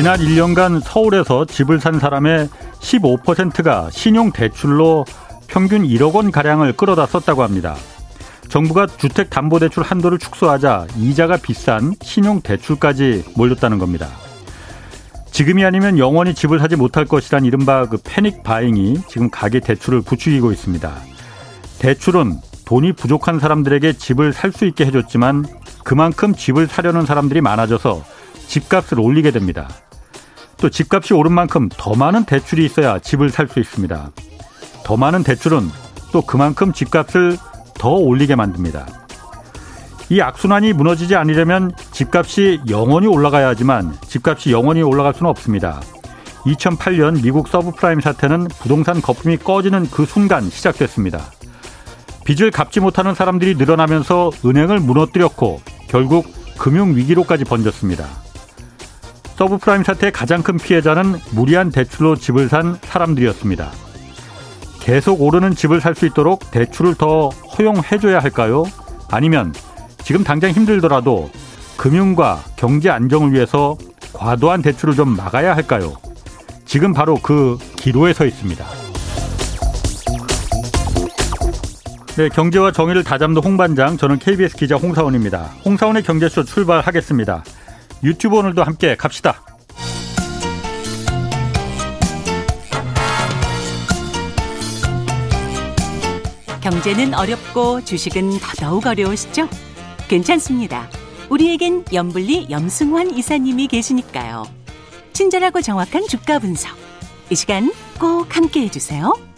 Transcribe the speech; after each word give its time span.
지난 0.00 0.18
1년간 0.18 0.80
서울에서 0.82 1.44
집을 1.44 1.78
산 1.78 1.98
사람의 2.00 2.48
15%가 2.80 3.90
신용 3.90 4.32
대출로 4.32 5.04
평균 5.46 5.82
1억 5.82 6.14
원 6.14 6.30
가량을 6.30 6.72
끌어다 6.72 7.04
썼다고 7.04 7.42
합니다. 7.42 7.76
정부가 8.48 8.86
주택담보대출 8.86 9.82
한도를 9.82 10.18
축소하자 10.18 10.86
이자가 10.96 11.36
비싼 11.36 11.92
신용대출까지 12.00 13.34
몰렸다는 13.36 13.78
겁니다. 13.78 14.08
지금이 15.32 15.66
아니면 15.66 15.98
영원히 15.98 16.32
집을 16.32 16.60
사지 16.60 16.76
못할 16.76 17.04
것이란 17.04 17.44
이른바 17.44 17.84
그 17.86 17.98
패닉 18.02 18.42
바잉이 18.42 19.02
지금 19.06 19.28
가계 19.28 19.60
대출을 19.60 20.00
부추기고 20.00 20.50
있습니다. 20.50 20.94
대출은 21.78 22.38
돈이 22.64 22.94
부족한 22.94 23.38
사람들에게 23.38 23.92
집을 23.98 24.32
살 24.32 24.52
수 24.52 24.64
있게 24.64 24.86
해줬지만 24.86 25.44
그만큼 25.84 26.34
집을 26.34 26.68
사려는 26.68 27.04
사람들이 27.04 27.42
많아져서 27.42 28.02
집값을 28.46 28.98
올리게 28.98 29.30
됩니다. 29.30 29.68
또 30.60 30.68
집값이 30.68 31.14
오른 31.14 31.32
만큼 31.32 31.68
더 31.70 31.94
많은 31.94 32.24
대출이 32.24 32.64
있어야 32.64 32.98
집을 32.98 33.30
살 33.30 33.48
수 33.48 33.60
있습니다. 33.60 34.10
더 34.84 34.96
많은 34.96 35.22
대출은 35.22 35.68
또 36.12 36.22
그만큼 36.22 36.72
집값을 36.72 37.38
더 37.74 37.90
올리게 37.90 38.36
만듭니다. 38.36 38.86
이 40.10 40.20
악순환이 40.20 40.72
무너지지 40.72 41.16
않으려면 41.16 41.72
집값이 41.92 42.60
영원히 42.68 43.06
올라가야 43.06 43.48
하지만 43.48 43.96
집값이 44.06 44.52
영원히 44.52 44.82
올라갈 44.82 45.14
수는 45.14 45.30
없습니다. 45.30 45.80
2008년 46.44 47.22
미국 47.22 47.48
서브프라임 47.48 48.00
사태는 48.00 48.48
부동산 48.60 49.00
거품이 49.00 49.38
꺼지는 49.38 49.88
그 49.90 50.04
순간 50.04 50.50
시작됐습니다. 50.50 51.20
빚을 52.24 52.50
갚지 52.50 52.80
못하는 52.80 53.14
사람들이 53.14 53.54
늘어나면서 53.54 54.30
은행을 54.44 54.80
무너뜨렸고 54.80 55.60
결국 55.88 56.26
금융위기로까지 56.58 57.44
번졌습니다. 57.44 58.04
서브프라임 59.40 59.84
사태의 59.84 60.12
가장 60.12 60.42
큰 60.42 60.58
피해자는 60.58 61.18
무리한 61.30 61.70
대출로 61.70 62.14
집을 62.14 62.50
산 62.50 62.76
사람들이었습니다. 62.82 63.70
계속 64.80 65.22
오르는 65.22 65.54
집을 65.54 65.80
살 65.80 65.94
수 65.94 66.04
있도록 66.04 66.50
대출을 66.50 66.94
더 66.94 67.30
허용해줘야 67.30 68.18
할까요? 68.18 68.64
아니면 69.10 69.54
지금 70.04 70.24
당장 70.24 70.50
힘들더라도 70.50 71.30
금융과 71.78 72.44
경제 72.56 72.90
안정을 72.90 73.32
위해서 73.32 73.78
과도한 74.12 74.60
대출을 74.60 74.94
좀 74.94 75.16
막아야 75.16 75.56
할까요? 75.56 75.94
지금 76.66 76.92
바로 76.92 77.14
그 77.14 77.56
기로에 77.76 78.12
서 78.12 78.26
있습니다. 78.26 78.62
네, 82.18 82.28
경제와 82.28 82.72
정의를 82.72 83.04
다잡는 83.04 83.42
홍반장, 83.42 83.96
저는 83.96 84.18
KBS 84.18 84.58
기자 84.58 84.76
홍사원입니다. 84.76 85.44
홍사원의 85.64 86.02
경제쇼 86.02 86.44
출발하겠습니다. 86.44 87.42
유튜브 88.02 88.36
오늘도 88.38 88.62
함께 88.62 88.96
갑시다. 88.96 89.42
경제는 96.62 97.14
어렵고 97.14 97.84
주식은 97.84 98.38
더더욱 98.38 98.86
어려우시죠? 98.86 99.48
괜찮습니다. 100.08 100.88
우리에겐 101.30 101.84
염불리 101.92 102.48
염승환 102.50 103.16
이사님이 103.16 103.68
계시니까요. 103.68 104.44
친절하고 105.12 105.62
정확한 105.62 106.06
주가 106.06 106.38
분석. 106.38 106.76
이 107.30 107.34
시간 107.34 107.72
꼭 107.98 108.36
함께 108.36 108.62
해주세요. 108.62 109.29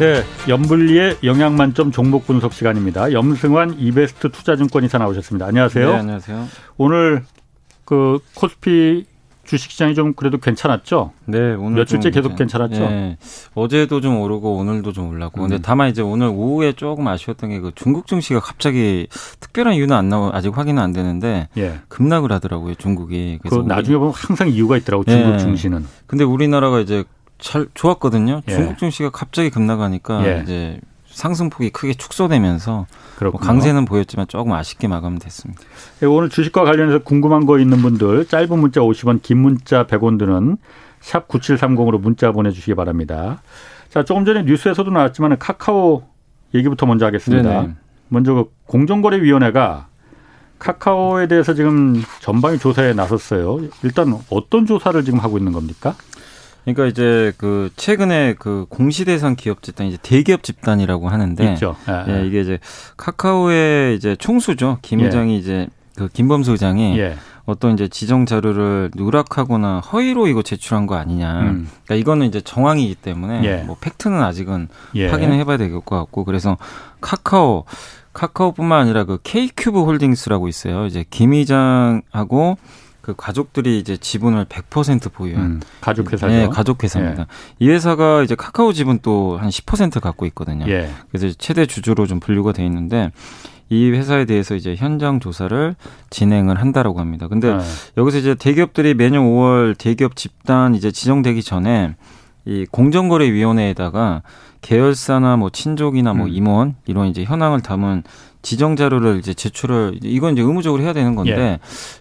네, 0.00 0.22
염불리의 0.48 1.18
영양 1.24 1.56
만점 1.56 1.92
종목 1.92 2.26
분석 2.26 2.54
시간입니다. 2.54 3.12
염승환 3.12 3.76
이베스트 3.78 4.30
투자증권 4.30 4.82
이사 4.84 4.96
나오셨습니다. 4.96 5.44
안녕하세요. 5.44 5.92
네, 5.92 5.98
안녕하세요. 5.98 6.48
오늘 6.78 7.24
그 7.84 8.18
코스피 8.34 9.04
주식시장이 9.44 9.94
좀 9.94 10.14
그래도 10.14 10.38
괜찮았죠? 10.38 11.12
네, 11.26 11.52
오늘 11.52 11.80
며칠째 11.80 12.12
계속 12.12 12.34
괜찮았죠? 12.34 12.78
네, 12.80 13.18
어제도 13.54 14.00
좀 14.00 14.18
오르고 14.22 14.56
오늘도 14.56 14.92
좀 14.92 15.10
올랐고. 15.10 15.42
음. 15.42 15.48
근데 15.48 15.62
다만 15.62 15.90
이제 15.90 16.00
오늘 16.00 16.28
오후에 16.28 16.72
조금 16.72 17.06
아쉬웠던 17.06 17.50
게 17.50 17.60
그 17.60 17.72
중국 17.74 18.06
증시가 18.06 18.40
갑자기 18.40 19.06
특별한 19.40 19.74
이유는 19.74 19.94
안 19.94 20.08
나오 20.08 20.30
아직 20.32 20.56
확인은 20.56 20.82
안 20.82 20.94
되는데 20.94 21.48
예. 21.58 21.80
급락을 21.88 22.32
하더라고요, 22.32 22.74
중국이. 22.76 23.38
그래서 23.42 23.62
그 23.62 23.68
나중에 23.68 23.98
보면 23.98 24.14
항상 24.16 24.48
이유가 24.48 24.78
있더라고 24.78 25.04
중국 25.04 25.34
예. 25.34 25.38
증시는. 25.38 25.84
근데 26.06 26.24
우리나라가 26.24 26.80
이제 26.80 27.04
잘 27.40 27.66
좋았거든요. 27.74 28.42
예. 28.48 28.52
중국 28.52 28.78
증시가 28.78 29.10
갑자기 29.10 29.50
급락하니까 29.50 30.26
예. 30.26 30.42
이제 30.42 30.80
상승폭이 31.06 31.70
크게 31.70 31.94
축소되면서 31.94 32.86
뭐 33.20 33.32
강세는 33.32 33.84
보였지만 33.84 34.26
조금 34.28 34.52
아쉽게 34.52 34.88
마감됐습니다. 34.88 35.60
네, 36.00 36.06
오늘 36.06 36.30
주식과 36.30 36.64
관련해서 36.64 37.00
궁금한 37.00 37.46
거 37.46 37.58
있는 37.58 37.82
분들 37.82 38.26
짧은 38.26 38.58
문자 38.58 38.80
50원, 38.80 39.20
긴 39.22 39.38
문자 39.38 39.86
100원 39.86 40.18
드는 40.18 40.56
샵 41.00 41.28
9730으로 41.28 42.00
문자 42.00 42.32
보내주시기 42.32 42.74
바랍니다. 42.74 43.42
자, 43.88 44.04
조금 44.04 44.24
전에 44.24 44.44
뉴스에서도 44.44 44.90
나왔지만 44.90 45.38
카카오 45.38 46.04
얘기부터 46.54 46.86
먼저 46.86 47.06
하겠습니다. 47.06 47.62
네네. 47.62 47.74
먼저 48.08 48.34
그 48.34 48.50
공정거래위원회가 48.66 49.88
카카오에 50.58 51.26
대해서 51.26 51.54
지금 51.54 52.02
전방위 52.20 52.58
조사에 52.58 52.92
나섰어요. 52.92 53.60
일단 53.82 54.16
어떤 54.28 54.66
조사를 54.66 55.02
지금 55.04 55.18
하고 55.18 55.38
있는 55.38 55.52
겁니까? 55.52 55.96
그러니까 56.64 56.86
이제 56.86 57.32
그 57.38 57.70
최근에 57.76 58.34
그 58.38 58.66
공시 58.68 59.04
대상 59.04 59.34
기업 59.36 59.62
집단 59.62 59.86
이제 59.86 59.98
대기업 60.02 60.42
집단이라고 60.42 61.08
하는데 61.08 61.52
있죠. 61.54 61.76
예, 61.88 62.04
예, 62.22 62.26
이게 62.26 62.40
이제 62.40 62.58
카카오의 62.96 63.96
이제 63.96 64.16
총수죠. 64.16 64.78
김 64.82 65.00
회장이 65.00 65.34
예. 65.34 65.38
이제 65.38 65.68
그 65.96 66.08
김범수 66.08 66.52
의장이 66.52 66.98
예. 66.98 67.16
어떤 67.46 67.72
이제 67.72 67.88
지정 67.88 68.26
자료를 68.26 68.90
누락하거나 68.94 69.80
허위로 69.80 70.28
이거 70.28 70.42
제출한 70.42 70.86
거 70.86 70.94
아니냐. 70.94 71.40
음. 71.40 71.68
그러니까 71.84 71.94
이거는 71.96 72.26
이제 72.26 72.40
정황이기 72.40 72.94
때문에 72.96 73.42
예. 73.44 73.62
뭐 73.64 73.76
팩트는 73.80 74.22
아직은 74.22 74.68
예. 74.94 75.08
확인을 75.08 75.36
해봐야 75.38 75.56
될 75.56 75.70
것 75.72 75.84
같고 75.84 76.24
그래서 76.24 76.58
카카오 77.00 77.64
카카오뿐만 78.12 78.80
아니라 78.82 79.04
그 79.04 79.18
K큐브 79.22 79.80
홀딩스라고 79.82 80.48
있어요. 80.48 80.86
이제 80.86 81.04
김 81.10 81.32
의장하고 81.32 82.58
그 83.00 83.14
가족들이 83.16 83.78
이제 83.78 83.96
지분을 83.96 84.44
100% 84.44 85.12
보유한 85.12 85.44
음, 85.44 85.60
가족 85.80 86.12
회사죠. 86.12 86.32
네, 86.32 86.48
가족 86.48 86.82
회사입니다. 86.84 87.22
예. 87.22 87.26
이 87.64 87.68
회사가 87.68 88.22
이제 88.22 88.34
카카오 88.34 88.72
지분 88.72 88.98
또 89.00 89.38
한 89.40 89.48
10% 89.48 90.00
갖고 90.00 90.26
있거든요. 90.26 90.66
예. 90.68 90.90
그래서 91.10 91.34
최대 91.38 91.66
주주로 91.66 92.06
좀 92.06 92.20
분류가 92.20 92.52
돼 92.52 92.64
있는데 92.66 93.10
이 93.68 93.90
회사에 93.90 94.24
대해서 94.24 94.54
이제 94.54 94.74
현장 94.76 95.20
조사를 95.20 95.76
진행을 96.10 96.58
한다라고 96.60 96.98
합니다. 97.00 97.28
근데 97.28 97.54
네. 97.54 97.62
여기서 97.96 98.18
이제 98.18 98.34
대기업들이 98.34 98.94
매년 98.94 99.24
5월 99.24 99.78
대기업 99.78 100.16
집단 100.16 100.74
이제 100.74 100.90
지정되기 100.90 101.42
전에 101.42 101.94
이 102.44 102.66
공정거래위원회에다가 102.70 104.22
계열사나 104.62 105.36
뭐 105.36 105.50
친족이나 105.50 106.12
뭐 106.12 106.26
음. 106.26 106.32
임원 106.32 106.74
이런 106.86 107.08
이제 107.08 107.24
현황을 107.24 107.60
담은 107.60 108.02
지정 108.42 108.74
자료를 108.76 109.18
이제 109.18 109.34
제출을 109.34 110.00
이건 110.02 110.32
이제 110.32 110.42
의무적으로 110.42 110.82
해야 110.82 110.92
되는 110.92 111.14
건데 111.14 111.36
예. 111.36 111.58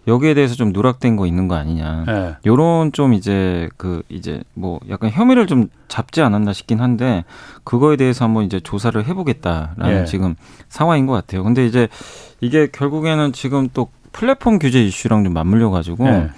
여기에 0.08 0.34
대해서 0.34 0.56
좀 0.56 0.72
누락된 0.72 1.16
거 1.16 1.26
있는 1.26 1.48
거 1.48 1.56
아니냐. 1.56 2.06
예. 2.08 2.36
요런 2.46 2.92
좀 2.94 3.14
이제 3.14 3.70
그 3.78 4.04
이제 4.10 4.42
뭐 4.54 4.80
약간 4.90 5.10
혐의를 5.10 5.48
좀 5.48 5.68
잡지 5.88 6.22
않았나 6.22 6.54
싶긴 6.54 6.80
한데 6.80 7.26
그거에 7.64 7.98
대해서 7.98 8.26
한번 8.26 8.46
이제 8.46 8.60
조사를 8.60 9.06
해보겠다라는 9.06 10.02
예. 10.02 10.06
지금 10.06 10.36
상황인 10.70 11.06
것 11.08 11.14
같아요. 11.14 11.44
근데 11.44 11.66
이제 11.66 11.90
이게 12.40 12.68
결국에는 12.72 13.34
지금 13.34 13.68
또 13.74 13.90
플랫폼 14.12 14.60
규제 14.60 14.84
이슈랑 14.84 15.24
좀 15.24 15.34
맞물려 15.34 15.70
가지고 15.70 16.08
예. 16.08 16.30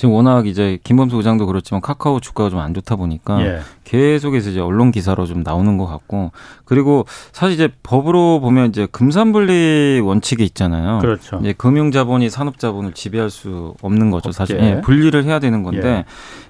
지금 0.00 0.14
워낙 0.14 0.46
이제 0.46 0.78
김범수 0.82 1.18
의장도 1.18 1.44
그렇지만 1.44 1.82
카카오 1.82 2.20
주가가 2.20 2.48
좀 2.48 2.58
안 2.60 2.72
좋다 2.72 2.96
보니까 2.96 3.44
예. 3.44 3.60
계속해서 3.84 4.48
이제 4.48 4.60
언론 4.60 4.92
기사로 4.92 5.26
좀 5.26 5.42
나오는 5.42 5.76
것 5.76 5.84
같고 5.84 6.32
그리고 6.64 7.04
사실 7.32 7.52
이제 7.54 7.68
법으로 7.82 8.40
보면 8.40 8.70
이제 8.70 8.86
금산분리 8.90 10.00
원칙이 10.02 10.42
있잖아요. 10.42 11.00
그렇죠. 11.00 11.38
이제 11.42 11.52
금융자본이 11.52 12.30
산업자본을 12.30 12.92
지배할 12.92 13.28
수 13.28 13.74
없는 13.82 14.10
거죠. 14.10 14.32
사실 14.32 14.58
예, 14.60 14.80
분리를 14.80 15.22
해야 15.24 15.38
되는 15.38 15.62
건데 15.62 16.06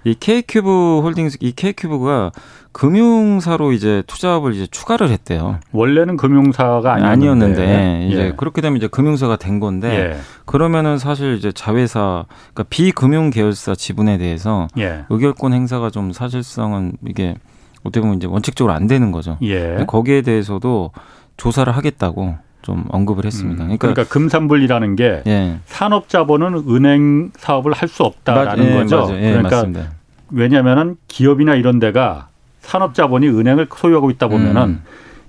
예. 0.06 0.10
이 0.10 0.14
K큐브 0.14 1.00
홀딩스 1.02 1.38
이 1.40 1.50
K큐브가 1.50 2.30
금융사로 2.72 3.72
이제 3.72 4.02
투자업을 4.06 4.54
이제 4.54 4.66
추가를 4.70 5.08
했대요. 5.10 5.58
원래는 5.72 6.16
금융사가 6.16 6.94
아니었는데, 6.94 7.06
아니었는데 7.08 7.62
예. 7.62 8.08
이제 8.08 8.26
예. 8.26 8.32
그렇게 8.36 8.60
되면 8.60 8.76
이제 8.76 8.86
금융사가 8.86 9.36
된 9.36 9.58
건데 9.60 9.88
예. 10.14 10.16
그러면은 10.44 10.98
사실 10.98 11.34
이제 11.34 11.50
자회사 11.52 12.24
그러니까 12.54 12.64
비금융 12.70 13.30
계열사 13.30 13.74
지분에 13.74 14.18
대해서 14.18 14.68
예. 14.78 15.04
의결권 15.10 15.52
행사가 15.52 15.90
좀 15.90 16.12
사실상은 16.12 16.92
이게 17.06 17.34
어떻게 17.82 18.00
보면 18.00 18.16
이제 18.16 18.26
원칙적으로 18.26 18.72
안 18.72 18.86
되는 18.86 19.10
거죠. 19.10 19.36
예. 19.42 19.84
거기에 19.86 20.22
대해서도 20.22 20.92
조사를 21.36 21.74
하겠다고 21.74 22.36
좀 22.62 22.84
언급을 22.90 23.24
했습니다. 23.24 23.64
그러니까, 23.64 23.88
그러니까 23.88 24.12
금산분리라는 24.12 24.94
게 24.96 25.22
예. 25.26 25.58
산업자본은 25.66 26.64
은행 26.68 27.30
사업을 27.36 27.72
할 27.72 27.88
수 27.88 28.04
없다라는 28.04 28.64
맞, 28.64 28.70
예, 28.70 28.78
거죠. 28.78 29.08
예, 29.16 29.32
그러니까 29.32 29.56
맞습니다. 29.56 29.90
왜냐하면은 30.30 30.96
기업이나 31.08 31.54
이런 31.56 31.78
데가 31.80 32.28
산업 32.70 32.94
자본이 32.94 33.26
은행을 33.26 33.66
소유하고 33.74 34.10
있다 34.10 34.28
보면은 34.28 34.62
음. 34.62 34.82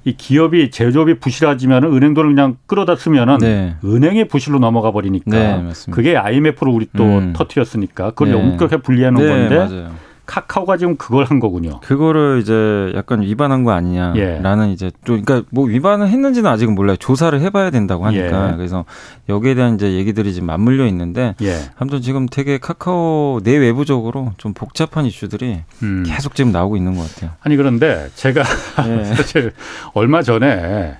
이 0.03 0.15
기업이 0.15 0.69
제조업이 0.69 1.15
부실해지면 1.15 1.85
은행 1.85 2.13
돈을 2.13 2.35
그냥 2.35 2.57
끌어다 2.67 2.95
쓰면은 2.95 3.39
네. 3.39 3.75
은행의 3.83 4.27
부실로 4.27 4.59
넘어가 4.59 4.91
버리니까 4.91 5.31
네, 5.31 5.69
그게 5.89 6.15
IMF로 6.15 6.71
우리 6.71 6.87
또 6.95 7.03
음. 7.03 7.33
터트렸으니까 7.35 8.11
그걸 8.11 8.29
네. 8.29 8.33
엄격하게 8.35 8.83
분리하는 8.83 9.19
네, 9.19 9.27
건데 9.27 9.57
맞아요. 9.57 9.91
카카오가 10.25 10.77
지금 10.77 10.95
그걸 10.95 11.25
한 11.25 11.39
거군요. 11.39 11.79
그거를 11.81 12.39
이제 12.41 12.91
약간 12.95 13.21
위반한 13.21 13.63
거 13.63 13.71
아니냐라는 13.71 14.69
예. 14.69 14.73
이제 14.73 14.91
또 15.03 15.19
그러니까 15.21 15.43
뭐 15.49 15.65
위반을 15.65 16.07
했는지는 16.07 16.49
아직은 16.49 16.73
몰라요. 16.73 16.95
조사를 16.97 17.39
해봐야 17.41 17.69
된다고 17.69 18.05
하니까 18.05 18.51
예. 18.51 18.55
그래서 18.55 18.85
여기에 19.29 19.55
대한 19.55 19.75
이제 19.75 19.93
얘기들이 19.93 20.33
지금 20.33 20.47
맞물려 20.47 20.85
있는데 20.87 21.35
예. 21.41 21.57
아무튼 21.77 22.01
지금 22.01 22.27
되게 22.27 22.59
카카오 22.59 23.41
내 23.43 23.57
외부적으로 23.57 24.33
좀 24.37 24.53
복잡한 24.53 25.05
이슈들이 25.05 25.61
음. 25.83 26.03
계속 26.05 26.35
지금 26.35 26.51
나오고 26.51 26.77
있는 26.77 26.95
것 26.95 27.13
같아요. 27.13 27.31
아니 27.41 27.57
그런데 27.57 28.09
제가 28.15 28.43
예. 28.87 29.03
사실 29.15 29.51
얼마 29.93 30.21
전에 30.21 30.97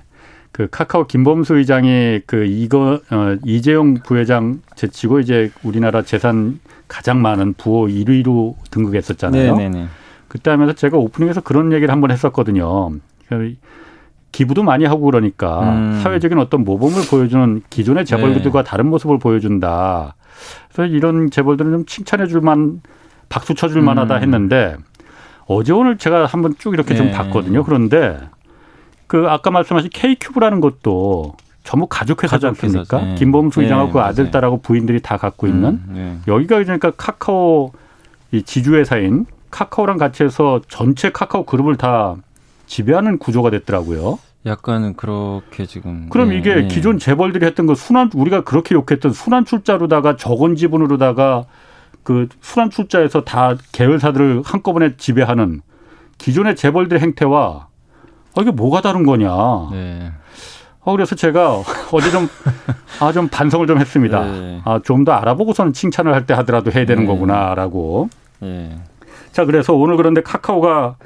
그 0.52 0.68
카카오 0.70 1.06
김범수 1.06 1.56
의장이 1.56 2.20
그 2.26 2.44
이거 2.44 3.00
어, 3.10 3.36
이재용 3.44 3.94
부회장 3.94 4.60
제치고 4.76 5.20
이제 5.20 5.50
우리나라 5.62 6.02
재산 6.02 6.60
가장 6.92 7.22
많은 7.22 7.54
부호 7.54 7.86
1위로 7.86 8.54
등극했었잖아요. 8.70 9.56
네네네. 9.56 9.86
그때 10.28 10.50
하면서 10.50 10.74
제가 10.74 10.98
오프닝에서 10.98 11.40
그런 11.40 11.72
얘기를 11.72 11.90
한번 11.90 12.10
했었거든요. 12.10 12.90
기부도 14.30 14.62
많이 14.62 14.84
하고 14.84 15.06
그러니까 15.06 15.72
음. 15.72 16.00
사회적인 16.02 16.38
어떤 16.38 16.64
모범을 16.64 17.06
보여주는 17.10 17.62
기존의 17.70 18.04
재벌들과 18.04 18.62
네. 18.62 18.68
다른 18.68 18.88
모습을 18.88 19.18
보여준다. 19.18 20.16
그래서 20.70 20.94
이런 20.94 21.30
재벌들은 21.30 21.72
좀 21.72 21.86
칭찬해 21.86 22.26
줄만 22.26 22.82
박수 23.30 23.54
쳐줄 23.54 23.80
만하다 23.80 24.16
음. 24.16 24.22
했는데 24.22 24.76
어제 25.46 25.72
오늘 25.72 25.96
제가 25.96 26.26
한번 26.26 26.54
쭉 26.58 26.74
이렇게 26.74 26.90
네. 26.90 26.96
좀 26.96 27.10
봤거든요. 27.10 27.64
그런데 27.64 28.18
그 29.06 29.26
아까 29.30 29.50
말씀하신 29.50 29.88
K큐브라는 29.90 30.60
것도 30.60 31.36
전부 31.64 31.86
가족 31.86 32.22
회사지 32.22 32.46
않습니까? 32.46 33.00
네. 33.00 33.14
김범수 33.14 33.60
네, 33.60 33.66
의장하고 33.66 33.92
그 33.92 34.00
아들 34.00 34.30
딸하고 34.30 34.60
부인들이 34.60 35.00
다 35.00 35.16
갖고 35.16 35.46
있는 35.46 35.64
음, 35.64 35.92
네. 35.92 36.18
여기가 36.32 36.58
그러니까 36.62 36.90
카카오 36.90 37.72
이 38.32 38.42
지주회사인 38.42 39.26
카카오랑 39.50 39.98
같이 39.98 40.24
해서 40.24 40.60
전체 40.68 41.12
카카오 41.12 41.44
그룹을 41.44 41.76
다 41.76 42.16
지배하는 42.66 43.18
구조가 43.18 43.50
됐더라고요. 43.50 44.18
약간은 44.44 44.94
그렇게 44.96 45.66
지금. 45.66 46.08
그럼 46.08 46.30
네, 46.30 46.38
이게 46.38 46.54
네. 46.54 46.66
기존 46.66 46.98
재벌들이 46.98 47.46
했던 47.46 47.66
거 47.66 47.74
순환 47.74 48.10
우리가 48.12 48.42
그렇게 48.42 48.74
욕했던 48.74 49.12
순환 49.12 49.44
출자로다가 49.44 50.16
적은 50.16 50.56
지분으로다가 50.56 51.44
그 52.02 52.28
순환 52.40 52.70
출자에서 52.70 53.22
다 53.22 53.54
계열사들을 53.70 54.42
한꺼번에 54.44 54.96
지배하는 54.96 55.60
기존의 56.18 56.56
재벌들의 56.56 57.00
행태와 57.00 57.68
어, 58.34 58.40
이게 58.40 58.50
뭐가 58.50 58.80
다른 58.80 59.04
거냐. 59.04 59.30
네. 59.70 60.12
어, 60.84 60.92
그래서 60.92 61.14
제가 61.14 61.62
어제 61.92 62.10
좀, 62.10 62.28
아, 63.00 63.12
좀 63.12 63.28
반성을 63.28 63.66
좀 63.66 63.78
했습니다. 63.78 64.24
네. 64.24 64.60
아, 64.64 64.80
좀 64.82 65.04
더 65.04 65.12
알아보고서는 65.12 65.72
칭찬을 65.72 66.12
할 66.14 66.26
때 66.26 66.34
하더라도 66.34 66.70
해야 66.72 66.84
되는 66.86 67.04
네. 67.04 67.08
거구나라고. 67.08 68.08
네. 68.40 68.76
자, 69.32 69.44
그래서 69.44 69.74
오늘 69.74 69.96
그런데 69.96 70.22
카카오가 70.22 70.96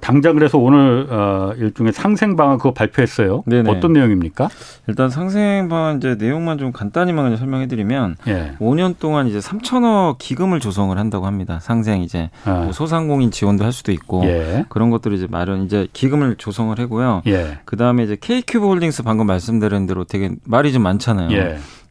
당장 0.00 0.34
그래서 0.34 0.58
오늘 0.58 1.06
어 1.10 1.52
일종의 1.56 1.92
상생 1.92 2.36
방안 2.36 2.58
그거 2.58 2.72
발표했어요. 2.72 3.42
네네. 3.46 3.70
어떤 3.70 3.92
내용입니까? 3.92 4.48
일단 4.86 5.10
상생 5.10 5.68
방안 5.68 5.96
이제 5.96 6.16
내용만 6.18 6.58
좀 6.58 6.72
간단히만 6.72 7.36
설명해 7.36 7.66
드리면 7.66 8.16
예. 8.28 8.52
5년 8.60 8.98
동안 8.98 9.26
이제 9.26 9.38
3천억 9.38 10.18
기금을 10.18 10.60
조성을 10.60 10.96
한다고 10.96 11.26
합니다. 11.26 11.58
상생 11.60 12.02
이제 12.02 12.30
아. 12.44 12.60
뭐 12.64 12.72
소상공인 12.72 13.30
지원도 13.30 13.64
할 13.64 13.72
수도 13.72 13.92
있고 13.92 14.24
예. 14.24 14.64
그런 14.68 14.90
것들을 14.90 15.16
이제 15.16 15.26
마련 15.30 15.64
이제 15.64 15.88
기금을 15.92 16.36
조성을 16.36 16.78
하고요. 16.78 17.22
예. 17.26 17.58
그 17.64 17.76
다음에 17.76 18.04
이제 18.04 18.16
K큐브 18.16 18.66
홀딩스 18.66 19.02
방금 19.02 19.26
말씀드린 19.26 19.86
대로 19.86 20.04
되게 20.04 20.30
말이 20.44 20.72
좀 20.72 20.82
많잖아요. 20.82 21.30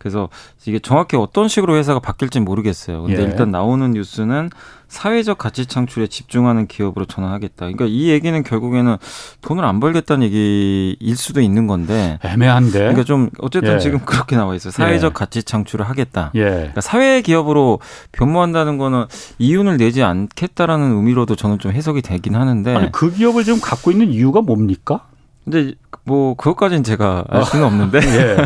예. 0.06 0.10
그래서 0.10 0.30
이게 0.66 0.80
정확히 0.80 1.18
어떤 1.18 1.48
식으로 1.48 1.76
회사가 1.76 2.00
바뀔지 2.00 2.40
모르겠어요. 2.40 3.04
근데 3.04 3.22
예. 3.22 3.26
일단 3.26 3.50
나오는 3.50 3.92
뉴스는 3.92 4.50
사회적 4.88 5.40
가치 5.40 5.66
창출에 5.66 6.08
집중하는 6.08 6.68
기업으로 6.68 7.06
전환하겠다. 7.06 7.56
그러니까 7.58 7.86
이 7.88 8.10
얘기는 8.10 8.44
결국에는 8.44 8.98
돈을 9.42 9.66
안 9.66 9.80
벌겠다는 9.80 10.24
얘기일 10.28 11.18
수도 11.18 11.42
있는 11.42 11.66
건데 11.66 12.20
애매한데. 12.24 12.80
그러니까 12.80 13.04
좀 13.04 13.30
어쨌든 13.40 13.74
예. 13.74 13.80
지금 13.80 14.00
그렇게 14.06 14.36
나와 14.36 14.56
있어요. 14.56 14.72
사회적 14.72 15.10
예. 15.10 15.14
가치 15.14 15.44
창출을 15.44 15.90
하겠다. 15.90 16.32
예. 16.36 16.44
그러니까 16.44 16.82
사회 16.82 17.22
기업으로 17.22 17.80
변모한다는 18.12 18.78
거는 18.78 19.06
이윤을 19.40 19.78
내지 19.78 20.04
않겠다라는 20.04 20.96
의미로도 20.98 21.36
저는 21.36 21.58
좀 21.58 21.72
해석이 21.72 22.04
되긴 22.04 22.36
하는데 22.36 22.76
아니 22.76 22.92
그 22.92 23.12
기업을 23.12 23.44
지금 23.44 23.60
갖고 23.60 23.92
있는 23.92 24.12
이유가 24.12 24.42
뭡니까? 24.42 25.08
근데 25.44 25.74
뭐 26.06 26.36
그것까지는 26.36 26.84
제가 26.84 27.26
알 27.28 27.44
수는 27.44 27.66
없는데 27.66 28.00
예. 28.06 28.38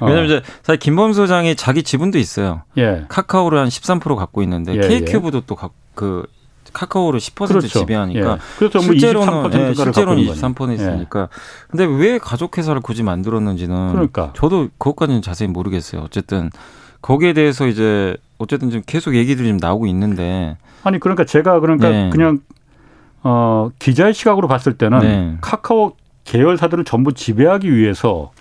어. 0.00 0.06
왜냐면 0.06 0.26
이제 0.26 0.42
사실 0.62 0.78
김범수 0.78 1.26
장이 1.26 1.56
자기 1.56 1.82
지분도 1.82 2.18
있어요. 2.18 2.62
예. 2.78 3.04
카카오를 3.08 3.58
한 3.58 3.68
13% 3.68 4.16
갖고 4.16 4.42
있는데 4.42 4.76
예, 4.76 4.80
K큐브도 4.80 5.42
또그 5.42 6.26
카카오를 6.72 7.18
10% 7.18 7.48
그렇죠. 7.48 7.66
지배하니까 7.80 8.32
예. 8.32 8.36
그렇죠. 8.58 8.78
뭐 8.78 8.86
실제로는 8.86 9.52
예, 9.52 9.74
실제로는 9.74 10.22
23%였으니까. 10.22 11.20
예. 11.20 11.26
근데 11.68 11.84
왜 11.84 12.18
가족 12.18 12.56
회사를 12.56 12.80
굳이 12.80 13.02
만들었는지는 13.02 13.92
그러니까. 13.92 14.32
저도 14.36 14.68
그것까지는 14.78 15.20
자세히 15.20 15.48
모르겠어요. 15.48 16.02
어쨌든 16.02 16.50
거기에 17.02 17.32
대해서 17.32 17.66
이제 17.66 18.16
어쨌든 18.38 18.70
좀 18.70 18.82
계속 18.86 19.16
얘기들이 19.16 19.48
좀 19.48 19.56
나오고 19.56 19.86
있는데 19.86 20.56
아니 20.84 21.00
그러니까 21.00 21.24
제가 21.24 21.58
그러니까 21.58 21.88
네. 21.88 22.10
그냥 22.10 22.40
어 23.22 23.70
기자의 23.80 24.14
시각으로 24.14 24.46
봤을 24.46 24.74
때는 24.74 24.98
네. 25.00 25.36
카카오 25.40 25.94
계열사들을 26.28 26.84
전부 26.84 27.14
지배하기 27.14 27.74
위해서 27.74 28.32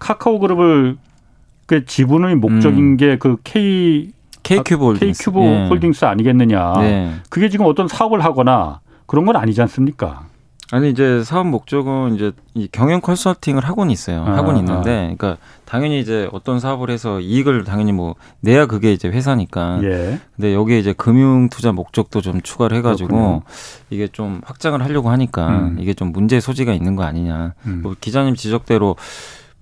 카카오 0.00 0.40
그룹을 0.40 0.96
그 1.66 1.84
지분의 1.84 2.34
목적인 2.36 2.78
음. 2.78 2.96
게그 2.96 3.38
K 3.44 4.10
K큐브 4.42 4.84
홀딩스, 4.84 5.22
K큐브 5.22 5.40
예. 5.40 5.66
홀딩스 5.68 6.04
아니겠느냐. 6.04 6.72
네. 6.80 7.14
그게 7.30 7.48
지금 7.48 7.66
어떤 7.66 7.88
사업을 7.88 8.24
하거나 8.24 8.80
그런 9.06 9.24
건 9.24 9.36
아니지 9.36 9.60
않습니까? 9.62 10.26
아니 10.72 10.90
이제 10.90 11.22
사업 11.22 11.46
목적은 11.46 12.16
이제 12.16 12.32
이 12.54 12.68
경영 12.72 13.00
컨설팅을 13.00 13.64
하고는 13.64 13.92
있어요. 13.92 14.24
아, 14.24 14.36
하고는 14.36 14.58
있는데, 14.60 14.90
아. 14.90 15.00
그러니까 15.02 15.36
당연히 15.64 16.00
이제 16.00 16.28
어떤 16.32 16.58
사업을 16.58 16.90
해서 16.90 17.20
이익을 17.20 17.64
당연히 17.64 17.92
뭐 17.92 18.16
내야 18.40 18.66
그게 18.66 18.92
이제 18.92 19.08
회사니까. 19.08 19.80
예. 19.84 20.20
근데 20.34 20.54
여기에 20.54 20.78
이제 20.80 20.92
금융 20.92 21.48
투자 21.48 21.70
목적도 21.70 22.20
좀 22.20 22.40
추가를 22.40 22.76
해가지고 22.78 23.08
그렇군요. 23.08 23.42
이게 23.90 24.08
좀 24.08 24.40
확장을 24.44 24.82
하려고 24.82 25.10
하니까 25.10 25.48
음. 25.48 25.76
이게 25.78 25.94
좀 25.94 26.10
문제 26.12 26.40
소지가 26.40 26.72
있는 26.72 26.96
거 26.96 27.04
아니냐. 27.04 27.54
음. 27.66 27.80
뭐 27.82 27.94
기자님 28.00 28.34
지적대로 28.34 28.96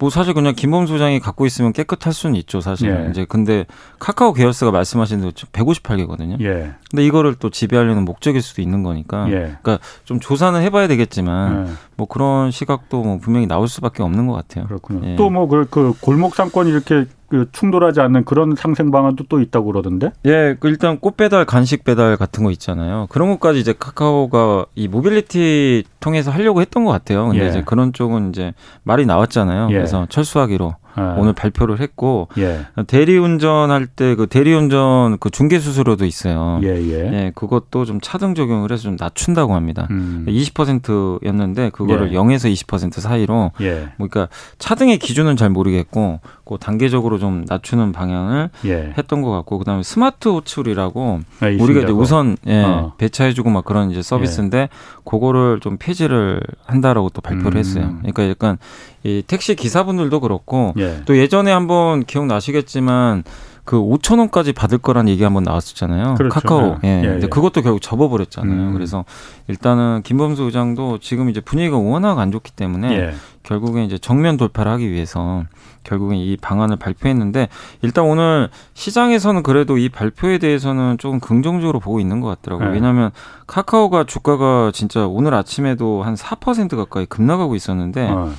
뭐 0.05 0.11
사실 0.11 0.35
그냥 0.35 0.55
김범 0.55 0.87
소장이 0.87 1.19
갖고 1.19 1.47
있으면 1.47 1.73
깨끗할 1.73 2.13
수는 2.13 2.37
있죠, 2.37 2.61
사실. 2.61 2.91
예. 2.91 3.09
이제 3.09 3.25
근데 3.27 3.65
카카오 3.99 4.35
계열사가 4.35 4.71
말씀하신 4.71 5.21
대로 5.21 5.33
158개거든요. 5.33 6.39
예. 6.43 6.75
근데 6.91 7.07
이거를 7.07 7.37
또 7.37 7.49
지배하려는 7.49 8.05
목적일 8.05 8.43
수도 8.43 8.61
있는 8.61 8.83
거니까. 8.83 9.27
예. 9.29 9.57
그러니까 9.63 9.79
좀 10.05 10.21
조사는 10.21 10.61
해봐야 10.61 10.89
되겠지만 10.89 11.69
예. 11.69 11.73
뭐 11.97 12.07
그런 12.07 12.51
시각도 12.51 13.03
뭐 13.03 13.17
분명히 13.17 13.47
나올 13.47 13.67
수밖에 13.67 14.03
없는 14.03 14.27
것 14.27 14.35
같아요. 14.35 14.67
그렇군요. 14.67 15.09
예. 15.09 15.17
또뭐 15.17 15.49
그, 15.49 15.67
그 15.71 15.95
골목 16.03 16.35
상권 16.35 16.69
이렇게 16.69 17.07
그 17.35 17.49
충돌하지 17.51 18.01
않는 18.01 18.25
그런 18.25 18.55
상생 18.55 18.93
방안도 18.93 19.25
또 19.29 19.41
있다고 19.41 19.67
그러던데? 19.67 20.13
예, 20.25 20.57
그 20.61 20.69
일단 20.69 21.01
꽃 21.01 21.17
배달, 21.17 21.45
간식 21.45 21.83
배달 21.83 22.17
같은 22.17 22.45
거 22.45 22.53
있잖아요. 22.53 23.09
그런 23.11 23.29
것까지 23.31 23.59
이제 23.59 23.75
카카오가 23.77 24.67
이 24.77 24.87
모빌리티 24.87 25.83
통해서 25.99 26.31
하려고 26.31 26.61
했던 26.61 26.85
것 26.85 26.93
같아요. 26.93 27.27
근데 27.27 27.45
예. 27.45 27.49
이제 27.49 27.63
그런 27.67 27.93
쪽은 27.93 28.29
이제 28.29 28.55
말이 28.85 29.05
나왔잖아요. 29.05 29.67
예. 29.71 29.75
그래서 29.75 30.07
철수하기로 30.11 30.77
아. 30.95 31.17
오늘 31.19 31.33
발표를 31.33 31.81
했고 31.81 32.29
예. 32.39 32.67
대리운전할 32.87 33.87
때 33.87 34.15
그 34.15 34.27
대리운전 34.27 35.19
그 35.19 35.31
중개 35.31 35.59
수수료도 35.59 36.05
있어요. 36.05 36.61
예, 36.63 36.69
예. 36.69 37.13
예, 37.13 37.33
그것도 37.35 37.85
좀 37.85 38.01
차등 38.01 38.35
적용을 38.35 38.71
해서 38.73 38.85
좀 38.85 38.97
낮춘다고 38.99 39.55
합니다. 39.55 39.87
음. 39.91 40.25
20%였는데 40.29 41.71
그거를 41.71 42.13
예. 42.13 42.17
0에서 42.17 42.53
20% 42.53 43.01
사이로 43.01 43.53
예. 43.61 43.89
뭐 43.97 44.09
그러니까 44.09 44.29
차등의 44.59 44.99
기준은 44.99 45.37
잘 45.37 45.51
모르겠고 45.51 46.21
그 46.45 46.57
단계적으로 46.59 47.19
좀 47.19 47.45
낮추는 47.49 47.93
방향을 47.93 48.51
예. 48.67 48.93
했던 48.97 49.23
것 49.23 49.31
같고 49.31 49.59
그다음에 49.59 49.83
스마트 49.83 50.29
호출이라고 50.29 51.21
아, 51.41 51.47
우리가 51.47 51.81
이제 51.81 51.93
우선 51.93 52.37
예, 52.47 52.63
어. 52.63 52.93
배차해주고 52.99 53.51
막 53.51 53.65
그런 53.65 53.91
이제 53.91 54.03
서비스인데 54.03 54.59
예. 54.59 54.69
그거를 55.05 55.61
좀 55.61 55.77
폐지를 55.79 56.41
한다라고 56.65 57.11
또 57.11 57.21
발표를 57.21 57.57
음. 57.57 57.59
했어요. 57.59 57.97
그러니까 58.01 58.29
약간 58.29 58.59
이 59.05 59.23
택시 59.27 59.55
기사분들도 59.55 60.21
그렇고 60.21 60.73
예. 60.79 61.03
또 61.05 61.17
예전에 61.17 61.53
한번 61.53 62.05
기억나시겠지만 62.05 63.25
그 63.65 63.79
5천 63.79 64.19
원까지 64.19 64.53
받을 64.53 64.77
거란 64.79 65.09
얘기 65.09 65.25
한번 65.25 65.43
나왔었잖아요. 65.43 66.15
그렇죠. 66.15 66.35
카카오. 66.35 66.79
예. 66.85 66.89
예. 66.89 67.03
예. 67.03 67.09
근데 67.09 67.27
그것도 67.29 67.63
결국 67.63 67.81
접어버렸잖아요. 67.81 68.69
음. 68.69 68.73
그래서 68.75 69.05
일단은 69.49 70.03
김범수 70.05 70.43
의장도 70.45 70.99
지금 70.99 71.31
이제 71.31 71.41
분위기가 71.41 71.79
워낙 71.79 72.19
안 72.19 72.31
좋기 72.31 72.53
때문에 72.53 72.93
예. 72.95 73.15
결국에 73.43 73.85
이제 73.85 73.97
정면 73.97 74.37
돌파를 74.37 74.71
하기 74.73 74.91
위해서 74.91 75.45
결국엔 75.83 76.19
이 76.19 76.37
방안을 76.39 76.77
발표했는데 76.77 77.49
일단 77.83 78.05
오늘 78.05 78.49
시장에서는 78.75 79.43
그래도 79.43 79.79
이 79.79 79.89
발표에 79.89 80.39
대해서는 80.39 80.99
조금 80.99 81.21
긍정적으로 81.21 81.81
보고 81.81 82.01
있는 82.01 82.21
것 82.21 82.29
같더라고요. 82.29 82.69
네. 82.69 82.75
왜냐하면 82.75 83.13
카카오가 83.47 84.05
주가가 84.05 84.73
진짜 84.75 85.07
오늘 85.07 85.35
아침에도 85.35 86.03
한 86.03 86.15
4% 86.15 86.77
가까이 86.77 87.07
급락하고 87.07 87.55
있었는데 87.55 88.09
어. 88.11 88.33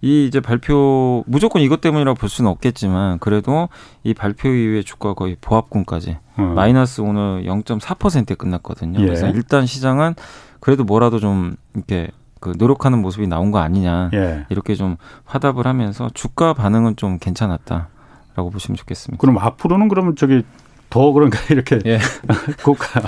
이 0.00 0.26
이제 0.26 0.40
발표 0.40 1.24
무조건 1.26 1.60
이것 1.62 1.80
때문이라고 1.80 2.16
볼 2.16 2.28
수는 2.28 2.50
없겠지만 2.50 3.18
그래도 3.18 3.68
이 4.04 4.14
발표 4.14 4.48
이후에 4.48 4.82
주가 4.82 5.14
거의 5.14 5.36
보합군까지 5.40 6.18
어. 6.36 6.42
마이너스 6.42 7.00
오늘 7.00 7.44
0.4%에 7.44 8.34
끝났거든요. 8.36 9.00
예. 9.00 9.04
그래서 9.04 9.28
일단 9.28 9.66
시장은 9.66 10.14
그래도 10.60 10.84
뭐라도 10.84 11.18
좀 11.18 11.56
이렇게 11.74 12.08
그 12.40 12.54
노력하는 12.56 13.00
모습이 13.00 13.26
나온 13.26 13.50
거 13.50 13.58
아니냐 13.58 14.10
예. 14.14 14.46
이렇게 14.50 14.76
좀 14.76 14.96
화답을 15.24 15.66
하면서 15.66 16.08
주가 16.14 16.52
반응은 16.52 16.94
좀 16.94 17.18
괜찮았다라고 17.18 18.50
보시면 18.52 18.76
좋겠습니다. 18.76 19.20
그럼 19.20 19.38
앞으로는 19.38 19.88
그러면 19.88 20.14
저기 20.14 20.44
더 20.90 21.12
그런가 21.12 21.38
이렇게 21.50 21.80
예. 21.86 21.98
고가 22.62 23.02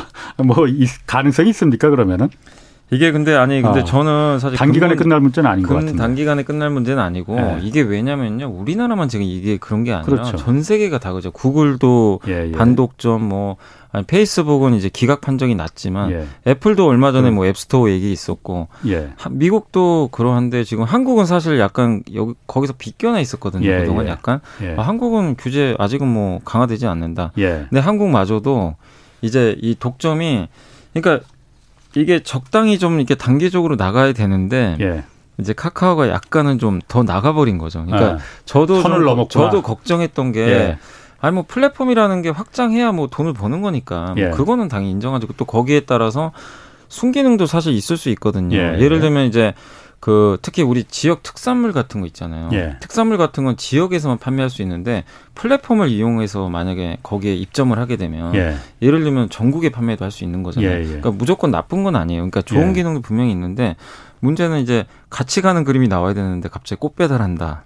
뭐 0.45 0.67
가능성이 1.07 1.51
있습니까 1.51 1.89
그러면은? 1.89 2.29
이게 2.93 3.13
근데 3.13 3.35
아니 3.37 3.63
근데 3.63 3.81
어. 3.81 3.85
저는 3.85 4.39
사실 4.41 4.59
단기간에 4.59 4.95
근본, 4.95 5.05
끝날 5.05 5.21
문제는 5.21 5.49
아닌 5.51 5.67
것 5.67 5.75
같은데 5.75 5.97
단기간에 5.97 6.43
끝날 6.43 6.71
문제는 6.71 7.01
아니고 7.03 7.37
예. 7.39 7.59
이게 7.63 7.83
왜냐면요 7.83 8.49
우리나라만 8.49 9.09
지금 9.09 9.25
이게 9.25 9.59
그런 9.59 9.85
게 9.85 9.93
아니라 9.93 10.05
그렇죠. 10.05 10.37
전 10.37 10.63
세계가 10.63 10.99
다 10.99 11.13
그죠 11.13 11.31
구글도 11.31 12.21
예, 12.27 12.49
예. 12.49 12.53
단독점 12.53 13.23
뭐 13.23 13.57
아니, 13.93 14.05
페이스북은 14.05 14.75
이제 14.75 14.89
기각 14.89 15.21
판정이 15.21 15.55
났지만 15.55 16.11
예. 16.11 16.27
애플도 16.47 16.87
얼마 16.87 17.13
전에 17.13 17.29
음. 17.29 17.37
뭐 17.37 17.47
앱스토어 17.47 17.91
얘기 17.91 18.13
있었고 18.13 18.69
예. 18.87 19.13
하, 19.17 19.29
미국도 19.31 20.09
그러한데 20.13 20.65
지금 20.65 20.85
한국은 20.85 21.27
사실 21.27 21.59
약간 21.61 22.03
여기 22.15 22.35
거기서 22.47 22.75
비껴나 22.77 23.21
있었거든요 23.21 23.69
예, 23.69 23.81
그동안 23.81 24.07
예. 24.07 24.11
약간 24.11 24.41
예. 24.63 24.75
아, 24.77 24.83
한국은 24.83 25.37
규제 25.37 25.77
아직은 25.79 26.07
뭐 26.07 26.41
강화되지 26.45 26.87
않는다. 26.87 27.33
예. 27.39 27.67
근데 27.69 27.81
한국마저도 27.81 28.75
이제 29.23 29.57
이 29.61 29.77
독점이 29.79 30.49
그러니까 30.93 31.25
이게 31.95 32.23
적당히 32.23 32.79
좀 32.79 32.99
이렇게 32.99 33.15
단계적으로 33.15 33.77
나가야 33.77 34.13
되는데 34.13 34.77
이제 35.39 35.53
카카오가 35.53 36.09
약간은 36.09 36.59
좀 36.59 36.81
더 36.89 37.03
나가버린 37.03 37.59
거죠. 37.59 37.85
그러니까 37.85 38.19
저도 38.45 38.83
좀, 38.83 39.29
저도 39.29 39.63
걱정했던 39.63 40.33
게 40.33 40.77
아니 41.21 41.35
뭐 41.35 41.45
플랫폼이라는 41.47 42.23
게 42.23 42.31
확장해야 42.31 42.93
뭐 42.93 43.09
돈을 43.09 43.33
버는 43.35 43.61
거니까 43.63 44.15
뭐 44.17 44.25
예. 44.25 44.31
그거는 44.31 44.69
당연히 44.69 44.93
인정하죠. 44.93 45.27
또 45.37 45.45
거기에 45.45 45.81
따라서 45.81 46.33
순기능도 46.89 47.47
사실 47.47 47.73
있을 47.75 47.97
수 47.97 48.09
있거든요. 48.11 48.57
예. 48.57 48.79
예를 48.81 49.01
들면 49.01 49.27
이제 49.27 49.55
그 50.01 50.39
특히 50.41 50.63
우리 50.63 50.85
지역 50.85 51.23
특산물 51.23 51.73
같은 51.73 52.01
거 52.01 52.07
있잖아요. 52.07 52.49
예. 52.53 52.77
특산물 52.81 53.19
같은 53.19 53.45
건 53.45 53.59
지역에서만 53.59 54.17
판매할 54.17 54.49
수 54.49 54.63
있는데 54.63 55.05
플랫폼을 55.35 55.91
이용해서 55.91 56.49
만약에 56.49 56.97
거기에 57.03 57.35
입점을 57.35 57.79
하게 57.79 57.97
되면 57.97 58.35
예. 58.35 58.57
를 58.81 59.03
들면 59.05 59.29
전국에 59.29 59.69
판매도 59.71 60.05
할 60.05 60.11
수 60.11 60.25
있는 60.25 60.43
거잖아요. 60.43 60.71
예, 60.71 60.81
예, 60.81 60.85
그러니까 60.85 61.11
무조건 61.13 61.51
나쁜 61.51 61.85
건 61.85 61.95
아니에요. 61.97 62.23
그러니까 62.23 62.43
좋은 62.43 62.71
예. 62.71 62.73
기능도 62.73 63.03
분명히 63.03 63.31
있는데 63.31 63.77
문제는 64.21 64.61
이제 64.61 64.87
같이 65.11 65.41
가는 65.43 65.63
그림이 65.65 65.87
나와야 65.87 66.15
되는데 66.15 66.49
갑자기 66.49 66.81
꽃 66.81 66.97
배달한다. 66.97 67.65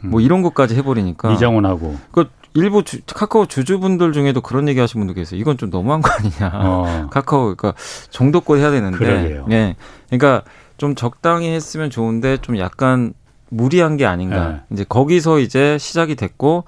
뭐 0.00 0.20
음. 0.20 0.24
이런 0.24 0.42
것까지 0.42 0.74
해버리니까 0.76 1.32
이장훈하고 1.32 1.96
그 2.12 2.28
일부 2.54 2.82
주, 2.84 3.00
카카오 3.06 3.46
주주분들 3.46 4.12
중에도 4.12 4.40
그런 4.40 4.68
얘기 4.68 4.78
하신 4.78 5.00
분도 5.00 5.14
계세요. 5.14 5.40
이건 5.40 5.56
좀 5.56 5.70
너무한 5.70 6.02
거 6.02 6.10
아니냐. 6.10 6.52
어. 6.54 7.08
카카오, 7.10 7.54
그러니까 7.54 7.74
정도껏 8.10 8.58
해야 8.58 8.70
되는데. 8.70 8.98
그러게요. 8.98 9.46
예. 9.50 9.74
그러니까 10.10 10.42
좀 10.82 10.96
적당히 10.96 11.46
했으면 11.46 11.90
좋은데 11.90 12.38
좀 12.38 12.58
약간 12.58 13.14
무리한 13.50 13.96
게 13.96 14.04
아닌가. 14.04 14.48
네. 14.48 14.60
이제 14.72 14.84
거기서 14.88 15.38
이제 15.38 15.78
시작이 15.78 16.16
됐고 16.16 16.64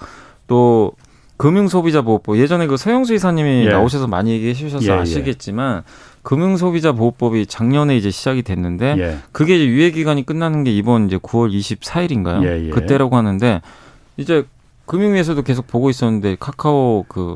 또 0.47 0.93
금융소비자보호법 1.39 2.39
예전에 2.39 2.69
그 2.69 2.77
서영수 2.77 3.13
이사님이 3.15 3.67
예. 3.67 3.71
나오셔서 3.71 4.07
많이 4.07 4.31
얘기해 4.31 4.55
주셔서 4.55 4.85
예, 4.85 4.91
예. 4.91 5.01
아시겠지만 5.01 5.83
금융소비자보호법이 6.23 7.47
작년에 7.47 7.97
이제 7.97 8.13
시작이 8.13 8.45
됐는데 8.45 8.95
예. 8.99 9.19
그게 9.33 9.57
이제 9.57 9.67
유예 9.67 9.91
기간이 9.91 10.25
끝나는 10.25 10.63
게 10.63 10.71
이번 10.71 11.09
이제 11.09 11.17
9월 11.17 11.53
24일인가요? 11.53 12.45
예, 12.45 12.71
그때라고 12.71 13.17
하는데 13.17 13.63
이제 14.17 14.45
금융위에서도 14.87 15.43
계속 15.43 15.67
보고 15.67 15.91
있었는데 15.91 16.37
카카오 16.39 17.05
그 17.09 17.35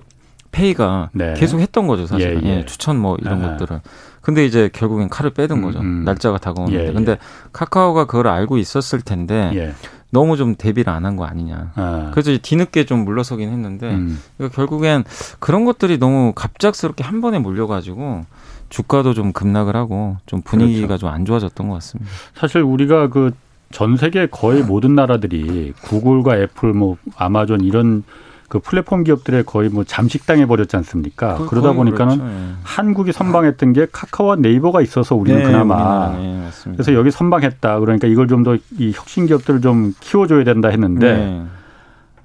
페이가 0.52 1.10
네. 1.12 1.34
계속 1.36 1.58
했던 1.58 1.88
거죠 1.88 2.06
사실은 2.06 2.44
예, 2.44 2.48
예. 2.48 2.56
예, 2.58 2.64
추천 2.66 2.96
뭐 2.98 3.16
이런 3.20 3.44
아. 3.44 3.50
것들은 3.50 3.80
근데 4.28 4.44
이제 4.44 4.68
결국엔 4.74 5.08
칼을 5.08 5.30
빼든 5.30 5.56
음, 5.56 5.62
거죠 5.62 5.78
음. 5.80 6.04
날짜가 6.04 6.36
다가오는데 6.36 6.88
예, 6.88 6.92
근데 6.92 7.12
예. 7.12 7.18
카카오가 7.54 8.04
그걸 8.04 8.26
알고 8.28 8.58
있었을 8.58 9.00
텐데 9.00 9.50
예. 9.54 9.72
너무 10.10 10.36
좀 10.36 10.54
대비를 10.54 10.92
안 10.92 11.06
한 11.06 11.16
거 11.16 11.24
아니냐 11.24 11.72
아. 11.76 12.10
그래서 12.12 12.36
뒤늦게 12.42 12.84
좀 12.84 13.06
물러서긴 13.06 13.48
했는데 13.48 13.90
음. 13.90 14.20
그러니까 14.36 14.54
결국엔 14.54 15.04
그런 15.38 15.64
것들이 15.64 15.96
너무 15.96 16.34
갑작스럽게 16.36 17.04
한 17.04 17.22
번에 17.22 17.38
몰려가지고 17.38 18.26
주가도 18.68 19.14
좀 19.14 19.32
급락을 19.32 19.74
하고 19.76 20.18
좀 20.26 20.42
분위기가 20.42 20.88
그렇죠. 20.88 21.06
좀안 21.06 21.24
좋아졌던 21.24 21.68
것 21.68 21.74
같습니다 21.76 22.10
사실 22.34 22.60
우리가 22.60 23.08
그 23.08 23.32
전 23.70 23.98
세계 23.98 24.26
거의 24.26 24.62
모든 24.62 24.94
나라들이 24.94 25.74
구글과 25.82 26.38
애플, 26.38 26.72
뭐 26.72 26.96
아마존 27.16 27.60
이런 27.60 28.02
그 28.48 28.58
플랫폼 28.60 29.04
기업들의 29.04 29.44
거의 29.44 29.68
뭐 29.68 29.84
잠식당해 29.84 30.46
버렸지 30.46 30.74
않습니까? 30.76 31.36
그, 31.36 31.46
그러다 31.46 31.72
보니까는 31.72 32.16
그렇죠. 32.16 32.32
예. 32.32 32.44
한국이 32.62 33.12
선방했던 33.12 33.72
게 33.74 33.86
카카오와 33.92 34.36
네이버가 34.36 34.80
있어서 34.80 35.14
우리는 35.14 35.38
네, 35.40 35.44
그나마 35.46 36.16
네, 36.16 36.48
그래서 36.72 36.94
여기 36.94 37.10
선방했다. 37.10 37.78
그러니까 37.80 38.06
이걸 38.08 38.26
좀 38.26 38.42
더 38.44 38.56
이 38.78 38.92
혁신 38.94 39.26
기업들을 39.26 39.60
좀 39.60 39.92
키워줘야 40.00 40.44
된다 40.44 40.68
했는데 40.68 41.12
네. 41.16 41.42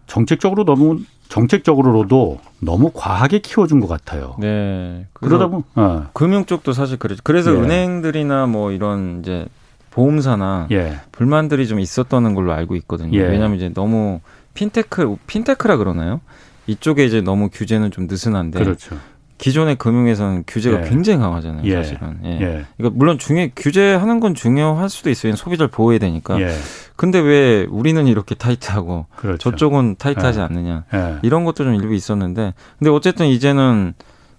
정책적으로 0.08 0.64
너무 0.66 1.00
정책적으로도 1.30 2.40
너무 2.60 2.92
과하게 2.94 3.40
키워준 3.40 3.80
것 3.80 3.88
같아요. 3.88 4.36
네. 4.40 5.08
그러다 5.14 5.48
보면 5.48 5.64
어. 5.76 6.06
금융 6.14 6.46
쪽도 6.46 6.74
사실 6.74 6.98
그렇죠. 6.98 7.22
그래서 7.24 7.54
예. 7.54 7.60
은행들이나 7.60 8.46
뭐 8.46 8.72
이런 8.72 9.20
이제 9.22 9.46
보험사나 9.92 10.68
예. 10.72 11.00
불만들이 11.12 11.68
좀 11.68 11.80
있었던 11.80 12.34
걸로 12.34 12.54
알고 12.54 12.76
있거든요. 12.78 13.18
예. 13.18 13.24
왜냐하면 13.24 13.58
이제 13.58 13.72
너무 13.74 14.20
핀테크 14.54 15.18
핀테크라 15.28 15.78
그러나요? 15.78 16.22
이쪽에 16.68 17.06
이제 17.06 17.22
너무 17.22 17.50
규제는 17.50 17.92
좀 17.92 18.08
느슨한데 18.08 18.64
그렇죠. 18.64 18.98
기존의 19.38 19.76
금융에서는 19.76 20.46
규제가 20.48 20.86
예. 20.86 20.90
굉장히 20.90 21.20
강하잖아요, 21.20 21.66
예. 21.66 21.76
사실은. 21.76 22.20
예. 22.24 22.30
예. 22.40 22.66
그러니까 22.78 22.98
물론 22.98 23.18
중요 23.18 23.48
규제하는 23.56 24.22
건 24.22 24.36
중요할 24.36 24.90
수도 24.90 25.10
있어요. 25.10 25.36
소비자를 25.36 25.70
보호해야 25.70 26.00
되니까. 26.00 26.40
예. 26.40 26.56
근데 26.96 27.20
왜 27.20 27.66
우리는 27.70 28.08
이렇게 28.08 28.36
타이트하고 28.36 29.08
그렇죠. 29.16 29.52
저쪽은 29.52 29.96
타이트하지 29.98 30.40
예. 30.40 30.44
않느냐 30.44 30.86
이런 31.24 31.44
것도 31.44 31.64
좀 31.66 31.74
일부 31.74 31.94
있었는데, 31.94 32.54
근데 32.80 32.92
어쨌든 32.92 33.26
이제는 33.26 33.94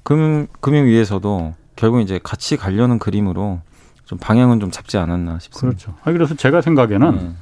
금융 0.04 0.47
금융위에서도 0.61 1.54
결국 1.76 2.00
이제 2.00 2.18
같이 2.23 2.56
가려는 2.56 2.99
그림으로 2.99 3.61
좀 4.04 4.18
방향은 4.18 4.61
좀 4.61 4.71
잡지 4.71 4.97
않았나 4.97 5.38
싶습니다. 5.40 5.76
그렇죠. 5.76 5.99
아, 6.04 6.12
그래서 6.12 6.35
제가 6.35 6.61
생각에는 6.61 7.16
네. 7.16 7.33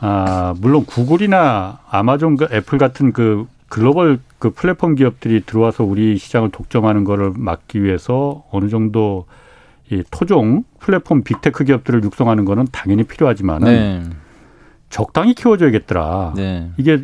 아, 0.00 0.54
물론 0.60 0.84
구글이나 0.84 1.80
아마존, 1.90 2.36
그 2.36 2.48
애플 2.52 2.78
같은 2.78 3.12
그 3.12 3.46
글로벌 3.68 4.20
그 4.38 4.50
플랫폼 4.50 4.94
기업들이 4.94 5.42
들어와서 5.44 5.84
우리 5.84 6.16
시장을 6.16 6.50
독점하는 6.50 7.04
거를 7.04 7.32
막기 7.36 7.82
위해서 7.82 8.44
어느 8.50 8.68
정도 8.68 9.26
이 9.90 10.02
토종 10.10 10.64
플랫폼 10.78 11.22
빅테크 11.22 11.64
기업들을 11.64 12.04
육성하는 12.04 12.44
거는 12.44 12.66
당연히 12.72 13.04
필요하지만은 13.04 13.66
네. 13.66 14.02
적당히 14.90 15.34
키워줘야겠더라. 15.34 16.34
네. 16.36 16.70
이게 16.76 17.02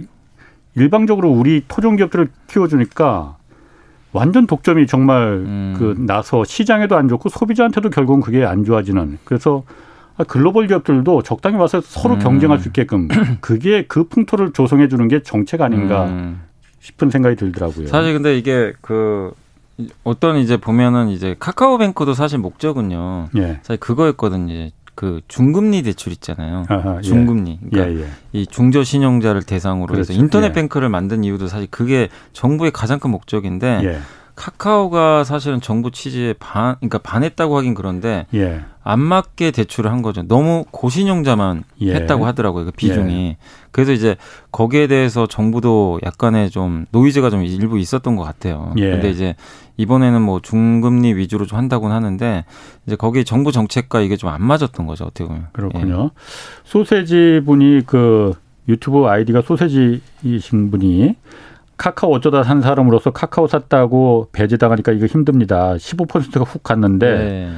일방적으로 0.74 1.30
우리 1.30 1.64
토종 1.66 1.96
기업들을 1.96 2.28
키워주니까 2.48 3.36
완전 4.12 4.46
독점이 4.46 4.86
정말 4.86 5.42
음. 5.44 5.74
그 5.76 5.94
나서 5.98 6.44
시장에도 6.44 6.96
안 6.96 7.08
좋고 7.08 7.28
소비자한테도 7.28 7.90
결국은 7.90 8.20
그게 8.20 8.44
안 8.44 8.64
좋아지는 8.64 9.18
그래서 9.24 9.64
글로벌 10.28 10.68
기업들도 10.68 11.23
적당히 11.23 11.56
와서 11.56 11.80
서로 11.80 12.14
음. 12.14 12.18
경쟁할 12.21 12.59
수 12.61 12.68
있게끔 12.68 13.09
그게 13.40 13.85
그 13.87 14.04
풍토를 14.04 14.52
조성해 14.52 14.88
주는 14.88 15.09
게 15.09 15.23
정책 15.23 15.61
아닌가 15.61 16.04
음. 16.06 16.40
싶은 16.80 17.11
생각이 17.11 17.37
들더라고요. 17.37 17.88
사실 17.88 18.12
근데 18.12 18.38
이게 18.38 18.73
그 18.80 19.33
어떤 20.04 20.37
이제 20.37 20.56
보면은 20.56 21.09
이제 21.09 21.35
카카오뱅크도 21.38 22.14
사실 22.14 22.38
목적은요. 22.38 23.30
예. 23.37 23.59
사실 23.62 23.78
그거였거든요. 23.78 24.71
그 24.94 25.21
중금리 25.26 25.83
대출 25.83 26.12
있잖아요. 26.12 26.64
아하, 26.68 26.99
예. 26.99 27.02
중금리. 27.02 27.59
그러니까 27.71 28.00
예, 28.00 28.04
예. 28.04 28.09
이 28.33 28.47
중저 28.47 28.85
신용자를 28.85 29.42
대상으로 29.42 29.92
그렇죠. 29.92 30.12
해서 30.12 30.21
인터넷 30.21 30.49
예. 30.49 30.52
뱅크를 30.52 30.88
만든 30.88 31.25
이유도 31.25 31.49
사실 31.49 31.66
그게 31.71 32.09
정부의 32.33 32.71
가장 32.71 33.00
큰 33.00 33.11
목적인데 33.11 33.80
예. 33.83 33.99
카카오가 34.37 35.25
사실은 35.25 35.61
정부 35.61 35.91
취지에 35.91 36.35
반, 36.35 36.76
그러니까 36.76 36.99
반했다고 36.99 37.57
하긴 37.59 37.75
그런데 37.75 38.26
예. 38.35 38.62
안 38.83 39.00
맞게 39.00 39.53
대출을 39.53 39.91
한 39.91 40.03
거죠. 40.03 40.23
너무 40.26 40.64
고신용자만 40.71 41.64
예. 41.83 41.95
했다고 41.95 42.26
하더라고요. 42.26 42.67
그 42.67 42.71
비중이. 42.73 43.29
예. 43.29 43.37
그래서 43.71 43.93
이제 43.93 44.17
거기에 44.53 44.87
대해서 44.88 45.26
정부도 45.26 46.00
약간의 46.05 46.50
좀 46.50 46.87
노이즈가 46.91 47.31
좀 47.31 47.45
일부 47.45 47.79
있었던 47.79 48.17
것 48.17 48.25
같아요. 48.25 48.73
예. 48.79 48.91
근데 48.91 49.11
이제 49.11 49.37
이번에는 49.76 50.21
뭐 50.21 50.41
중금리 50.41 51.14
위주로 51.14 51.47
좀 51.47 51.59
한다고는 51.59 51.95
하는데 51.95 52.45
이제 52.87 52.97
거기 52.97 53.25
정부 53.25 53.53
정책과 53.53 54.00
이게 54.00 54.17
좀 54.17 54.31
안 54.31 54.43
맞았던 54.43 54.87
거죠. 54.87 55.05
어떻게 55.05 55.25
보면. 55.26 55.47
그렇군요. 55.53 56.11
예. 56.12 56.21
소세지 56.64 57.43
분이 57.47 57.83
그 57.87 58.33
유튜브 58.69 59.07
아이디가 59.07 59.43
소세지이신 59.43 60.71
분이 60.71 61.14
카카오 61.76 62.14
어쩌다 62.14 62.43
산 62.43 62.61
사람으로서 62.61 63.11
카카오 63.11 63.47
샀다고 63.47 64.28
배제당하니까 64.33 64.93
이거 64.93 65.07
힘듭니다. 65.07 65.75
15%가 65.75 66.45
훅 66.45 66.62
갔는데 66.62 67.07
네. 67.07 67.52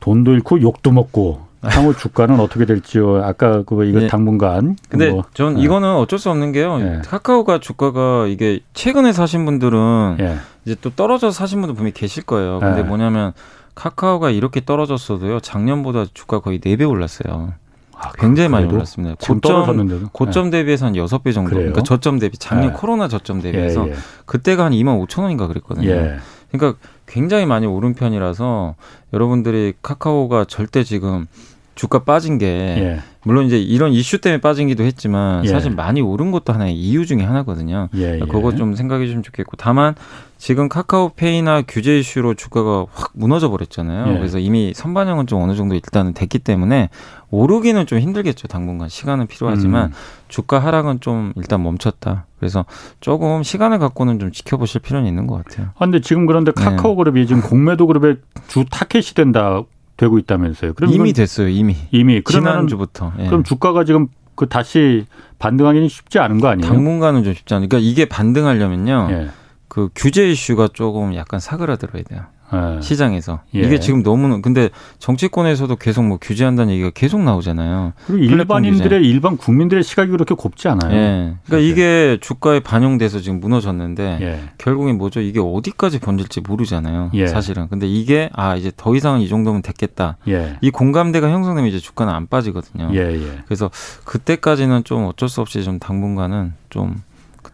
돈도 0.00 0.32
잃고 0.32 0.60
욕도 0.60 0.92
먹고 0.92 1.48
향후 1.62 1.94
주가는 1.94 2.38
어떻게 2.40 2.66
될지요. 2.66 3.22
아까 3.24 3.62
그 3.62 3.84
이거 3.84 4.00
네. 4.00 4.06
당분간. 4.06 4.76
근데 4.88 5.10
뭐, 5.10 5.24
전 5.34 5.54
네. 5.54 5.62
이거는 5.62 5.96
어쩔 5.96 6.18
수 6.18 6.30
없는 6.30 6.52
게요. 6.52 6.78
네. 6.78 7.00
카카오가 7.04 7.58
주가가 7.58 8.26
이게 8.26 8.60
최근에 8.74 9.12
사신 9.12 9.44
분들은 9.44 10.16
네. 10.18 10.36
이제 10.64 10.76
또 10.80 10.90
떨어져 10.90 11.30
사신 11.30 11.60
분들 11.60 11.74
분명히 11.74 11.92
계실 11.92 12.24
거예요. 12.24 12.60
근데 12.60 12.82
네. 12.82 12.88
뭐냐면 12.88 13.32
카카오가 13.74 14.30
이렇게 14.30 14.64
떨어졌어도요. 14.64 15.40
작년보다 15.40 16.04
주가 16.14 16.40
거의 16.40 16.60
4배 16.60 16.88
올랐어요. 16.88 17.54
아, 18.00 18.12
굉장히 18.12 18.48
많이 18.48 18.66
올랐습니다. 18.72 19.16
고점, 19.20 20.10
고점 20.12 20.50
대비해서 20.50 20.86
한 20.86 20.92
6배 20.92 21.34
정도. 21.34 21.50
그래요? 21.50 21.72
그러니까 21.72 21.82
저점 21.82 22.18
대비, 22.18 22.38
작년 22.38 22.72
코로나 22.72 23.08
저점 23.08 23.42
대비해서 23.42 23.86
예, 23.88 23.90
예. 23.90 23.94
그때가 24.24 24.66
한 24.66 24.72
2만 24.72 25.04
5천 25.04 25.22
원인가 25.22 25.48
그랬거든요. 25.48 25.90
예. 25.90 26.16
그러니까 26.52 26.78
굉장히 27.06 27.44
많이 27.44 27.66
오른 27.66 27.94
편이라서 27.94 28.76
여러분들이 29.12 29.74
카카오가 29.82 30.44
절대 30.44 30.84
지금 30.84 31.26
주가 31.74 32.00
빠진 32.00 32.38
게 32.38 32.46
예. 32.46 33.00
물론 33.22 33.46
이제 33.46 33.56
이런 33.58 33.92
이슈 33.92 34.20
때문에 34.20 34.40
빠진기도 34.40 34.82
했지만 34.82 35.44
예. 35.44 35.48
사실 35.48 35.70
많이 35.70 36.00
오른 36.00 36.32
것도 36.32 36.52
하나의 36.52 36.74
이유 36.74 37.06
중에 37.06 37.22
하나거든요. 37.22 37.88
예, 37.94 38.14
예. 38.14 38.18
그거 38.18 38.54
좀 38.54 38.74
생각해 38.74 39.04
주시면 39.04 39.22
좋겠고 39.22 39.56
다만 39.56 39.94
지금 40.38 40.68
카카오페이나 40.68 41.62
규제 41.68 41.98
이슈로 41.98 42.34
주가가 42.34 42.86
확 42.92 43.12
무너져 43.14 43.48
버렸잖아요. 43.50 44.12
예. 44.12 44.18
그래서 44.18 44.40
이미 44.40 44.72
선반영은 44.74 45.28
좀 45.28 45.40
어느 45.40 45.54
정도 45.54 45.76
일단은 45.76 46.14
됐기 46.14 46.40
때문에 46.40 46.90
오르기는 47.30 47.86
좀 47.86 47.98
힘들겠죠. 47.98 48.48
당분간 48.48 48.88
시간은 48.88 49.26
필요하지만 49.26 49.86
음. 49.86 49.92
주가 50.28 50.58
하락은 50.58 51.00
좀 51.00 51.32
일단 51.36 51.62
멈췄다. 51.62 52.26
그래서 52.38 52.64
조금 53.00 53.42
시간을 53.42 53.78
갖고는 53.78 54.18
좀 54.18 54.32
지켜보실 54.32 54.80
필요는 54.80 55.06
있는 55.06 55.26
것 55.26 55.44
같아요. 55.44 55.68
아, 55.74 55.80
근데 55.80 56.00
지금 56.00 56.26
그런데 56.26 56.52
네. 56.52 56.64
카카오 56.64 56.96
그룹이 56.96 57.26
지금 57.26 57.42
공매도 57.42 57.86
그룹의 57.86 58.16
주 58.48 58.64
타켓이 58.70 59.14
된다. 59.14 59.62
되고 59.98 60.16
있다면서요. 60.16 60.74
그럼 60.74 60.92
이미 60.92 61.12
됐어요. 61.12 61.48
이미. 61.48 61.76
이미. 61.90 62.22
지난주부터. 62.22 63.12
예. 63.18 63.26
그럼 63.26 63.42
주가가 63.42 63.82
지금 63.82 64.06
그 64.36 64.48
다시 64.48 65.06
반등하기는 65.40 65.88
쉽지 65.88 66.20
않은 66.20 66.38
거 66.40 66.46
아니에요? 66.46 66.72
당분간은 66.72 67.24
좀 67.24 67.34
쉽지 67.34 67.52
않으니까 67.52 67.78
이게 67.78 68.04
반등하려면요. 68.04 69.08
예. 69.10 69.28
그 69.66 69.90
규제 69.96 70.30
이슈가 70.30 70.68
조금 70.72 71.16
약간 71.16 71.40
사그라들어야 71.40 72.04
돼요. 72.04 72.22
네. 72.52 72.80
시장에서 72.80 73.40
예. 73.54 73.60
이게 73.60 73.78
지금 73.78 74.02
너무는 74.02 74.42
근데 74.42 74.70
정치권에서도 74.98 75.76
계속 75.76 76.04
뭐 76.04 76.18
규제한다는 76.20 76.72
얘기가 76.72 76.90
계속 76.90 77.22
나오잖아요. 77.22 77.92
그리고 78.06 78.24
일반인들의 78.24 79.00
규제. 79.00 79.08
일반 79.10 79.36
국민들의 79.36 79.82
시각이 79.82 80.10
그렇게 80.10 80.34
곱지 80.34 80.68
않아요. 80.68 80.92
예. 80.92 81.34
그러니까 81.46 81.70
이게 81.70 82.18
주가에 82.20 82.60
반영돼서 82.60 83.20
지금 83.20 83.40
무너졌는데 83.40 84.18
예. 84.20 84.40
결국엔 84.58 84.98
뭐죠? 84.98 85.20
이게 85.20 85.40
어디까지 85.40 86.00
번질지 86.00 86.40
모르잖아요. 86.40 87.10
예. 87.14 87.26
사실은. 87.26 87.68
근데 87.68 87.86
이게 87.86 88.30
아 88.32 88.56
이제 88.56 88.72
더 88.76 88.94
이상은 88.94 89.20
이 89.20 89.28
정도면 89.28 89.62
됐겠다. 89.62 90.16
예. 90.28 90.56
이 90.60 90.70
공감대가 90.70 91.30
형성되면 91.30 91.68
이제 91.68 91.78
주가는 91.78 92.12
안 92.12 92.26
빠지거든요. 92.26 92.90
예, 92.94 93.18
그래서 93.46 93.70
그때까지는 94.04 94.84
좀 94.84 95.04
어쩔 95.04 95.28
수 95.28 95.40
없이 95.40 95.62
좀 95.62 95.78
당분간은 95.78 96.54
좀 96.70 97.02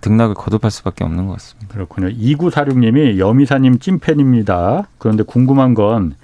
등락을 0.04 0.34
거듭할 0.34 0.70
수밖에 0.70 1.02
없는 1.04 1.26
것 1.26 1.32
같습니다. 1.34 1.72
그렇군요. 1.74 2.08
2946님이 2.10 3.18
여미사님 3.18 3.78
찐팬입니다. 3.78 4.88
그런데 4.98 5.22
궁금한 5.22 5.72
건 5.72 6.14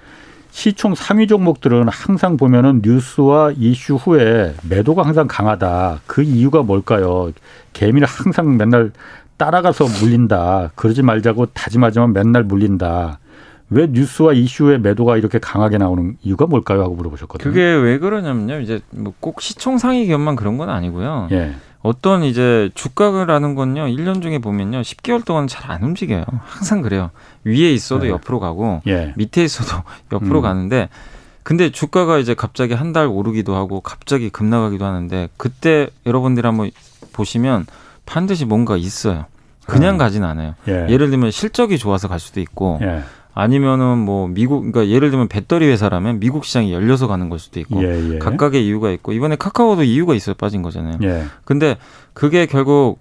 시총 0.50 0.94
상위 0.94 1.26
종목들은 1.26 1.88
항상 1.88 2.36
보면은 2.36 2.82
뉴스와 2.84 3.52
이슈 3.56 3.94
후에 3.94 4.54
매도가 4.68 5.02
항상 5.02 5.26
강하다. 5.28 6.00
그 6.06 6.22
이유가 6.22 6.62
뭘까요? 6.62 7.30
개미는 7.72 8.06
항상 8.06 8.56
맨날 8.56 8.90
따라가서 9.38 9.84
물린다. 10.02 10.72
그러지 10.74 11.02
말자고 11.02 11.46
다짐하지만 11.46 12.12
맨날 12.12 12.44
물린다. 12.44 13.18
왜 13.70 13.86
뉴스와 13.86 14.32
이슈의 14.32 14.80
매도가 14.80 15.16
이렇게 15.16 15.38
강하게 15.38 15.78
나오는 15.78 16.16
이유가 16.22 16.46
뭘까요? 16.46 16.82
하고 16.82 16.96
물어보셨거든요. 16.96 17.50
그게 17.50 17.62
왜 17.62 17.98
그러냐면요. 17.98 18.60
이제 18.60 18.80
뭐 18.90 19.14
꼭 19.20 19.40
시총 19.40 19.78
상위 19.78 20.06
기업만 20.06 20.34
그런 20.36 20.58
건 20.58 20.68
아니고요. 20.68 21.28
예. 21.30 21.54
어떤 21.82 22.24
이제 22.24 22.70
주가라는 22.74 23.54
건요, 23.54 23.86
1년 23.86 24.20
중에 24.22 24.38
보면요, 24.38 24.82
10개월 24.82 25.24
동안 25.24 25.46
잘 25.46 25.70
안 25.70 25.82
움직여요. 25.82 26.24
항상 26.44 26.82
그래요. 26.82 27.10
위에 27.44 27.72
있어도 27.72 28.04
네. 28.04 28.10
옆으로 28.10 28.38
가고, 28.40 28.82
예. 28.86 29.12
밑에 29.16 29.42
있어도 29.44 29.82
옆으로 30.12 30.40
음. 30.40 30.42
가는데, 30.42 30.88
근데 31.42 31.70
주가가 31.70 32.18
이제 32.18 32.34
갑자기 32.34 32.74
한 32.74 32.92
달 32.92 33.06
오르기도 33.06 33.54
하고, 33.54 33.80
갑자기 33.80 34.28
급나가기도 34.30 34.84
하는데, 34.84 35.28
그때 35.36 35.88
여러분들이 36.06 36.46
한번 36.46 36.70
보시면 37.12 37.66
반드시 38.04 38.44
뭔가 38.44 38.76
있어요. 38.76 39.26
그냥 39.66 39.94
음. 39.94 39.98
가진 39.98 40.24
않아요. 40.24 40.54
예. 40.68 40.86
를 40.96 41.08
들면 41.10 41.30
실적이 41.30 41.78
좋아서 41.78 42.08
갈 42.08 42.18
수도 42.20 42.40
있고, 42.40 42.78
예. 42.82 43.02
아니면은 43.34 43.98
뭐 43.98 44.28
미국 44.28 44.60
그러니까 44.60 44.88
예를 44.88 45.10
들면 45.10 45.28
배터리 45.28 45.66
회사라면 45.66 46.20
미국 46.20 46.44
시장이 46.44 46.72
열려서 46.72 47.06
가는 47.06 47.28
걸 47.28 47.38
수도 47.38 47.60
있고 47.60 47.82
예, 47.82 48.14
예. 48.14 48.18
각각의 48.18 48.66
이유가 48.66 48.90
있고 48.90 49.12
이번에 49.12 49.36
카카오도 49.36 49.84
이유가 49.84 50.14
있어요 50.14 50.34
빠진 50.34 50.62
거잖아요. 50.62 50.98
예. 51.02 51.24
근데 51.44 51.76
그게 52.12 52.46
결국 52.46 52.98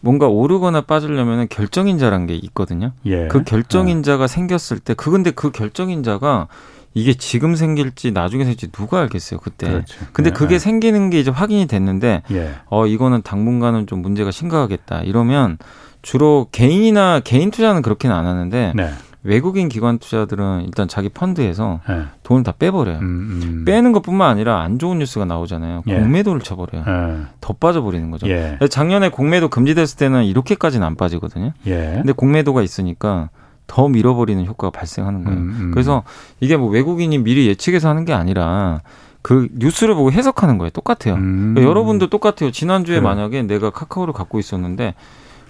뭔가 0.00 0.28
오르거나 0.28 0.82
빠지려면 0.82 1.48
결정인자란 1.48 2.26
게 2.26 2.34
있거든요. 2.34 2.92
예. 3.06 3.28
그 3.28 3.42
결정인자가 3.44 4.24
어. 4.24 4.26
생겼을 4.26 4.78
때 4.80 4.94
그 4.94 5.10
근데 5.10 5.30
그 5.30 5.50
결정인자가 5.50 6.48
이게 6.92 7.14
지금 7.14 7.54
생길지 7.54 8.10
나중에 8.12 8.44
생길지 8.44 8.72
누가 8.72 9.00
알겠어요 9.00 9.40
그때. 9.40 9.68
그렇죠. 9.68 9.98
근데 10.12 10.28
예. 10.28 10.32
그게 10.34 10.58
생기는 10.58 11.08
게 11.10 11.20
이제 11.20 11.30
확인이 11.30 11.66
됐는데 11.66 12.22
예. 12.32 12.50
어 12.68 12.86
이거는 12.86 13.22
당분간은 13.22 13.86
좀 13.86 14.02
문제가 14.02 14.30
심각하겠다 14.30 15.02
이러면 15.02 15.56
주로 16.02 16.48
개인이나 16.52 17.20
개인 17.20 17.50
투자는 17.50 17.80
그렇게는 17.82 18.14
안 18.14 18.26
하는데. 18.26 18.72
네. 18.74 18.90
외국인 19.22 19.68
기관 19.68 19.98
투자들은 19.98 20.62
일단 20.64 20.88
자기 20.88 21.08
펀드에서 21.10 21.80
네. 21.86 22.04
돈을 22.22 22.42
다 22.42 22.52
빼버려요. 22.58 22.98
음, 22.98 23.40
음. 23.42 23.64
빼는 23.66 23.92
것뿐만 23.92 24.30
아니라 24.30 24.60
안 24.60 24.78
좋은 24.78 24.98
뉴스가 24.98 25.26
나오잖아요. 25.26 25.82
예. 25.88 25.98
공매도를 25.98 26.40
쳐버려요. 26.40 26.84
예. 26.86 27.26
더 27.40 27.52
빠져버리는 27.52 28.10
거죠. 28.10 28.28
예. 28.28 28.58
작년에 28.70 29.10
공매도 29.10 29.48
금지됐을 29.48 29.98
때는 29.98 30.24
이렇게까지는 30.24 30.86
안 30.86 30.96
빠지거든요. 30.96 31.52
예. 31.66 31.92
근데 31.96 32.12
공매도가 32.12 32.62
있으니까 32.62 33.28
더 33.66 33.88
밀어버리는 33.88 34.44
효과가 34.46 34.70
발생하는 34.70 35.24
거예요. 35.24 35.38
음, 35.38 35.56
음. 35.60 35.70
그래서 35.72 36.02
이게 36.40 36.56
뭐 36.56 36.70
외국인이 36.70 37.16
미리 37.18 37.46
예측해서 37.46 37.88
하는 37.88 38.04
게 38.04 38.12
아니라 38.14 38.80
그 39.22 39.48
뉴스를 39.52 39.94
보고 39.94 40.10
해석하는 40.10 40.56
거예요. 40.56 40.70
똑같아요. 40.70 41.14
음. 41.16 41.52
그러니까 41.54 41.70
여러분도 41.70 42.08
똑같아요. 42.08 42.50
지난주에 42.50 42.96
그래. 42.96 43.06
만약에 43.06 43.42
내가 43.42 43.70
카카오를 43.70 44.14
갖고 44.14 44.38
있었는데 44.38 44.94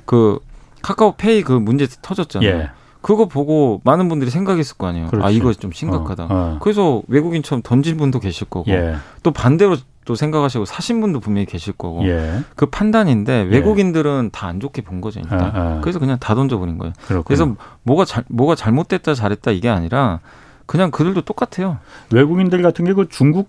그 0.05 0.41
카카오페이 0.83 1.43
그 1.43 1.53
문제 1.53 1.87
터졌잖아요. 2.03 2.69
예. 3.01 3.07
그거 3.07 3.27
보고 3.27 3.81
많은 3.85 4.09
분들이 4.09 4.31
생각했을 4.31 4.77
거 4.77 4.87
아니에요. 4.87 5.07
아, 5.07 5.11
그렇지. 5.11 5.27
아 5.27 5.31
이거 5.31 5.53
좀 5.53 5.73
심각하다. 5.73 6.25
어, 6.25 6.29
어. 6.31 6.59
그래서 6.61 7.03
외국인처럼 7.09 7.63
던진 7.63 7.97
분도 7.97 8.21
계실 8.21 8.49
거고 8.49 8.71
예. 8.71 8.97
또 9.23 9.31
반대로 9.33 9.77
또 10.05 10.15
생각하시고 10.15 10.65
사신 10.65 11.01
분도 11.01 11.21
분명히 11.21 11.47
계실 11.47 11.73
거고 11.73 12.05
예. 12.07 12.41
그 12.57 12.67
판단인데 12.67 13.33
예. 13.33 13.49
외국인들은 13.51 14.31
다안 14.33 14.61
좋게 14.61 14.83
본 14.83 15.01
거죠 15.01 15.21
일단. 15.21 15.41
아, 15.41 15.53
아. 15.55 15.81
그래서 15.83 15.99
그냥 15.99 16.19
다 16.19 16.35
던져버린 16.35 16.79
거예요. 16.79 16.93
그렇군요. 17.07 17.25
그래서 17.25 17.55
뭐가 17.83 18.05
잘 18.05 18.25
뭐가 18.29 18.55
잘못됐다 18.55 19.15
잘했다 19.15 19.51
이게 19.53 19.69
아니라 19.69 20.21
그냥 20.67 20.91
그들도 20.91 21.23
똑같아요. 21.23 21.79
외국인들 22.13 22.63
같은 22.63 22.85
게 22.85 22.93
그 22.95 23.09
중국 23.09 23.49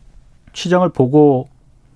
시장을 0.53 0.89
보고 0.89 1.47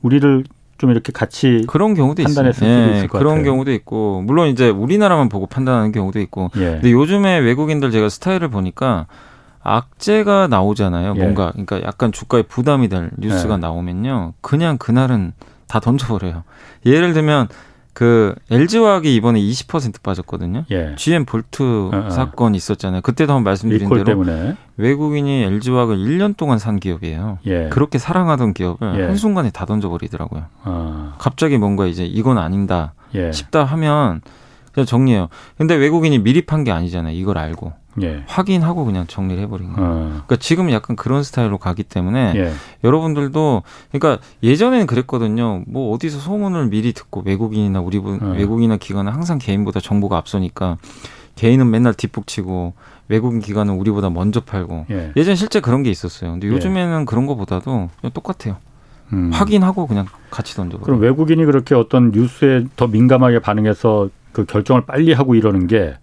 우리를 0.02 0.44
좀 0.78 0.92
이렇게 0.92 1.12
같이 1.12 1.64
그런 1.68 1.94
경우도 1.94 2.22
판단했을 2.24 2.64
있어요. 2.68 2.88
네, 2.88 3.08
그런 3.08 3.38
같아요. 3.38 3.44
경우도 3.46 3.72
있고 3.74 4.22
물론 4.26 4.50
이제 4.50 4.70
우리나라만 4.70 5.30
보고 5.30 5.46
판단하는 5.46 5.92
경우도 5.92 6.20
있고 6.22 6.52
예. 6.58 6.72
근데 6.72 6.92
요즘에 6.92 7.38
외국인들 7.40 7.92
제가 7.92 8.10
스타일을 8.10 8.50
보니까 8.50 9.08
악재가 9.62 10.48
나오잖아요. 10.48 11.14
예. 11.16 11.20
뭔가 11.20 11.52
그러니까 11.52 11.82
약간 11.84 12.12
주가에 12.12 12.44
부담이 12.44 12.90
될 12.90 13.10
뉴스가 13.18 13.56
예. 13.56 13.58
나오면요. 13.58 14.34
그냥 14.42 14.78
그날은 14.78 15.34
다 15.68 15.80
던져버려요. 15.80 16.44
예를 16.86 17.14
들면 17.14 17.48
그 17.96 18.36
LG화학이 18.52 19.16
이번에 19.16 19.40
20% 19.40 20.04
빠졌거든요. 20.04 20.66
예. 20.70 20.96
GM 20.98 21.24
볼트 21.24 21.64
어, 21.64 22.08
어. 22.08 22.10
사건 22.10 22.54
있었잖아요. 22.54 23.00
그때도 23.00 23.32
한번 23.32 23.46
말씀드린 23.50 23.88
대로 23.88 24.04
때문에. 24.04 24.58
외국인이 24.76 25.44
LG화학을 25.44 25.96
1년 25.96 26.36
동안 26.36 26.60
산 26.60 26.82
기업이에요. 26.82 27.40
예. 27.46 27.70
그렇게 27.70 27.98
사랑하던 27.98 28.54
기업을 28.54 29.00
예. 29.00 29.06
한 29.06 29.16
순간에 29.16 29.50
다 29.50 29.66
던져버리더라고요. 29.66 30.44
어. 30.66 31.14
갑자기 31.20 31.58
뭔가 31.58 31.86
이제 31.86 32.04
이건 32.06 32.38
아닌다 32.38 32.96
예. 33.14 33.32
싶다 33.32 33.64
하면 33.64 34.20
그냥 34.76 34.86
정리해요. 34.86 35.30
근데 35.58 35.74
외국인이 35.76 36.20
미리 36.20 36.46
판 36.46 36.64
게 36.66 36.72
아니잖아요. 36.72 37.16
이걸 37.16 37.38
알고. 37.38 37.74
예. 38.02 38.24
확인하고 38.28 38.84
그냥 38.84 39.08
정리를 39.08 39.42
해버린 39.44 39.72
거예요. 39.72 39.90
어. 39.90 39.94
그러니까 40.10 40.36
지금 40.36 40.70
약간 40.72 40.96
그런 40.98 41.24
스타일로 41.24 41.58
가기 41.60 41.84
때문에 41.84 42.34
예. 42.36 42.52
여러분들도 42.84 43.64
그러니까 43.92 44.22
예전에는 44.44 44.86
그랬거든요. 44.86 45.64
뭐 45.66 45.94
어디서 45.96 46.20
소문을 46.20 46.68
미리 46.68 46.92
듣고 46.92 47.22
외국인이나 47.26 47.80
우리 47.80 48.00
분 48.00 48.22
어. 48.22 48.32
외국인이나 48.34 48.76
기관은 48.78 49.14
항상 49.14 49.38
개인보다 49.38 49.80
정보가 49.80 50.18
앞서니까 50.18 50.78
개인은 51.36 51.70
맨날 51.70 51.94
뒷북치고 51.94 52.74
외국인 53.08 53.40
기관은 53.40 53.76
우리보다 53.76 54.10
먼저 54.10 54.42
팔고 54.42 54.88
예. 54.90 55.24
전 55.24 55.36
실제 55.36 55.62
그런 55.62 55.82
게 55.84 55.90
있었어요. 55.90 56.32
근데 56.32 56.48
예. 56.48 56.52
요즘에는 56.52 57.06
그런 57.06 57.28
거보다도 57.28 57.90
똑같아요. 58.14 58.58
음. 59.14 59.30
확인하고 59.32 59.88
그냥 59.88 60.06
같이 60.32 60.56
던져. 60.56 60.80
그럼 60.80 61.00
외국인이 61.00 61.46
그렇게 61.46 61.76
어떤 61.76 62.12
뉴스에 62.12 62.66
더 62.76 62.88
민감하게 62.88 63.40
반응해서 63.40 64.10
그 64.36 64.44
결정을 64.44 64.86
빨리 64.86 65.14
하고 65.14 65.34
이러는 65.34 65.66
게 65.66 65.96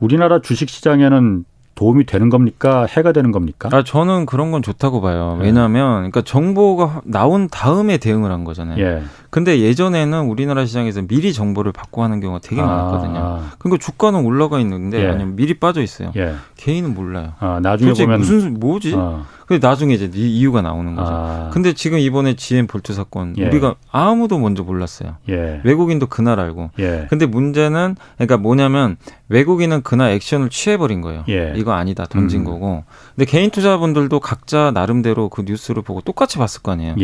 우리나라 0.00 0.40
주식 0.40 0.70
시장에는 0.70 1.44
도움이 1.74 2.06
되는 2.06 2.30
겁니까? 2.30 2.86
해가 2.88 3.12
되는 3.12 3.32
겁니까? 3.32 3.68
아, 3.70 3.84
저는 3.84 4.24
그런 4.24 4.50
건 4.50 4.62
좋다고 4.62 5.02
봐요. 5.02 5.36
네. 5.38 5.46
왜냐하면, 5.46 5.96
그러니까 5.96 6.22
정보가 6.22 7.02
나온 7.04 7.48
다음에 7.48 7.98
대응을 7.98 8.30
한 8.30 8.44
거잖아요. 8.44 8.82
예. 8.82 9.02
근데 9.34 9.58
예전에는 9.58 10.26
우리나라 10.26 10.64
시장에서 10.64 11.02
미리 11.02 11.32
정보를 11.32 11.72
받고 11.72 12.04
하는 12.04 12.20
경우가 12.20 12.38
되게 12.40 12.62
아. 12.62 12.66
많았거든요. 12.66 13.42
그러니까 13.58 13.84
주가는 13.84 14.24
올라가 14.24 14.60
있는데 14.60 15.02
예. 15.02 15.08
아니면 15.08 15.34
미리 15.34 15.54
빠져 15.54 15.82
있어요. 15.82 16.12
예. 16.14 16.34
개인은 16.54 16.94
몰라요. 16.94 17.32
아, 17.40 17.58
나중에 17.60 17.94
보면 17.94 18.20
무슨 18.20 18.60
뭐지? 18.60 18.94
어. 18.94 19.26
근데 19.46 19.66
나중에 19.66 19.94
이제 19.94 20.08
이유가 20.14 20.62
나오는 20.62 20.94
거죠. 20.94 21.10
아. 21.12 21.50
근데 21.52 21.72
지금 21.72 21.98
이번에 21.98 22.34
GM 22.34 22.68
볼트 22.68 22.92
사건 22.92 23.34
예. 23.36 23.48
우리가 23.48 23.74
아무도 23.90 24.38
먼저 24.38 24.62
몰랐어요. 24.62 25.16
예. 25.28 25.60
외국인도 25.64 26.06
그날 26.06 26.38
알고. 26.38 26.70
예. 26.78 27.08
근데 27.10 27.26
문제는 27.26 27.96
그러니까 28.14 28.36
뭐냐면 28.36 28.96
외국인은 29.28 29.82
그날 29.82 30.12
액션을 30.12 30.48
취해버린 30.48 31.00
거예요. 31.00 31.24
예. 31.28 31.54
이거 31.56 31.72
아니다 31.72 32.06
던진 32.06 32.42
음. 32.42 32.44
거고. 32.44 32.84
근데 33.16 33.28
개인 33.28 33.50
투자분들도 33.50 34.20
각자 34.20 34.70
나름대로 34.70 35.28
그 35.28 35.42
뉴스를 35.44 35.82
보고 35.82 36.00
똑같이 36.02 36.38
봤을 36.38 36.62
거 36.62 36.70
아니에요. 36.70 36.94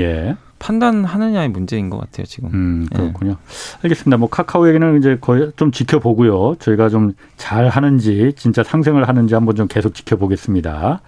예. 0.61 0.65
판단하느냐의 0.67 1.49
문제인 1.49 1.89
것 1.91 1.99
같아요 1.99 2.27
지금. 2.27 2.51
음, 2.53 2.87
그렇군요. 2.93 3.37
알겠습니다. 3.83 4.17
뭐 4.19 4.29
카카오 4.29 4.69
얘기는 4.69 4.99
이제 4.99 5.17
거의 5.21 5.51
좀 5.57 5.73
지켜보고요. 5.73 6.57
저희가 6.59 6.89
좀 6.89 7.15
잘 7.37 7.69
하는지 7.69 8.35
진짜 8.37 8.63
상생을 8.63 9.09
하는지 9.09 9.35
한번 9.35 9.57
좀 9.57 9.67
계속 9.67 9.95
지켜보겠습니다. 9.95 11.01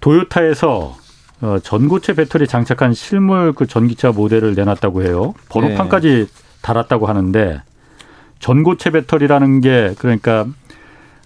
도요타에서 0.00 0.96
어, 1.42 1.58
전고체 1.62 2.14
배터리 2.14 2.46
장착한 2.46 2.92
실물 2.94 3.52
그 3.52 3.66
전기차 3.66 4.10
모델을 4.12 4.54
내놨다고 4.54 5.02
해요. 5.02 5.34
번호판까지 5.48 6.08
네. 6.08 6.42
달았다고 6.62 7.06
하는데 7.06 7.62
전고체 8.40 8.90
배터리라는 8.90 9.60
게 9.60 9.94
그러니까 9.98 10.46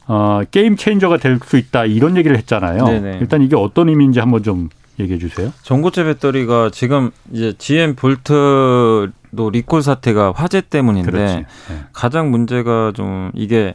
어, 0.07 0.43
game 0.51 0.77
changer가 0.77 1.17
될 1.17 1.39
수 1.45 1.57
있다 1.57 1.85
이런 1.87 2.17
얘기를 2.17 2.37
했잖아요. 2.37 2.85
네네. 2.87 3.19
일단 3.21 3.43
이게 3.43 3.57
어떤 3.57 3.89
의미인지 3.89 4.21
한번 4.21 4.43
좀 4.43 4.69
얘기해 4.99 5.19
주세요. 5.19 5.53
전고체 5.63 6.05
배터리가 6.05 6.71
지금 6.71 7.11
이제 7.33 7.53
GM 7.59 7.95
볼트도 7.97 9.51
리콜 9.53 9.83
사태가 9.83 10.33
화재 10.35 10.61
때문인데 10.61 11.11
네. 11.13 11.47
가장 11.93 12.31
문제가 12.31 12.93
좀 12.95 13.31
이게 13.35 13.75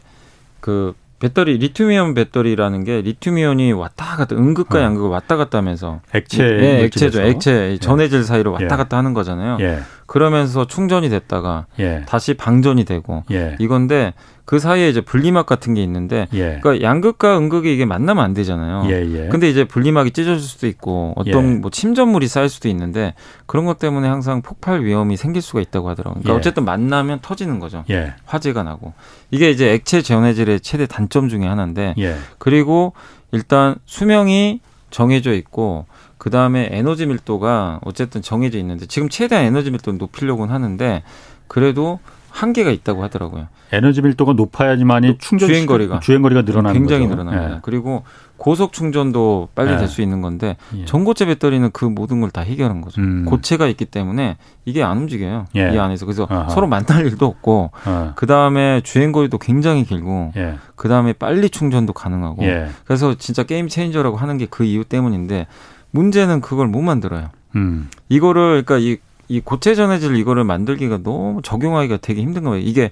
그 0.60 0.94
배터리 1.22 1.60
리튬이온 1.60 2.16
배터리라는 2.16 2.84
게 2.84 3.02
리튬이온이 3.02 3.74
왔다 3.74 4.16
갔다 4.18 4.36
음극과 4.36 4.80
어. 4.80 4.82
양극을 4.82 5.10
왔다 5.10 5.38
갔다 5.38 5.60
하면서 5.60 6.02
액체 6.16 6.44
예, 6.44 6.84
액체죠 6.86 7.22
액체 7.22 7.74
예. 7.74 7.78
전해질 7.78 8.24
사이로 8.24 8.52
왔다 8.52 8.66
예. 8.66 8.70
갔다 8.70 8.98
하는 8.98 9.14
거잖아요. 9.14 9.58
예. 9.62 9.82
그러면서 10.08 10.66
충전이 10.66 11.10
됐다가 11.10 11.68
예. 11.80 12.04
다시 12.08 12.34
방전이 12.34 12.86
되고 12.86 13.24
예. 13.32 13.56
이건데 13.60 14.14
그 14.52 14.60
사이에 14.60 14.90
이제 14.90 15.00
분리막 15.00 15.46
같은 15.46 15.76
게 15.76 15.82
있는데 15.82 16.28
예. 16.34 16.60
그러니까 16.62 16.82
양극과 16.86 17.38
음극이 17.38 17.74
이게 17.74 17.86
만나면 17.86 18.22
안 18.22 18.34
되잖아요. 18.34 18.84
예, 18.90 19.00
예. 19.00 19.30
근데 19.30 19.50
이제 19.50 19.64
분리막이 19.64 20.12
찢어질 20.12 20.42
수도 20.42 20.68
있고 20.68 21.14
어떤 21.16 21.54
예. 21.54 21.56
뭐 21.56 21.72
침전물이 21.72 22.28
쌓일 22.28 22.50
수도 22.50 22.68
있는데 22.68 23.14
그런 23.46 23.64
것 23.64 23.80
때문에 23.80 24.10
항상 24.10 24.42
폭발 24.42 24.84
위험이 24.84 25.16
생길 25.16 25.42
수가 25.42 25.62
있다고 25.62 25.88
하더라고요. 25.88 26.24
그러니까 26.24 26.34
예. 26.34 26.38
어쨌든 26.38 26.66
만나면 26.66 27.20
터지는 27.22 27.60
거죠. 27.60 27.86
예. 27.92 28.14
화재가 28.26 28.64
나고 28.64 28.92
이게 29.32 29.52
이제 29.52 29.72
액체 29.72 30.02
전해질의 30.02 30.60
최대 30.60 30.86
단점 30.86 31.30
중에 31.30 31.48
하나인데 31.48 31.96
그리고 32.38 32.92
일단 33.32 33.76
수명이 33.86 34.60
정해져 34.90 35.34
있고 35.34 35.86
그 36.18 36.30
다음에 36.30 36.68
에너지 36.74 37.06
밀도가 37.06 37.80
어쨌든 37.86 38.22
정해져 38.22 38.58
있는데 38.58 38.86
지금 38.86 39.08
최대한 39.08 39.46
에너지 39.46 39.72
밀도를 39.72 39.98
높이려고는 39.98 40.54
하는데 40.54 41.04
그래도 41.48 42.00
한계가 42.32 42.72
있다고 42.72 43.04
하더라고요. 43.04 43.48
에너지 43.74 44.02
밀도가 44.02 44.34
높아야지만이 44.34 45.18
충전 45.20 45.48
주행 45.48 45.66
거리가 45.66 46.00
주행 46.00 46.22
거리가 46.22 46.42
늘어나는 46.42 46.74
굉장히 46.74 47.08
거죠. 47.08 47.22
늘어납니다. 47.24 47.56
예. 47.56 47.60
그리고 47.62 48.04
고속 48.38 48.74
충전도 48.74 49.50
빨리 49.54 49.74
예. 49.74 49.78
될수 49.78 50.02
있는 50.02 50.22
건데 50.22 50.58
예. 50.76 50.86
전고체 50.86 51.26
배터리는 51.26 51.70
그 51.72 51.86
모든 51.86 52.20
걸 52.22 52.32
다 52.32 52.42
해결한 52.42 52.82
거죠. 52.82 53.00
음. 53.02 53.26
고체가 53.26 53.68
있기 53.68 53.86
때문에 53.86 54.38
이게 54.66 54.82
안 54.84 54.98
움직여요. 54.98 55.46
예. 55.56 55.74
이 55.74 55.78
안에서 55.78 56.06
그래서 56.06 56.26
아하. 56.30 56.50
서로 56.50 56.68
만날 56.68 57.06
일도 57.06 57.26
없고 57.26 57.72
어. 57.86 58.14
그 58.16 58.26
다음에 58.26 58.82
주행 58.84 59.12
거리도 59.12 59.38
굉장히 59.38 59.84
길고 59.84 60.32
예. 60.38 60.56
그 60.76 60.88
다음에 60.90 61.14
빨리 61.14 61.50
충전도 61.50 61.94
가능하고 61.94 62.44
예. 62.44 62.70
그래서 62.86 63.14
진짜 63.16 63.44
게임 63.44 63.68
체인저라고 63.68 64.18
하는 64.18 64.38
게 64.38 64.48
그 64.50 64.64
이유 64.64 64.84
때문인데 64.84 65.48
문제는 65.92 66.42
그걸 66.42 66.68
못 66.68 66.82
만들어요. 66.82 67.30
음. 67.56 67.90
이거를 68.10 68.64
그러니까 68.66 68.78
이, 68.78 68.98
이 69.32 69.40
고체 69.40 69.76
전해질 69.76 70.16
이거를 70.18 70.44
만들기가 70.44 71.00
너무 71.04 71.42
적용하기가 71.42 71.98
되게 72.02 72.22
힘든 72.22 72.44
거예요. 72.44 72.62
이게 72.64 72.92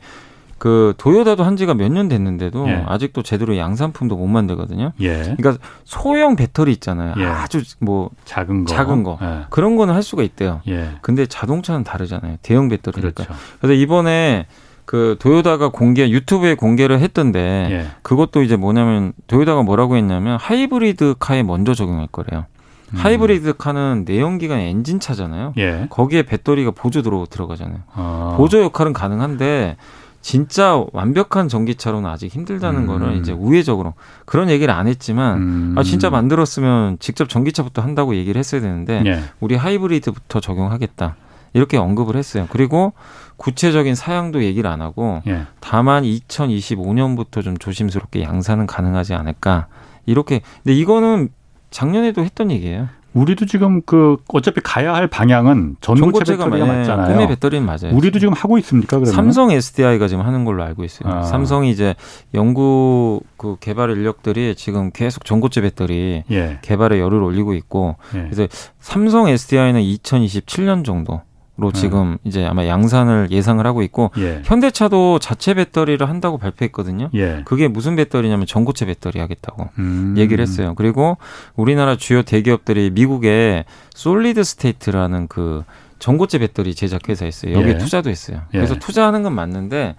그 0.58 0.93
도요타도 0.97 1.43
한 1.43 1.56
지가 1.56 1.73
몇 1.73 1.89
년 1.89 2.08
됐는데도 2.10 2.67
예. 2.69 2.84
아직도 2.86 3.23
제대로 3.23 3.58
양산품도 3.58 4.15
못 4.17 4.28
만들거든요. 4.28 4.91
예. 5.02 5.34
그러니까 5.38 5.58
소형 5.86 6.36
배터리 6.36 6.71
있잖아요. 6.73 7.13
예. 7.17 7.25
아주 7.25 7.63
뭐 7.80 8.10
작은 8.25 8.65
거, 8.65 8.73
작은 8.73 9.04
거 9.04 9.17
예. 9.21 9.45
그런 9.49 9.75
거는 9.78 9.93
할 9.93 10.04
수가 10.04 10.23
있대요. 10.23 10.62
예. 10.67 10.91
근데 11.02 11.25
자동차는 11.25 11.84
다르잖아요. 11.84 12.38
대형 12.41 12.67
배터리니까. 12.69 13.23
그렇죠. 13.23 13.34
그래서 13.62 13.73
이번에 13.73 14.47
그 14.86 15.15
도요타가 15.19 15.69
공개 15.69 16.10
유튜브에 16.10 16.56
공개를 16.56 16.99
했던데 16.99 17.67
예. 17.71 17.86
그것도 18.02 18.41
이제 18.43 18.56
뭐냐면 18.56 19.13
도요타가 19.28 19.63
뭐라고 19.63 19.95
했냐면 19.95 20.38
하이브리드 20.39 21.15
카에 21.19 21.41
먼저 21.43 21.73
적용할 21.73 22.08
거래요. 22.12 22.45
음. 22.93 22.97
하이브리드 22.97 23.58
카는 23.58 24.06
내연기관 24.08 24.60
엔진 24.60 24.99
차잖아요. 24.99 25.54
예. 25.58 25.88
거기에 25.89 26.23
배터리가 26.23 26.71
보조 26.71 27.02
들어 27.02 27.25
들어가잖아요. 27.30 27.80
아. 27.93 28.36
보조 28.38 28.62
역할은 28.62 28.93
가능한데 28.93 29.78
진짜 30.21 30.84
완벽한 30.91 31.47
전기차로는 31.47 32.10
아직 32.10 32.28
힘들다는 32.28 32.82
음. 32.82 32.88
거를 32.88 33.17
이제 33.17 33.32
우회적으로 33.32 33.93
그런 34.25 34.49
얘기를 34.49 34.73
안 34.73 34.88
했지만 34.88 35.38
음. 35.38 35.75
아 35.78 35.84
진짜 35.84 36.10
만들었으면 36.10 36.97
직접 36.99 37.30
전기차부터 37.30 37.82
한다고 37.82 38.15
얘기를 38.15 38.38
했어야 38.38 38.62
되는데 38.62 39.02
예. 39.06 39.23
우리 39.39 39.56
하이브리드부터 39.56 40.39
적용하겠다. 40.39 41.15
이렇게 41.54 41.78
언급을 41.78 42.15
했어요. 42.15 42.47
그리고 42.52 42.93
구체적인 43.38 43.95
사양도 43.95 44.43
얘기를 44.43 44.69
안 44.69 44.82
하고 44.82 45.21
예. 45.28 45.47
다만 45.60 46.04
2025년부터 46.04 47.43
좀 47.43 47.58
조심스럽게 47.58 48.21
양산은 48.21 48.67
가능하지 48.67 49.13
않을까. 49.13 49.67
이렇게 50.06 50.41
근데 50.63 50.75
이거는 50.75 51.30
작년에도 51.71 52.23
했던 52.23 52.51
얘기예요. 52.51 52.89
우리도 53.13 53.45
지금 53.47 53.82
그 53.82 54.17
어차피 54.27 54.62
가야 54.62 54.93
할 54.93 55.08
방향은 55.08 55.77
전고체 55.82 56.34
배터리가 56.34 56.65
네, 56.65 56.77
맞잖아요. 56.77 57.13
꿈의 57.13 57.27
배터리는 57.29 57.65
맞아요. 57.65 57.95
우리도 57.95 58.19
지금 58.19 58.34
하고 58.34 58.58
있습니까? 58.60 58.97
그러면? 58.99 59.12
삼성 59.12 59.51
SDI가 59.51 60.08
지금 60.08 60.23
하는 60.23 60.45
걸로 60.45 60.63
알고 60.63 60.84
있어요. 60.84 61.12
아. 61.12 61.23
삼성이 61.23 61.71
이제 61.71 61.95
연구 62.36 63.21
그 63.38 63.55
개발 63.60 63.89
인력들이 63.89 64.53
지금 64.55 64.91
계속 64.91 65.25
전고체 65.25 65.62
배터리 65.62 66.23
예. 66.29 66.60
개발에 66.62 66.99
열을 66.99 67.21
올리고 67.23 67.53
있고 67.55 67.95
예. 68.15 68.27
그래서 68.29 68.47
삼성 68.79 69.27
SDI는 69.27 69.82
2027년 69.82 70.86
정도 70.86 71.21
로 71.59 71.71
네. 71.71 71.79
지금 71.79 71.99
음. 72.13 72.17
이제 72.23 72.45
아마 72.45 72.65
양산을 72.65 73.31
예상을 73.31 73.65
하고 73.65 73.81
있고 73.81 74.11
예. 74.17 74.41
현대차도 74.45 75.19
자체 75.19 75.53
배터리를 75.53 76.07
한다고 76.07 76.37
발표했거든요. 76.37 77.09
예. 77.13 77.41
그게 77.43 77.67
무슨 77.67 77.95
배터리냐면 77.97 78.45
전고체 78.45 78.85
배터리 78.85 79.19
하겠다고 79.19 79.69
음. 79.77 80.15
얘기를 80.17 80.41
했어요. 80.41 80.73
그리고 80.75 81.17
우리나라 81.55 81.97
주요 81.97 82.21
대기업들이 82.23 82.91
미국에 82.91 83.65
solid 83.93 84.43
state라는 84.43 85.27
그 85.27 85.63
전고체 85.99 86.39
배터리 86.39 86.73
제작 86.73 87.09
회사 87.09 87.25
있어요. 87.25 87.53
여기에 87.53 87.73
예. 87.73 87.77
투자도 87.77 88.09
했어요. 88.09 88.41
예. 88.53 88.57
그래서 88.57 88.75
투자하는 88.75 89.21
건 89.23 89.35
맞는데 89.35 89.95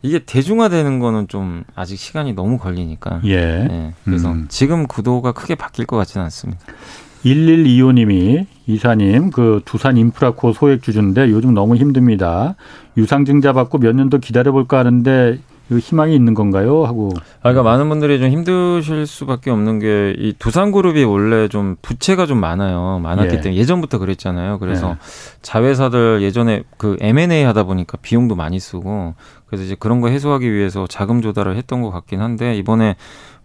이게 0.00 0.18
대중화되는 0.18 0.98
거는 0.98 1.28
좀 1.28 1.64
아직 1.74 1.96
시간이 1.96 2.32
너무 2.34 2.58
걸리니까. 2.58 3.20
예. 3.24 3.34
예. 3.70 3.94
그래서 4.04 4.30
음. 4.30 4.46
지금 4.48 4.86
구도가 4.86 5.32
크게 5.32 5.54
바뀔 5.54 5.86
것 5.86 5.96
같지는 5.96 6.24
않습니다. 6.24 6.60
1125님이 7.24 8.46
이사님 8.66 9.30
그 9.30 9.60
두산 9.64 9.96
인프라코어 9.96 10.52
소액 10.52 10.82
주주인데 10.82 11.30
요즘 11.30 11.54
너무 11.54 11.76
힘듭니다. 11.76 12.54
유상증자 12.96 13.52
받고 13.52 13.78
몇년더 13.78 14.18
기다려볼까 14.18 14.78
하는데 14.78 15.38
희망이 15.70 16.14
있는 16.14 16.34
건가요? 16.34 16.84
하고. 16.84 17.10
아, 17.16 17.50
그러니까 17.50 17.62
많은 17.62 17.88
분들이 17.88 18.18
좀 18.18 18.28
힘드실 18.28 19.06
수밖에 19.06 19.50
없는 19.50 19.78
게 19.78 20.14
이 20.18 20.34
두산그룹이 20.38 21.04
원래 21.04 21.48
좀 21.48 21.76
부채가 21.80 22.26
좀 22.26 22.38
많아요. 22.38 23.00
많았기 23.02 23.36
예. 23.36 23.40
때문에 23.40 23.58
예전부터 23.60 23.98
그랬잖아요. 23.98 24.58
그래서 24.58 24.90
예. 24.90 24.96
자회사들 25.42 26.20
예전에 26.22 26.62
그 26.76 26.96
M&A 27.00 27.42
하다 27.44 27.64
보니까 27.64 27.96
비용도 28.02 28.34
많이 28.36 28.60
쓰고 28.60 29.14
그래서 29.46 29.64
이제 29.64 29.76
그런 29.78 30.00
거 30.00 30.08
해소하기 30.08 30.52
위해서 30.52 30.86
자금 30.86 31.22
조달을 31.22 31.56
했던 31.56 31.82
것 31.82 31.90
같긴 31.90 32.20
한데 32.20 32.54
이번에 32.56 32.96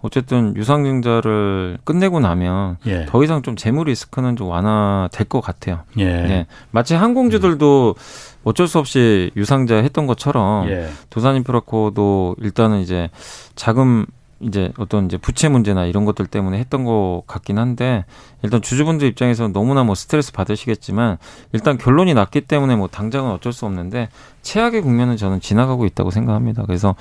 어쨌든 0.01 0.55
유상증자를 0.55 1.77
끝내고 1.83 2.19
나면 2.19 2.77
예. 2.85 3.05
더 3.05 3.23
이상 3.23 3.41
좀 3.41 3.55
재무 3.55 3.83
리스크는 3.83 4.35
좀 4.35 4.47
완화될 4.47 5.27
것 5.27 5.41
같아요. 5.41 5.81
예. 5.97 6.05
네. 6.05 6.47
마치 6.71 6.95
항공주들도 6.95 7.95
어쩔 8.43 8.67
수 8.67 8.79
없이 8.79 9.31
유상자 9.35 9.75
했던 9.75 10.07
것처럼 10.07 10.69
예. 10.69 10.89
도산인프라코도 11.09 12.37
일단은 12.39 12.79
이제 12.79 13.09
자금 13.55 14.05
이제 14.41 14.71
어떤 14.77 15.05
이제 15.05 15.17
부채 15.17 15.49
문제나 15.49 15.85
이런 15.85 16.05
것들 16.05 16.25
때문에 16.27 16.57
했던 16.59 16.85
것 16.85 17.23
같긴 17.27 17.57
한데 17.57 18.05
일단 18.41 18.61
주주분들 18.61 19.07
입장에서 19.07 19.49
너무나 19.49 19.83
뭐 19.83 19.95
스트레스 19.95 20.31
받으시겠지만 20.31 21.17
일단 21.51 21.77
결론이 21.77 22.13
났기 22.13 22.41
때문에 22.41 22.77
뭐 22.77 22.87
당장은 22.87 23.31
어쩔 23.31 23.51
수 23.51 23.65
없는데 23.65 24.07
최악의 24.41 24.81
국면은 24.81 25.17
저는 25.17 25.41
지나가고 25.41 25.85
있다고 25.85 26.11
생각합니다. 26.11 26.63
그래서 26.65 26.95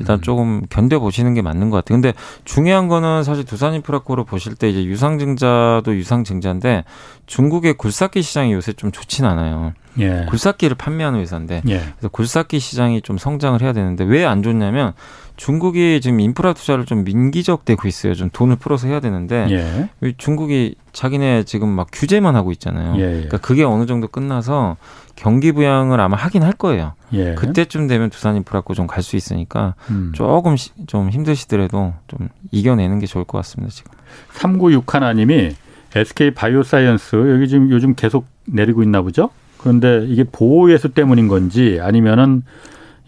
일단 0.00 0.18
음. 0.18 0.20
조금 0.20 0.62
견뎌 0.68 1.00
보시는 1.00 1.32
게 1.32 1.40
맞는 1.40 1.70
것 1.70 1.78
같아요. 1.78 1.96
근데 1.96 2.12
중요한 2.44 2.88
거는 2.88 3.24
사실 3.24 3.44
두산 3.44 3.72
인프라코를 3.74 4.24
보실 4.24 4.54
때 4.54 4.68
이제 4.68 4.84
유상증자도 4.84 5.94
유상증자인데 5.96 6.84
중국의 7.26 7.74
굴삭기 7.74 8.20
시장이 8.20 8.52
요새 8.52 8.74
좀 8.74 8.92
좋진 8.92 9.24
않아요. 9.24 9.72
예. 9.98 10.26
굴삭기를 10.28 10.76
판매하는 10.76 11.20
회사인데 11.20 11.62
예. 11.68 11.78
그래서 11.78 12.08
굴삭기 12.10 12.58
시장이 12.58 13.02
좀 13.02 13.18
성장을 13.18 13.60
해야 13.62 13.72
되는데 13.72 14.04
왜 14.04 14.24
안 14.24 14.42
좋냐면 14.42 14.92
중국이 15.36 16.00
지금 16.00 16.20
인프라 16.20 16.52
투자를 16.52 16.84
좀 16.84 17.04
밍기적대고 17.04 17.88
있어요. 17.88 18.14
좀 18.14 18.30
돈을 18.32 18.56
풀어서 18.56 18.88
해야 18.88 19.00
되는데 19.00 19.46
예. 19.50 20.12
중국이 20.16 20.74
자기네 20.92 21.44
지금 21.44 21.68
막 21.68 21.88
규제만 21.92 22.36
하고 22.36 22.52
있잖아요. 22.52 22.94
예, 22.96 23.00
예. 23.00 23.12
그러니까 23.12 23.38
그게 23.38 23.64
어느 23.64 23.86
정도 23.86 24.08
끝나서 24.08 24.76
경기 25.16 25.52
부양을 25.52 26.00
아마 26.00 26.16
하긴 26.16 26.42
할 26.42 26.52
거예요. 26.52 26.94
예. 27.12 27.34
그때쯤 27.34 27.86
되면 27.86 28.10
두산 28.10 28.36
인프라코어 28.36 28.74
좀 28.74 28.88
갈 28.88 29.02
수 29.02 29.16
있으니까 29.16 29.74
음. 29.90 30.12
조금 30.14 30.56
좀 30.86 31.10
힘드시더라도 31.10 31.94
좀 32.08 32.28
이겨내는 32.50 32.98
게 32.98 33.06
좋을 33.06 33.24
것 33.24 33.38
같습니다. 33.38 33.72
지금. 33.72 33.92
3961하님이 34.34 35.54
SK 35.94 36.32
바이오사이언스 36.32 37.16
여기 37.34 37.48
지금 37.48 37.70
요즘 37.70 37.94
계속 37.94 38.26
내리고 38.46 38.82
있나 38.82 39.02
보죠? 39.02 39.30
그런데 39.58 40.04
이게 40.08 40.24
보호예수 40.24 40.90
때문인 40.90 41.28
건지 41.28 41.78
아니면은 41.80 42.42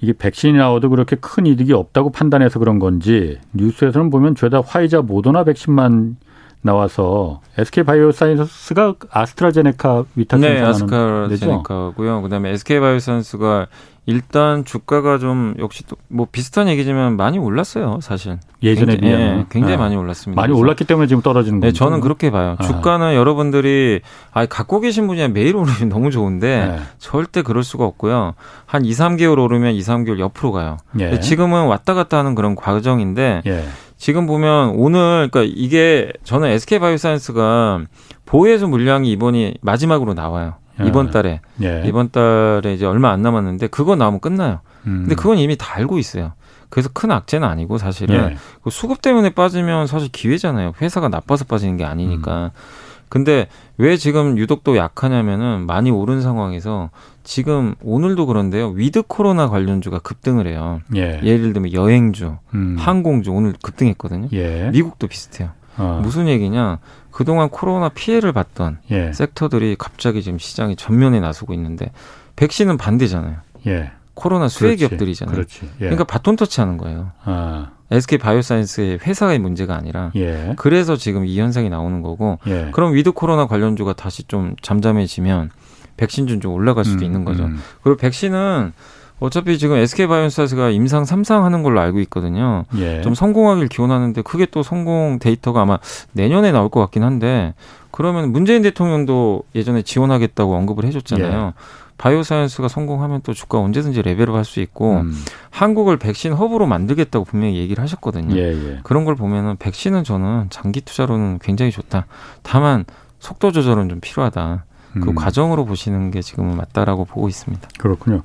이게 0.01 0.13
백신이 0.13 0.59
나와도 0.59 0.91
그렇게 0.91 1.17
큰 1.17 1.47
이득이 1.47 1.73
없다고 1.73 2.11
판단해서 2.11 2.59
그런 2.59 2.79
건지 2.79 3.39
뉴스에서는 3.53 4.11
보면 4.11 4.35
죄다 4.35 4.61
화이자 4.61 5.03
모더나 5.03 5.45
백신만 5.45 6.17
나와서 6.65 7.41
SK 7.59 7.85
바이오사이언스가 7.85 8.95
아스트라제네카 9.11 10.05
위탁 10.17 10.41
네, 10.41 10.61
아스트라제네카고요. 10.63 12.23
그다음에 12.23 12.51
SK 12.53 12.81
바이오사이언스가 12.81 13.67
일단 14.07 14.65
주가가 14.65 15.19
좀 15.19 15.55
역시 15.59 15.87
또 15.87 15.97
뭐 16.09 16.29
비슷한 16.31 16.69
얘기지만 16.69 17.17
많이 17.17 17.39
올랐어요, 17.41 17.99
사실. 18.01 18.39
예전에 18.63 18.99
비하면 18.99 19.39
예, 19.41 19.45
굉장히 19.51 19.75
아. 19.75 19.79
많이 19.79 19.97
올랐습니다. 19.97 20.41
많이 20.41 20.53
올랐기 20.55 20.85
때문에 20.85 21.09
지금 21.09 21.23
떨어지는 21.23 21.59
거예요. 21.61 21.73
네, 21.73 21.77
저는 21.77 22.01
그렇게 22.01 22.31
봐요. 22.31 22.55
아. 22.59 22.63
주가는 22.63 23.15
여러분들이 23.15 24.01
아 24.33 24.47
갖고 24.47 24.79
계신 24.79 25.09
분이 25.09 25.27
매일 25.29 25.57
오르면 25.57 25.89
너무 25.91 26.13
좋은데 26.13 26.67
네. 26.67 26.79
절대 26.99 27.43
그럴 27.43 27.65
수가 27.65 27.85
없고요. 27.85 28.35
한 28.65 28.85
2, 28.85 28.93
3개월 28.93 29.39
오르면 29.39 29.75
2, 29.75 29.81
3개월 29.81 30.21
옆으로 30.21 30.53
가요. 30.53 30.77
예. 31.01 31.19
지금은 31.19 31.67
왔다 31.67 31.95
갔다 31.95 32.19
하는 32.19 32.37
그런 32.37 32.55
과정인데 32.55 33.43
예. 33.47 33.65
지금 34.05 34.27
보면 34.27 34.75
오늘 34.77 35.31
그러니까 35.33 35.51
이게 35.57 36.13
저는 36.25 36.51
SK 36.51 36.79
바이오사이언스가 36.79 37.85
보혜수 38.27 38.69
물량이 38.69 39.11
이번이 39.11 39.55
마지막으로 39.63 40.13
나와요. 40.13 40.57
예. 40.79 40.87
이번 40.87 41.11
달에 41.11 41.41
예. 41.63 41.85
이번 41.87 42.11
달에 42.11 42.75
이제 42.75 42.85
얼마 42.85 43.13
안 43.13 43.23
남았는데 43.23 43.69
그거 43.69 43.97
나오면 43.97 44.21
끝나요. 44.21 44.61
음. 44.87 45.05
근데 45.05 45.15
그건 45.15 45.39
이미 45.39 45.57
다 45.57 45.77
알고 45.77 45.97
있어요. 45.97 46.35
그래서 46.69 46.91
큰 46.93 47.13
악재는 47.13 47.49
아니고 47.49 47.79
사실은 47.79 48.33
예. 48.33 48.37
그 48.63 48.69
수급 48.69 49.01
때문에 49.01 49.31
빠지면 49.31 49.87
사실 49.87 50.13
기회잖아요. 50.13 50.75
회사가 50.83 51.09
나빠서 51.09 51.47
빠지는 51.47 51.79
게 51.79 51.87
아니니까. 51.87 52.51
음. 52.55 52.84
근데 53.15 53.47
왜 53.77 53.97
지금 53.97 54.39
유독 54.39 54.65
또 54.65 54.77
약하냐면은 54.77 55.69
많이 55.69 55.89
오른 55.93 56.21
상황에서 56.21 56.91
지금 57.23 57.77
오늘도 57.81 58.27
그런데요. 58.27 58.71
with 58.71 59.03
코로나 59.07 59.49
관련주가 59.49 60.01
급등을 60.01 60.49
해요. 60.49 60.81
예. 60.97 61.21
를 61.21 61.53
들면 61.53 61.75
여행주, 61.75 62.39
음. 62.55 62.75
항공주 62.77 63.31
오늘 63.31 63.55
급등했거든요. 63.63 64.31
예. 64.33 64.69
미국도 64.73 65.07
비슷해요. 65.07 65.51
어. 65.77 66.01
무슨 66.03 66.27
얘기냐? 66.27 66.81
그동안 67.13 67.51
코로나 67.51 67.89
피해를 67.89 68.33
봤던 68.33 68.79
예. 68.91 69.13
섹터들이 69.13 69.77
갑자기 69.79 70.21
지금 70.21 70.41
시장이 70.41 70.75
전면에 70.75 71.21
나서고 71.21 71.55
있는데 71.55 71.93
백신은 72.35 72.79
반대잖아요. 72.79 73.37
예. 73.69 73.93
코로나 74.15 74.49
수혜 74.49 74.75
기업들이잖아요. 74.75 75.33
그렇지. 75.33 75.61
예. 75.77 75.79
그러니까 75.79 76.03
바톤 76.03 76.35
터치하는 76.35 76.79
거예요. 76.79 77.13
아. 77.23 77.74
SK 77.91 78.19
바이오사이언스의 78.19 78.99
회사의 79.03 79.39
문제가 79.39 79.77
아니라 79.77 80.11
예. 80.17 80.55
그래서 80.57 80.97
지금 80.97 81.27
이 81.27 81.39
현상이 81.39 81.69
나오는 81.69 82.03
거고 82.03 82.39
예. 82.47 82.71
그럼 82.73 82.95
with 82.95 83.13
코로나 83.13 83.47
관련주가 83.47 83.93
다시 83.93 84.25
좀 84.25 84.55
잠잠해지면 84.63 85.51
백신주 85.97 86.41
좀 86.41 86.53
올라갈 86.53 86.85
수도 86.85 87.01
음, 87.01 87.05
있는 87.05 87.25
거죠. 87.25 87.45
음. 87.45 87.59
그리고 87.83 87.97
백신은 87.99 88.73
어차피 89.21 89.59
지금 89.59 89.77
SK 89.77 90.07
바이오사이언스가 90.09 90.71
임상 90.71 91.05
3상 91.05 91.43
하는 91.43 91.63
걸로 91.63 91.81
알고 91.81 92.01
있거든요. 92.01 92.65
예. 92.77 93.01
좀 93.03 93.15
성공하길 93.15 93.69
기원하는데 93.69 94.23
그게 94.23 94.47
또 94.47 94.63
성공 94.63 95.19
데이터가 95.21 95.63
아마 95.63 95.79
내년에 96.13 96.53
나올 96.53 96.69
것 96.69 96.81
같긴 96.81 97.05
한데 97.05 97.55
그러면 97.91 98.33
문재인 98.33 98.63
대통령도 98.63 99.45
예전에 99.55 99.83
지원하겠다고 99.83 100.55
언급을 100.55 100.85
해줬잖아요. 100.85 101.53
예. 101.95 101.99
바이오사이언스가 101.99 102.69
성공하면 102.69 103.21
또 103.23 103.33
주가 103.33 103.59
언제든지 103.59 104.03
level 104.03 104.26
up 104.26 104.35
할 104.37 104.45
수 104.45 104.61
있고 104.61 105.01
음. 105.01 105.15
한국을 105.51 105.97
백신 105.97 106.33
허브로 106.33 106.67
만들겠다고 106.67 107.25
분명히 107.25 107.57
얘기를 107.57 107.83
하셨거든요. 107.83 108.37
예, 108.37 108.53
예. 108.53 108.81
그런 108.83 109.05
걸 109.05 109.15
보면은 109.15 109.57
백신은 109.57 110.05
저는 110.05 110.49
장기 110.51 110.81
투자로는 110.81 111.39
굉장히 111.41 111.71
좋다. 111.71 112.07
다만 112.43 112.85
속도 113.21 113.53
조절은 113.53 113.89
좀 113.89 114.01
필요하다. 114.01 114.65
그 114.95 115.11
음. 115.11 115.15
과정으로 115.15 115.65
보시는 115.65 116.11
게 116.11 116.21
지금은 116.21 116.57
맞다라고 116.57 117.05
보고 117.05 117.29
있습니다. 117.29 117.69
그렇군요. 117.79 118.23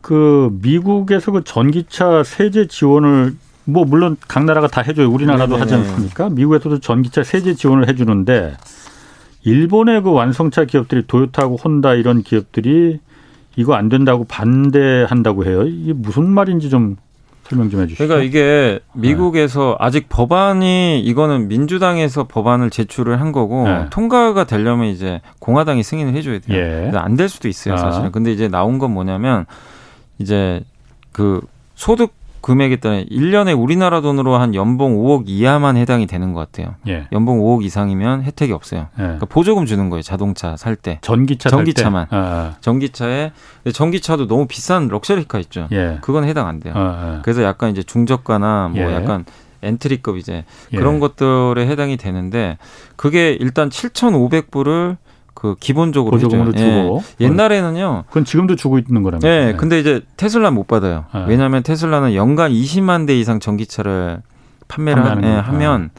그 0.00 0.50
미국에서 0.62 1.32
그 1.32 1.42
전기차 1.44 2.22
세제 2.22 2.66
지원을 2.68 3.34
뭐 3.64 3.84
물론 3.84 4.16
각 4.28 4.44
나라가 4.44 4.68
다 4.68 4.80
해줘요. 4.82 5.10
우리나라도 5.10 5.56
네네. 5.56 5.60
하지 5.60 5.74
않습니까? 5.74 6.28
미국에서도 6.30 6.78
전기차 6.78 7.24
세제 7.24 7.54
지원을 7.54 7.88
해주는데 7.88 8.56
일본의 9.42 10.02
그 10.02 10.12
완성차 10.12 10.64
기업들이 10.64 11.06
도요타하고 11.06 11.56
혼다 11.56 11.94
이런 11.94 12.22
기업들이 12.22 13.00
이거 13.56 13.74
안 13.74 13.88
된다고 13.88 14.24
반대한다고 14.24 15.44
해요. 15.46 15.64
이게 15.64 15.92
무슨 15.92 16.28
말인지 16.28 16.70
좀 16.70 16.96
설명 17.44 17.70
좀 17.70 17.80
해주시죠. 17.80 18.06
그러니까 18.06 18.26
이게 18.26 18.80
미국에서 18.92 19.76
네. 19.78 19.84
아직 19.86 20.08
법안이 20.08 21.00
이거는 21.00 21.48
민주당에서 21.48 22.24
법안을 22.24 22.70
제출을 22.70 23.20
한 23.20 23.32
거고 23.32 23.66
네. 23.68 23.86
통과가 23.90 24.44
되려면 24.44 24.88
이제 24.88 25.20
공화당이 25.38 25.82
승인을 25.82 26.14
해줘야 26.14 26.40
돼요. 26.40 26.58
예. 26.58 26.90
안될 26.94 27.28
수도 27.28 27.48
있어요, 27.48 27.76
사실은. 27.76 28.08
아. 28.08 28.10
근데 28.10 28.32
이제 28.32 28.48
나온 28.48 28.78
건 28.78 28.92
뭐냐면 28.92 29.46
이제 30.18 30.62
그 31.12 31.40
소득 31.76 32.12
금액에 32.40 32.76
따라 32.76 32.96
1년에 32.96 33.60
우리나라 33.60 34.00
돈으로 34.00 34.36
한 34.36 34.54
연봉 34.54 34.96
5억 34.96 35.24
이하만 35.26 35.76
해당이 35.76 36.06
되는 36.06 36.32
것 36.32 36.40
같아요. 36.40 36.76
예. 36.86 37.06
연봉 37.12 37.40
5억 37.40 37.64
이상이면 37.64 38.22
혜택이 38.22 38.52
없어요. 38.52 38.88
예. 38.98 39.02
그러니까 39.02 39.26
보조금 39.26 39.66
주는 39.66 39.90
거예요. 39.90 40.02
자동차 40.02 40.56
살 40.56 40.76
때. 40.76 40.98
전기차 41.02 41.50
전기차만. 41.50 42.06
아, 42.10 42.16
아. 42.16 42.54
전기차에 42.60 43.32
전기차도 43.72 44.26
너무 44.26 44.46
비싼 44.46 44.88
럭셔리카 44.88 45.38
있죠. 45.40 45.68
예. 45.72 45.98
그건 46.02 46.24
해당 46.24 46.46
안 46.46 46.60
돼요. 46.60 46.74
아, 46.76 46.80
아. 46.80 47.20
그래서 47.24 47.42
약간 47.42 47.70
이제 47.70 47.82
중저가나 47.82 48.70
뭐 48.74 48.80
예. 48.80 48.94
약간 48.94 49.24
엔트리급 49.62 50.18
이제 50.18 50.44
예. 50.72 50.76
그런 50.76 51.00
것들에 51.00 51.66
해당이 51.66 51.96
되는데 51.96 52.58
그게 52.96 53.32
일단 53.32 53.68
7,500불을 53.68 54.96
그 55.36 55.54
기본적으로 55.60 56.12
보조금으로 56.16 56.52
주고 56.52 57.02
예. 57.20 57.26
옛날에는요. 57.26 58.04
그건 58.08 58.24
지금도 58.24 58.56
주고 58.56 58.78
있는 58.78 59.02
거라면요. 59.02 59.20
네, 59.28 59.52
네. 59.52 59.56
근데 59.56 59.78
이제 59.78 60.00
테슬라 60.16 60.50
못 60.50 60.66
받아요. 60.66 61.04
네. 61.14 61.24
왜냐하면 61.28 61.62
테슬라는 61.62 62.14
연간 62.14 62.50
20만 62.52 63.06
대 63.06 63.14
이상 63.18 63.38
전기차를 63.38 64.22
판매를 64.66 65.04
하, 65.04 65.20
예, 65.22 65.34
하면 65.36 65.90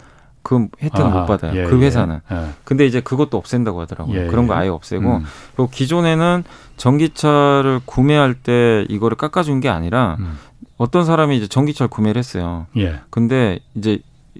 그 0.41 0.67
혜택을 0.81 1.05
아하, 1.11 1.19
못 1.19 1.25
받아요. 1.27 1.55
예, 1.55 1.65
그 1.65 1.79
회사는. 1.79 2.19
예, 2.31 2.35
예. 2.35 2.45
근데 2.63 2.87
이제 2.87 2.99
그것도 2.99 3.37
없앤다고 3.37 3.79
하더라고요. 3.81 4.23
예, 4.23 4.25
그런 4.25 4.47
거 4.47 4.55
예. 4.55 4.57
아예 4.57 4.69
없애고 4.69 5.17
음. 5.17 5.23
그리고 5.55 5.69
기존에는 5.69 6.43
전기차를 6.77 7.81
구매할 7.85 8.33
때 8.33 8.85
이거를 8.89 9.17
깎아준 9.17 9.59
게 9.59 9.69
아니라 9.69 10.17
음. 10.19 10.37
어떤 10.77 11.05
사람이 11.05 11.37
이제 11.37 11.47
전기차를 11.47 11.89
구매를 11.89 12.17
했어요. 12.17 12.65
예. 12.77 13.01
근데 13.11 13.59
이제 13.75 13.99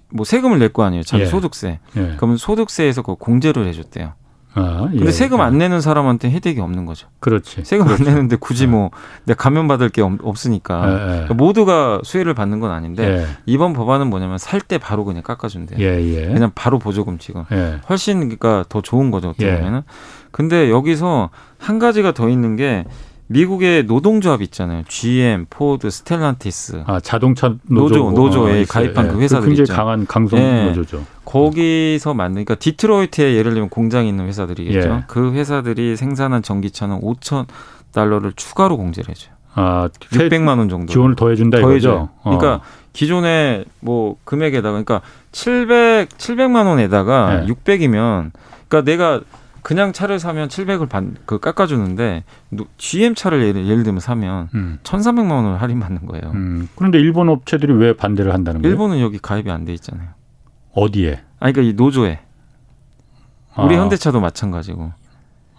뭐 0.09 0.25
세금을 0.25 0.57
낼 0.57 0.69
거 0.73 0.83
아니에요. 0.83 1.03
자기 1.03 1.27
소득세. 1.27 1.79
그러면 2.17 2.37
소득세에서 2.37 3.03
그 3.03 3.13
공제를 3.15 3.67
해줬대요. 3.67 4.13
아, 4.57 4.87
근데 4.91 5.05
예, 5.07 5.11
세금 5.11 5.41
안 5.41 5.57
내는 5.57 5.81
사람한테 5.81 6.29
혜택이 6.31 6.59
없는 6.59 6.85
거죠. 6.85 7.07
그렇지. 7.19 7.63
세금 7.63 7.85
그렇지. 7.85 8.03
안 8.03 8.09
내는데 8.09 8.35
굳이 8.35 8.67
뭐 8.67 8.91
예. 8.93 8.99
내가 9.25 9.41
감면 9.43 9.67
받을 9.67 9.89
게 9.89 10.01
없으니까 10.01 10.87
예, 10.87 10.93
예. 10.93 10.97
그러니까 11.11 11.33
모두가 11.33 12.01
수혜를 12.03 12.33
받는 12.33 12.59
건 12.59 12.71
아닌데 12.71 13.21
예. 13.21 13.27
이번 13.45 13.73
법안은 13.73 14.07
뭐냐면 14.07 14.37
살 14.37 14.61
때 14.67 14.77
바로 14.77 15.05
그냥 15.05 15.23
깎아준대요. 15.23 15.79
예, 15.79 16.27
그냥 16.33 16.51
바로 16.53 16.77
보조금 16.79 17.17
지금 17.19 17.45
훨씬 17.89 18.19
그러니까 18.19 18.65
더 18.67 18.81
좋은 18.81 19.11
거죠. 19.11 19.29
어떻게 19.29 19.55
보면은. 19.55 19.83
근데 20.31 20.69
여기서 20.69 21.29
한 21.57 21.79
가지가 21.79 22.11
더 22.11 22.27
있는 22.29 22.55
게 22.57 22.83
미국의 23.27 23.83
노동조합 23.85 24.41
있잖아요. 24.41 24.83
GM, 24.87 25.45
포드, 25.49 25.89
스텔란티스. 25.89 26.83
아 26.85 26.99
자동차 26.99 27.55
노조, 27.63 28.11
노조 28.11 28.49
에 28.49 28.61
어, 28.61 28.65
가입한 28.67 29.07
그 29.07 29.13
예. 29.13 29.15
그 29.15 29.21
회사들 29.21 29.47
굉장히 29.47 29.63
있죠. 29.63 29.73
강한 29.73 30.05
강성 30.05 30.39
예. 30.39 30.65
노조죠. 30.65 31.05
거기서 31.25 32.13
만든 32.13 32.45
그러니까 32.45 32.55
디트로이트에 32.55 33.35
예를 33.35 33.53
들면 33.53 33.69
공장이 33.69 34.07
있는 34.07 34.27
회사들이겠죠. 34.27 34.89
예. 34.89 35.03
그 35.07 35.33
회사들이 35.33 35.97
생산한 35.97 36.41
전기차는 36.41 37.01
5천 37.01 37.47
달러를 37.91 38.31
추가로 38.33 38.77
공제를 38.77 39.09
해줘요. 39.09 39.35
아, 39.55 39.89
600만 40.11 40.59
원 40.59 40.69
정도 40.69 40.93
지원을 40.93 41.15
더 41.15 41.29
해준다 41.29 41.57
이거죠. 41.57 42.09
어. 42.21 42.37
그러니까 42.37 42.61
기존에 42.93 43.65
뭐 43.79 44.15
금액에다가 44.23 44.69
그러니까 44.83 45.01
700 45.31 46.09
700만 46.09 46.67
원에다가 46.67 47.41
네. 47.41 47.53
600이면 47.53 48.31
그러니까 48.67 48.81
내가 48.83 49.21
그냥 49.61 49.93
차를 49.93 50.19
사면 50.19 50.47
700을 50.47 50.87
반, 50.89 51.15
그 51.25 51.39
깎아주는데 51.39 52.23
GM 52.77 53.15
차를 53.15 53.43
예를, 53.45 53.67
예를 53.67 53.83
들면 53.83 53.99
사면 53.99 54.49
음. 54.55 54.79
1,300만 54.83 55.31
원을 55.31 55.61
할인받는 55.61 56.05
거예요. 56.05 56.31
음. 56.33 56.69
그런데 56.75 56.99
일본 56.99 57.29
업체들이 57.29 57.73
왜 57.73 57.93
반대를 57.95 58.33
한다는 58.33 58.61
거예요? 58.61 58.71
일본은 58.73 58.99
여기 59.01 59.17
가입이 59.19 59.49
안 59.51 59.65
돼 59.65 59.73
있잖아요. 59.73 60.09
어디에? 60.73 61.19
아니 61.39 61.53
그러니까 61.53 61.61
이 61.61 61.73
노조에. 61.75 62.19
우리 63.57 63.75
아. 63.75 63.81
현대차도 63.81 64.19
마찬가지고. 64.19 64.91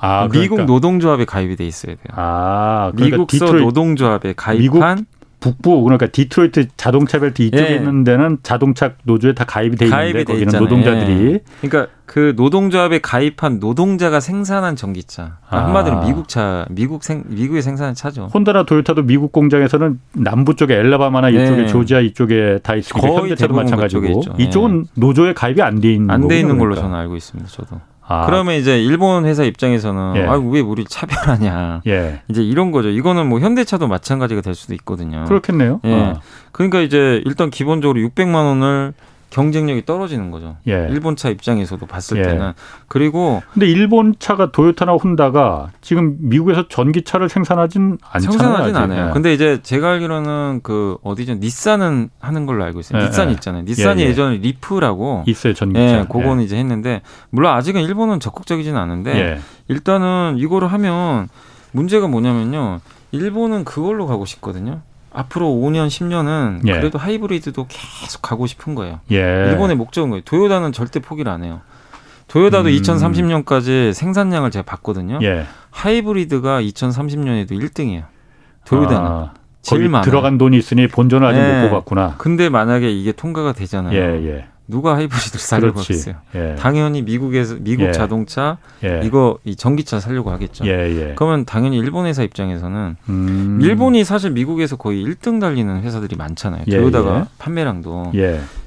아, 0.00 0.28
미국 0.30 0.54
그러니까. 0.54 0.72
노동조합에 0.72 1.24
가입이 1.24 1.56
돼 1.56 1.66
있어야 1.66 1.96
돼요. 1.96 2.04
아, 2.14 2.92
그러니까 2.94 3.16
미국서 3.16 3.46
디트로이... 3.46 3.64
노동조합에 3.64 4.34
가입한 4.36 4.96
미국 4.98 5.06
북부 5.40 5.82
그러니까 5.84 6.06
디트로이트 6.06 6.68
자동차 6.76 7.20
벨트 7.20 7.42
이쪽에 7.42 7.70
예. 7.70 7.74
있는 7.76 8.02
데는 8.04 8.38
자동차 8.42 8.92
노조에 9.04 9.34
다 9.34 9.44
가입이 9.44 9.76
돼 9.76 9.84
있는데 9.86 9.96
가입이 10.12 10.24
거기는 10.24 10.48
있잖아요. 10.48 10.68
노동자들이 10.68 11.32
예. 11.34 11.40
그러니까 11.60 11.92
그 12.06 12.32
노동조합에 12.36 12.98
가입한 13.00 13.60
노동자가 13.60 14.18
생산한 14.20 14.74
전기차 14.76 15.38
아. 15.48 15.56
한마디로 15.64 16.00
미국 16.06 16.28
차 16.28 16.66
미국 16.70 17.04
생 17.04 17.22
미국에 17.28 17.60
생산한 17.60 17.94
차죠. 17.94 18.30
혼다나 18.34 18.64
도요타도 18.64 19.02
미국 19.02 19.30
공장에서는 19.32 20.00
남부 20.14 20.56
쪽에 20.56 20.74
앨라배마나 20.74 21.28
이쪽에 21.30 21.62
예. 21.62 21.66
조지아 21.66 22.00
이쪽에 22.00 22.58
다 22.62 22.74
있고 22.74 23.06
현대차도 23.06 23.54
마찬가지고 23.54 24.22
이쪽은 24.38 24.86
예. 24.86 25.00
노조에 25.00 25.34
가입이 25.34 25.62
안 25.62 25.80
돼 25.80 25.92
있는 25.92 26.10
안 26.10 26.26
돼 26.26 26.40
있는 26.40 26.58
걸로 26.58 26.74
저는 26.74 26.94
알고 26.94 27.14
있습니다. 27.16 27.48
저도. 27.50 27.80
아. 28.08 28.24
그러면 28.26 28.54
이제 28.54 28.82
일본 28.82 29.26
회사 29.26 29.44
입장에서는 29.44 30.16
예. 30.16 30.24
아왜 30.24 30.60
우리 30.60 30.84
차별하냐. 30.84 31.82
예. 31.86 32.22
이제 32.28 32.42
이런 32.42 32.72
거죠. 32.72 32.88
이거는 32.88 33.28
뭐 33.28 33.38
현대차도 33.38 33.86
마찬가지가 33.86 34.40
될 34.40 34.54
수도 34.54 34.74
있거든요. 34.74 35.24
그렇겠네요. 35.26 35.80
예. 35.84 35.94
아. 35.94 36.20
그러니까 36.50 36.80
이제 36.80 37.22
일단 37.26 37.50
기본적으로 37.50 38.00
600만 38.00 38.34
원을 38.34 38.94
경쟁력이 39.30 39.84
떨어지는 39.84 40.30
거죠. 40.30 40.56
예. 40.68 40.86
일본 40.90 41.14
차 41.16 41.28
입장에서도 41.28 41.84
봤을 41.86 42.16
예. 42.18 42.22
때는 42.22 42.52
그리고 42.88 43.42
근데 43.52 43.66
일본 43.66 44.14
차가 44.18 44.50
도요타나 44.50 44.92
혼다가 44.94 45.70
지금 45.82 46.16
미국에서 46.20 46.66
전기차를 46.68 47.28
생산하진 47.28 47.98
않잖아요. 48.10 48.38
생산하진 48.38 48.76
아직. 48.76 48.84
않아요. 48.92 49.08
예. 49.08 49.12
근데 49.12 49.34
이제 49.34 49.60
제가 49.62 49.90
알기로는 49.92 50.60
그 50.62 50.96
어디죠? 51.02 51.34
닛산은 51.34 52.08
하는 52.20 52.46
걸로 52.46 52.64
알고 52.64 52.80
있어요. 52.80 53.02
예, 53.02 53.06
닛산 53.06 53.28
예. 53.28 53.32
있잖아요. 53.32 53.62
닛산이 53.64 54.02
예, 54.02 54.14
전에 54.14 54.36
리프라고 54.38 55.24
있어요 55.26 55.52
전기차. 55.52 55.98
예, 56.00 56.06
그거는 56.08 56.42
이제 56.42 56.56
했는데 56.56 57.02
물론 57.30 57.52
아직은 57.52 57.82
일본은 57.82 58.20
적극적이지는 58.20 58.80
않은데 58.80 59.38
일단은 59.68 60.36
이거를 60.38 60.68
하면 60.68 61.28
문제가 61.72 62.08
뭐냐면요. 62.08 62.80
일본은 63.12 63.64
그걸로 63.64 64.06
가고 64.06 64.24
싶거든요. 64.24 64.80
앞으로 65.18 65.46
5년, 65.48 65.88
10년은 65.88 66.66
예. 66.68 66.74
그래도 66.74 66.98
하이브리드도 66.98 67.66
계속 67.68 68.22
가고 68.22 68.46
싶은 68.46 68.76
거예요. 68.76 69.00
예. 69.10 69.16
일본의 69.50 69.76
목적은 69.76 70.10
거예요. 70.10 70.22
도요다는 70.24 70.72
절대 70.72 71.00
포기를 71.00 71.30
안 71.32 71.42
해요. 71.42 71.60
도요다도 72.28 72.68
음. 72.68 72.74
2030년까지 72.74 73.92
생산량을 73.92 74.52
제가 74.52 74.64
봤거든요. 74.64 75.18
예. 75.22 75.44
하이브리드가 75.70 76.62
2030년에도 76.62 77.50
1등이에요. 77.50 78.04
도요다는. 78.64 79.06
아, 79.06 79.34
제일 79.62 79.88
많아 79.88 80.04
들어간 80.04 80.38
돈이 80.38 80.56
있으니 80.56 80.86
본전을 80.86 81.26
아직 81.26 81.40
못 81.40 81.64
예. 81.64 81.68
뽑았구나. 81.68 82.14
근데 82.18 82.48
만약에 82.48 82.88
이게 82.90 83.10
통과가 83.10 83.52
되잖아요. 83.54 83.98
누가 84.68 84.94
하이브리드를 84.96 85.40
사려고 85.40 85.80
하겠어요? 85.80 86.16
예. 86.34 86.54
당연히 86.58 87.00
미국에서 87.02 87.56
미국 87.58 87.84
예. 87.86 87.92
자동차 87.92 88.58
예. 88.84 89.00
이거 89.02 89.38
이 89.44 89.56
전기차 89.56 89.98
사려고 89.98 90.30
하겠죠. 90.30 90.66
예, 90.66 90.70
예. 90.70 91.14
그러면 91.16 91.46
당연히 91.46 91.78
일본 91.78 92.04
회사 92.04 92.22
입장에서는 92.22 92.96
음. 93.08 93.58
일본이 93.62 94.04
사실 94.04 94.30
미국에서 94.30 94.76
거의 94.76 95.02
1등 95.02 95.40
달리는 95.40 95.80
회사들이 95.82 96.16
많잖아요. 96.16 96.64
예, 96.68 96.76
도요다가 96.76 97.20
예. 97.20 97.24
판매량도. 97.38 98.12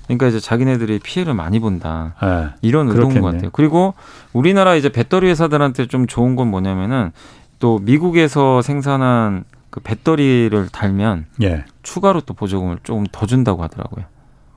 그러니까 0.08 0.28
이제 0.28 0.40
자기네들이 0.40 1.00
피해를 1.00 1.36
많이 1.36 1.60
본다. 1.60 2.16
이런 2.62 2.90
의도인 2.90 3.22
것 3.22 3.32
같아요. 3.32 3.50
그리고 3.54 3.94
우리나라 4.34 4.76
이제 4.76 4.90
배터리 4.90 5.28
회사들한테 5.30 5.86
좀 5.86 6.08
좋은 6.08 6.36
건 6.36 6.48
뭐냐면은 6.50 7.12
또 7.60 7.80
미국에서 7.80 8.62
생산한 8.64 9.46
그 9.70 9.80
배터리를 9.80 10.68
달면 10.70 11.28
추가로 11.84 12.22
또 12.22 12.34
보조금을 12.34 12.80
조금 12.84 13.06
더 13.12 13.26
준다고 13.26 13.64
하더라고요. 13.64 14.04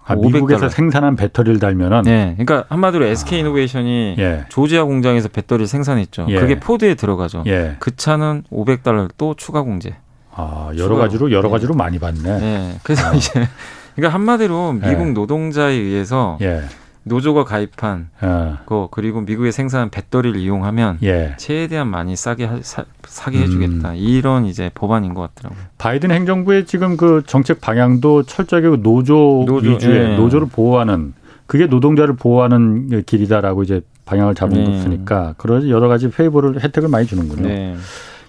아, 0.06 0.14
미국에서 0.14 0.68
생산한 0.68 1.16
배터리를 1.16 1.58
달면은 1.58 2.02
네. 2.02 2.34
그러니까 2.36 2.66
한마디로 2.68 3.06
SK 3.06 3.40
이노베이션이 3.40 4.16
아, 4.18 4.22
예. 4.22 4.44
조지아 4.50 4.84
공장에서 4.84 5.28
배터리를 5.28 5.66
생산했죠. 5.66 6.26
예. 6.28 6.38
그게 6.38 6.60
포드에 6.60 6.94
들어가죠. 6.94 7.44
예. 7.46 7.76
그 7.78 7.96
차는 7.96 8.44
500달러 8.52 9.08
또 9.16 9.34
추가 9.34 9.62
공제. 9.62 9.94
아, 10.30 10.70
여러 10.76 10.96
가지로 10.96 11.30
여러 11.32 11.48
네. 11.48 11.52
가지로 11.52 11.74
많이 11.74 11.98
받네. 11.98 12.38
네. 12.38 12.78
그래서 12.82 13.08
아. 13.08 13.14
이제 13.14 13.30
그러니까 13.96 14.14
한마디로 14.14 14.72
미국 14.74 15.08
예. 15.08 15.12
노동자에 15.12 15.72
의해서 15.72 16.38
예. 16.42 16.62
노조가 17.04 17.44
가입한 17.44 18.08
어. 18.22 18.58
거 18.66 18.88
그리고 18.90 19.20
미국에 19.20 19.50
생산한 19.50 19.90
배터리를 19.90 20.38
이용하면 20.40 20.98
예. 21.02 21.34
최대한 21.38 21.88
많이 21.88 22.16
싸게 22.16 22.44
하, 22.44 22.58
사, 22.62 22.84
사게 23.04 23.38
해주겠다 23.40 23.90
음. 23.90 23.96
이런 23.96 24.46
이제 24.46 24.70
법안인 24.74 25.14
것 25.14 25.34
같더라고요. 25.34 25.64
바이든 25.78 26.10
행정부의 26.10 26.64
지금 26.66 26.96
그 26.96 27.22
정책 27.26 27.60
방향도 27.60 28.24
철저하게 28.24 28.68
그 28.70 28.82
노조, 28.82 29.44
노조 29.46 29.70
위주의 29.70 30.12
예. 30.12 30.16
노조를 30.16 30.48
보호하는 30.48 31.12
그게 31.46 31.66
노동자를 31.66 32.16
보호하는 32.16 33.02
길이다라고 33.04 33.62
이제 33.62 33.82
방향을 34.06 34.34
잡은 34.34 34.56
네. 34.56 34.64
것이니까 34.64 35.34
그런 35.36 35.68
여러 35.68 35.88
가지 35.88 36.10
페이버를 36.10 36.62
혜택을 36.62 36.88
많이 36.88 37.06
주는군요. 37.06 37.48
네. 37.48 37.76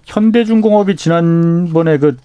현대중공업이 0.06 0.96
지난번에 0.96 1.98
그 1.98 2.18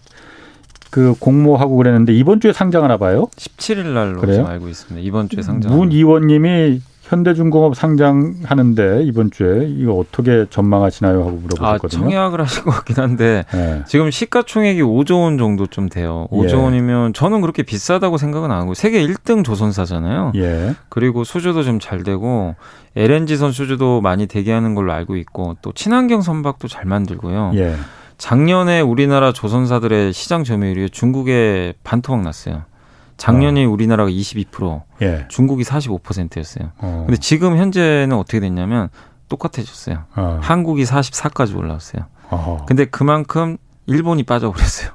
그 0.91 1.15
공모하고 1.19 1.77
그랬는데 1.77 2.13
이번 2.13 2.41
주에 2.41 2.53
상장하나 2.53 2.97
봐요? 2.97 3.29
17일 3.37 3.87
날로 3.95 4.21
그래요? 4.21 4.47
알고 4.47 4.69
있습니다. 4.69 5.07
이번 5.07 5.29
주에 5.29 5.43
상장. 5.43 5.77
문 5.77 5.93
의원님이 5.93 6.81
현대중공업 7.11 7.75
상장하는데 7.75 9.03
이번 9.03 9.33
주에 9.33 9.67
이거 9.69 9.95
어떻게 9.95 10.47
전망하시나요 10.49 11.19
하고 11.21 11.33
물어보셨거든요. 11.33 12.07
아, 12.07 12.11
청약을 12.11 12.41
하신 12.41 12.65
것 12.65 12.71
같긴 12.71 12.97
한데 12.99 13.45
네. 13.53 13.83
지금 13.89 14.13
시가총액이 14.13 14.81
5조 14.81 15.21
원 15.23 15.37
정도 15.37 15.67
좀 15.67 15.89
돼요. 15.89 16.29
5조 16.31 16.51
예. 16.51 16.55
원이면 16.55 17.13
저는 17.13 17.41
그렇게 17.41 17.65
비싸다고 17.65 18.17
생각은 18.17 18.53
안 18.53 18.61
하고 18.61 18.75
세계 18.75 19.05
1등 19.05 19.43
조선사잖아요. 19.45 20.33
예. 20.37 20.75
그리고 20.89 21.25
수주도 21.25 21.65
좀 21.65 21.81
잘 21.81 22.03
되고 22.05 22.55
LNG선 22.95 23.53
수주도 23.53 24.01
많이 24.01 24.27
대기하는 24.27 24.75
걸로 24.75 24.93
알고 24.93 25.17
있고 25.17 25.57
또 25.63 25.73
친환경 25.73 26.21
선박도 26.21 26.69
잘 26.69 26.85
만들고요. 26.85 27.53
예. 27.55 27.75
작년에 28.21 28.83
우리나라 28.83 29.33
조선사들의 29.33 30.13
시장 30.13 30.45
점유율이 30.45 30.91
중국에 30.91 31.73
반토막 31.85 32.21
났어요. 32.21 32.65
작년에 33.17 33.65
어. 33.65 33.71
우리나라가 33.71 34.11
22%, 34.11 34.83
예. 35.01 35.25
중국이 35.29 35.65
45%였어요. 35.65 36.71
어. 36.79 37.05
근데 37.07 37.19
지금 37.19 37.57
현재는 37.57 38.13
어떻게 38.13 38.39
됐냐면 38.39 38.91
똑같아졌어요. 39.31 40.05
어. 40.17 40.39
한국이 40.43 40.85
44까지 40.85 41.57
올라왔어요. 41.57 42.05
어허. 42.29 42.67
근데 42.67 42.85
그만큼 42.85 43.57
일본이 43.87 44.23
빠져버렸어요. 44.23 44.91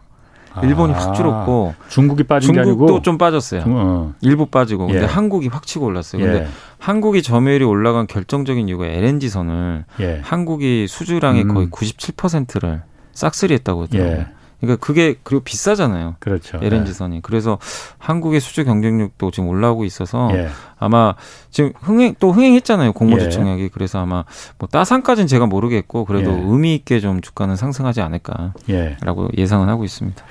일본이 0.62 0.94
아. 0.94 0.98
확 0.98 1.16
줄었고 1.16 1.74
중국이 1.90 2.24
빠진 2.24 2.54
중국도 2.54 3.02
좀 3.02 3.18
빠졌어요. 3.18 3.64
중, 3.64 3.74
어. 3.76 4.14
일부 4.22 4.46
빠지고 4.46 4.86
근데 4.86 5.02
예. 5.02 5.06
한국이 5.06 5.48
확 5.48 5.66
치고 5.66 5.84
올랐어요. 5.84 6.22
근데 6.22 6.44
예. 6.44 6.48
한국이 6.78 7.24
점유율이 7.24 7.66
올라간 7.66 8.06
결정적인 8.06 8.70
이유가 8.70 8.86
LNG 8.86 9.30
선을 9.30 9.86
예. 10.00 10.22
한국이 10.24 10.86
수주량의 10.88 11.46
음. 11.46 11.54
거의 11.56 11.68
97%를 11.70 12.84
싹쓸이 13.16 13.54
했다고 13.56 13.84
하더라고요. 13.84 14.18
예. 14.18 14.28
그러니까 14.62 14.86
그게 14.86 15.16
그리고 15.24 15.44
비싸잖아요. 15.44 16.16
그렇죠. 16.20 16.60
LNG선이. 16.62 17.18
예. 17.18 17.20
그래서 17.22 17.58
한국의 17.98 18.40
수주 18.40 18.66
경쟁력도 18.66 19.32
지금 19.32 19.50
올라오고 19.50 19.86
있어서 19.86 20.30
예. 20.34 20.50
아마 20.78 21.16
지금 21.52 21.74
흥행 21.80 22.16
또 22.20 22.32
흥행했잖아요. 22.32 22.94
공모주 22.94 23.30
청약이. 23.30 23.64
예. 23.64 23.70
그래서 23.70 24.00
아마 24.00 24.24
뭐 24.58 24.68
따상까지는 24.70 25.28
제가 25.28 25.46
모르겠고 25.46 26.06
그래도 26.06 26.32
예. 26.32 26.36
의미 26.36 26.76
있게 26.76 27.00
좀 27.00 27.22
주가는 27.22 27.56
상승하지 27.56 28.02
않을까라고 28.02 29.30
예. 29.38 29.46
상은 29.46 29.70
하고 29.70 29.84
있습니다. 29.84 30.24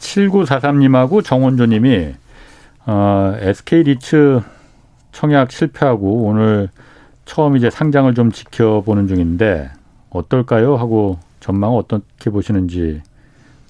7943님하고 0.00 1.24
정원조 1.24 1.66
님이 1.66 2.14
어, 2.86 3.34
SK 3.40 3.82
리츠 3.84 4.40
청약 5.12 5.52
실패하고 5.52 6.24
오늘 6.24 6.68
처음 7.24 7.56
이제 7.56 7.70
상장을 7.70 8.12
좀 8.14 8.32
지켜보는 8.32 9.08
중인데 9.08 9.70
어떨까요? 10.10 10.76
하고 10.76 11.18
전망 11.40 11.72
어떻게 11.72 12.30
보시는지 12.30 13.02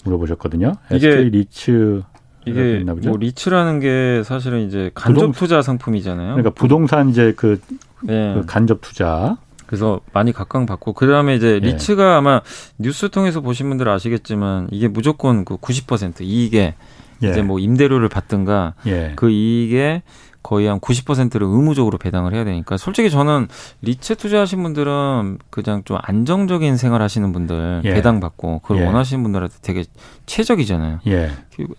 물어보셨거든요. 0.03 0.73
이게 0.91 1.15
리츠 1.23 2.03
이게 2.45 2.83
뭐 2.83 3.17
리츠라는 3.17 3.79
게 3.79 4.23
사실은 4.25 4.67
이제 4.67 4.91
간접 4.93 5.21
부동, 5.21 5.31
투자 5.31 5.61
상품이잖아요. 5.61 6.33
그러니까 6.33 6.49
부동산 6.51 7.09
이제 7.09 7.33
그, 7.35 7.61
네. 8.03 8.33
그 8.33 8.45
간접 8.45 8.81
투자. 8.81 9.37
그래서 9.67 10.01
많이 10.11 10.33
각광받고 10.33 10.93
그다음에 10.93 11.35
이제 11.35 11.53
예. 11.53 11.59
리츠가 11.59 12.17
아마 12.17 12.41
뉴스 12.77 13.09
통해서 13.09 13.39
보신 13.39 13.69
분들 13.69 13.87
아시겠지만 13.87 14.67
이게 14.71 14.87
무조건 14.87 15.45
그 15.45 15.55
90% 15.57 16.21
이익에 16.21 16.75
예. 17.23 17.29
이제 17.29 17.41
뭐 17.41 17.59
임대료를 17.59 18.09
받든가 18.09 18.73
예. 18.87 19.13
그 19.15 19.29
이익에 19.29 20.03
거의 20.43 20.67
한 20.67 20.79
90%를 20.79 21.45
의무적으로 21.45 21.97
배당을 21.97 22.33
해야 22.33 22.43
되니까 22.43 22.77
솔직히 22.77 23.11
저는 23.11 23.47
리츠 23.81 24.15
투자하신 24.15 24.63
분들은 24.63 25.37
그냥 25.49 25.83
좀 25.85 25.97
안정적인 26.01 26.77
생활 26.77 27.01
하시는 27.01 27.31
분들 27.31 27.81
예. 27.85 27.93
배당 27.93 28.19
받고 28.19 28.59
그걸 28.59 28.79
예. 28.79 28.85
원하시는 28.85 29.21
분들한테 29.21 29.55
되게 29.61 29.83
최적이잖아요. 30.25 30.99
예. 31.07 31.31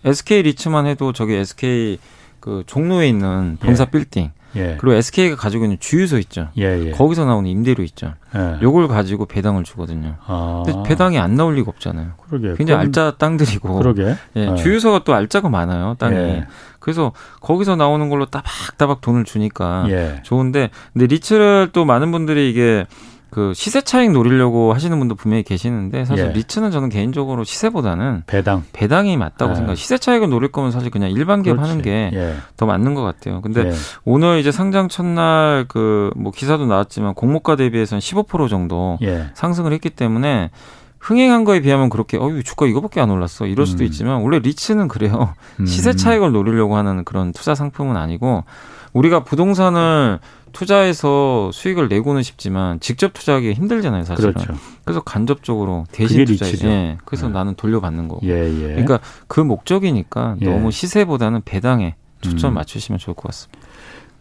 SK 0.05 0.43
리츠만 0.43 0.85
해도 0.85 1.11
저기 1.11 1.33
SK 1.33 1.99
그 2.39 2.63
종로에 2.65 3.07
있는 3.09 3.57
본사 3.59 3.83
예. 3.83 3.91
빌딩 3.91 4.31
예. 4.55 4.77
그리고 4.79 4.93
SK가 4.93 5.35
가지고 5.35 5.65
있는 5.65 5.77
주유소 5.79 6.17
있죠. 6.19 6.49
예, 6.57 6.87
예. 6.87 6.91
거기서 6.91 7.25
나오는 7.25 7.49
임대료 7.49 7.83
있죠. 7.83 8.13
예. 8.35 8.57
요걸 8.61 8.87
가지고 8.87 9.25
배당을 9.25 9.63
주거든요. 9.63 10.15
아. 10.25 10.63
근데 10.65 10.87
배당이 10.87 11.19
안 11.19 11.35
나올 11.35 11.55
리가 11.55 11.69
없잖아요. 11.69 12.11
그러게. 12.27 12.55
굉장히 12.55 12.81
알짜 12.81 13.15
땅들이고. 13.17 13.73
그러게. 13.73 14.15
예, 14.35 14.51
예. 14.51 14.55
주유소가 14.55 15.03
또 15.03 15.13
알짜가 15.13 15.49
많아요. 15.49 15.95
땅이. 15.99 16.15
예. 16.15 16.45
그래서 16.79 17.13
거기서 17.39 17.75
나오는 17.75 18.09
걸로 18.09 18.25
따박따박 18.25 19.01
돈을 19.01 19.23
주니까 19.23 19.85
좋은데 20.23 20.69
근데 20.91 21.07
리츠를 21.07 21.69
또 21.71 21.85
많은 21.85 22.11
분들이 22.11 22.49
이게 22.49 22.85
그 23.33 23.53
시세 23.53 23.81
차익 23.81 24.11
노리려고 24.11 24.73
하시는 24.73 24.97
분도 24.97 25.15
분명히 25.15 25.43
계시는데 25.43 26.05
사실 26.05 26.27
예. 26.27 26.31
리츠는 26.31 26.71
저는 26.71 26.89
개인적으로 26.89 27.43
시세보다는 27.43 28.23
배당 28.27 28.63
배당이 28.71 29.17
맞다고 29.17 29.51
예. 29.51 29.55
생각. 29.55 29.75
시세 29.75 29.97
차익을 29.97 30.29
노릴 30.29 30.51
거면 30.51 30.71
사실 30.71 30.89
그냥 30.89 31.11
일반 31.11 31.43
기업 31.43 31.59
하는 31.59 31.81
게 31.81 31.95
더 31.95 32.15
예. 32.17 32.65
맞는 32.65 32.93
것 32.93 33.01
같아요. 33.01 33.41
근데 33.41 33.67
예. 33.67 33.73
오늘 34.05 34.39
이제 34.39 34.51
상장 34.51 34.87
첫날 34.87 35.65
그 35.67 36.13
뭐 36.15 36.31
기사도 36.31 36.65
나왔지만 36.65 37.13
공모가 37.13 37.55
대비해서는 37.55 37.99
15% 37.99 38.49
정도 38.49 38.97
예. 39.01 39.27
상승을 39.33 39.73
했기 39.73 39.89
때문에 39.89 40.51
흥행한 40.99 41.43
거에 41.43 41.59
비하면 41.59 41.89
그렇게 41.89 42.17
어유 42.17 42.43
주가 42.43 42.65
이거밖에 42.65 43.01
안 43.01 43.09
올랐어 43.09 43.45
이럴 43.45 43.65
수도 43.65 43.83
음. 43.83 43.85
있지만 43.87 44.21
원래 44.21 44.39
리츠는 44.39 44.87
그래요 44.87 45.33
음. 45.59 45.65
시세 45.65 45.93
차익을 45.93 46.31
노리려고 46.31 46.77
하는 46.77 47.03
그런 47.03 47.33
투자 47.33 47.55
상품은 47.55 47.97
아니고 47.97 48.45
우리가 48.93 49.23
부동산을 49.23 50.19
투자해서 50.53 51.51
수익을 51.51 51.89
내고는 51.89 52.23
싶지만 52.23 52.79
직접 52.79 53.11
투자하기 53.13 53.53
힘들잖아요, 53.53 54.03
사실은. 54.03 54.33
그렇죠. 54.33 54.53
그래서 54.85 55.01
간접적으로 55.01 55.85
대신 55.91 56.23
투자해. 56.25 56.53
예. 56.63 56.97
그래서 57.03 57.27
네. 57.27 57.33
나는 57.33 57.55
돌려받는 57.55 58.07
거고. 58.07 58.25
예, 58.25 58.47
예. 58.47 58.67
그러니까 58.69 58.99
그 59.27 59.41
목적이니까 59.41 60.37
예. 60.41 60.45
너무 60.45 60.71
시세보다는 60.71 61.41
배당에 61.43 61.95
초점 62.21 62.53
음. 62.53 62.55
맞추시면 62.55 62.99
좋을 62.99 63.15
것 63.15 63.23
같습니다. 63.23 63.59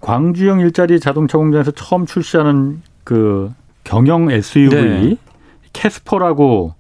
광주형 0.01 0.61
일자리 0.61 0.99
자동차 0.99 1.39
공장에서 1.39 1.71
처음 1.71 2.07
출시하는 2.07 2.83
그 3.05 3.53
경영 3.85 4.31
SUV 4.31 4.71
네. 4.71 5.17
캐스퍼라고 5.73 6.75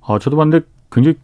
어 0.00 0.18
저도 0.18 0.36
봤는데 0.36 0.66
굉장히 0.90 1.16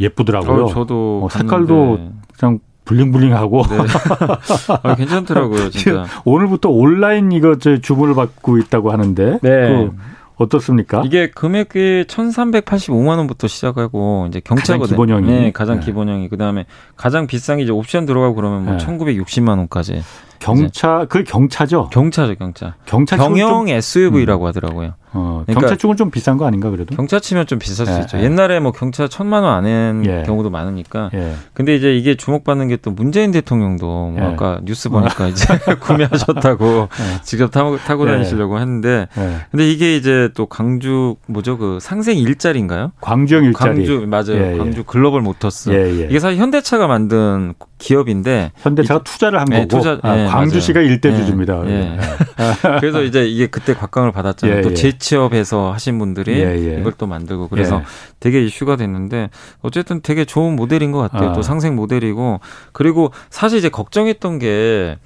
예쁘더라고요. 0.00 0.64
어, 0.64 0.68
저도 0.68 1.22
어, 1.24 1.28
색깔도 1.28 2.12
그냥 2.38 2.60
블링블링하고 2.88 3.62
네. 3.62 3.76
아, 4.82 4.94
괜찮더라고요, 4.94 5.70
진짜. 5.70 6.06
오늘부터 6.24 6.70
온라인 6.70 7.30
이거 7.32 7.58
저 7.58 7.78
주문을 7.78 8.14
받고 8.14 8.58
있다고 8.58 8.90
하는데 8.90 9.38
네. 9.42 9.68
그 9.68 9.92
어떻습니까? 10.36 11.02
이게 11.04 11.30
금액이 11.30 12.04
1,385만 12.08 13.18
원부터 13.18 13.48
시작하고 13.48 14.26
이제 14.28 14.40
경차거든요. 14.40 14.78
가장 14.78 14.88
기본형이 14.88 15.26
네, 15.26 15.52
가장 15.52 15.80
네. 15.80 15.86
기본형이 15.86 16.28
그다음에 16.28 16.64
가장 16.96 17.26
비싼 17.26 17.58
게 17.58 17.64
이제 17.64 17.72
옵션 17.72 18.06
들어가고 18.06 18.34
그러면 18.36 18.64
뭐 18.64 18.76
네. 18.76 18.86
1,960만 18.86 19.58
원까지. 19.58 20.02
경차 20.38 21.06
그 21.08 21.24
경차죠? 21.24 21.88
경차죠, 21.90 22.34
경차. 22.36 22.74
경차 22.86 23.16
경영 23.16 23.66
좀, 23.66 23.68
SUV라고 23.68 24.44
음. 24.44 24.48
하더라고요. 24.48 24.94
어, 25.12 25.42
그러니까 25.46 25.60
경차 25.60 25.76
쪽은 25.76 25.96
좀 25.96 26.10
비싼 26.10 26.36
거 26.36 26.46
아닌가 26.46 26.68
그래도? 26.70 26.94
경차 26.94 27.18
치면 27.18 27.46
좀 27.46 27.58
비쌀 27.58 27.86
수 27.86 27.92
예, 27.92 28.00
있죠. 28.00 28.18
예. 28.18 28.24
옛날에 28.24 28.60
뭐 28.60 28.72
경차 28.72 29.08
천만 29.08 29.42
원 29.42 29.54
안엔 29.54 30.04
예. 30.06 30.22
경우도 30.26 30.50
많으니까. 30.50 31.10
예. 31.14 31.34
근데 31.54 31.74
이제 31.74 31.96
이게 31.96 32.14
주목받는 32.14 32.68
게 32.68 32.78
또 32.80 32.90
문재인 32.92 33.32
대통령도 33.32 33.86
뭐 33.86 34.16
예. 34.18 34.24
아까 34.24 34.60
뉴스 34.64 34.88
보니까 34.88 35.24
어. 35.24 35.28
이제 35.28 35.46
구매하셨다고 35.80 36.88
예. 36.92 37.22
직접 37.22 37.50
타고, 37.50 37.76
타고 37.78 38.06
다니시려고 38.06 38.58
했는데. 38.60 39.08
근데 39.50 39.68
이게 39.68 39.96
이제 39.96 40.28
또 40.34 40.46
광주 40.46 41.16
뭐죠 41.26 41.58
그 41.58 41.78
상생 41.80 42.18
일자리인가요? 42.18 42.92
광주형 43.00 43.44
일자리. 43.44 43.86
광주 43.86 44.06
맞아요. 44.06 44.58
광주 44.58 44.84
글로벌 44.84 45.22
모터스. 45.22 46.04
이게 46.06 46.18
사실 46.20 46.38
현대차가 46.38 46.86
만든 46.86 47.54
기업인데 47.78 48.52
현대차가 48.56 49.02
투자를 49.02 49.40
한 49.40 49.46
거고 49.46 49.66
투자, 49.68 49.98
아, 50.02 50.26
광주시가 50.26 50.80
일대 50.80 51.14
주주입니다. 51.14 51.62
그래서 52.80 53.02
이제 53.02 53.26
이게 53.26 53.46
그때 53.46 53.74
각광을 53.74 54.12
받았잖아요. 54.12 54.62
또 54.62 54.74
재취업해서 54.74 55.72
하신 55.72 55.98
분들이 55.98 56.40
예, 56.40 56.74
예. 56.74 56.80
이걸 56.80 56.92
또 56.98 57.06
만들고 57.06 57.48
그래서 57.48 57.76
예. 57.80 57.84
되게 58.20 58.44
이슈가 58.44 58.76
됐는데 58.76 59.30
어쨌든 59.62 60.00
되게 60.02 60.24
좋은 60.24 60.56
모델인 60.56 60.92
것 60.92 60.98
같아요. 60.98 61.30
아. 61.30 61.32
또 61.32 61.42
상생 61.42 61.76
모델이고 61.76 62.40
그리고 62.72 63.12
사실 63.30 63.58
이제 63.58 63.68
걱정했던 63.68 64.38
게 64.38 64.98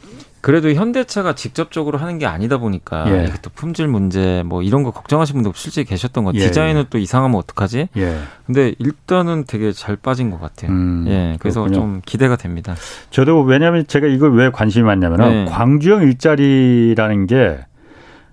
그래도 0.42 0.72
현대차가 0.72 1.36
직접적으로 1.36 1.98
하는 1.98 2.18
게 2.18 2.26
아니다 2.26 2.58
보니까 2.58 3.04
예. 3.06 3.26
이게 3.28 3.34
또 3.42 3.50
품질 3.54 3.86
문제 3.86 4.42
뭐 4.44 4.62
이런 4.62 4.82
거 4.82 4.90
걱정하시는 4.90 5.40
분도 5.40 5.56
실제 5.56 5.84
계셨던 5.84 6.24
것. 6.24 6.34
예. 6.34 6.40
디자인은 6.40 6.86
또 6.90 6.98
이상하면 6.98 7.38
어떡하지? 7.38 7.88
예. 7.96 8.18
근데 8.44 8.74
일단은 8.80 9.44
되게 9.46 9.70
잘 9.70 9.94
빠진 9.94 10.30
것 10.30 10.40
같아요. 10.40 10.72
음, 10.72 11.04
예. 11.06 11.36
그래서 11.38 11.60
그렇군요. 11.60 11.80
좀 11.80 12.02
기대가 12.04 12.34
됩니다. 12.34 12.74
저도 13.10 13.40
왜냐하면 13.42 13.86
제가 13.86 14.08
이걸 14.08 14.34
왜 14.34 14.50
관심이 14.50 14.84
많냐면은 14.84 15.44
네. 15.44 15.50
광주형 15.50 16.02
일자리라는 16.02 17.28
게 17.28 17.60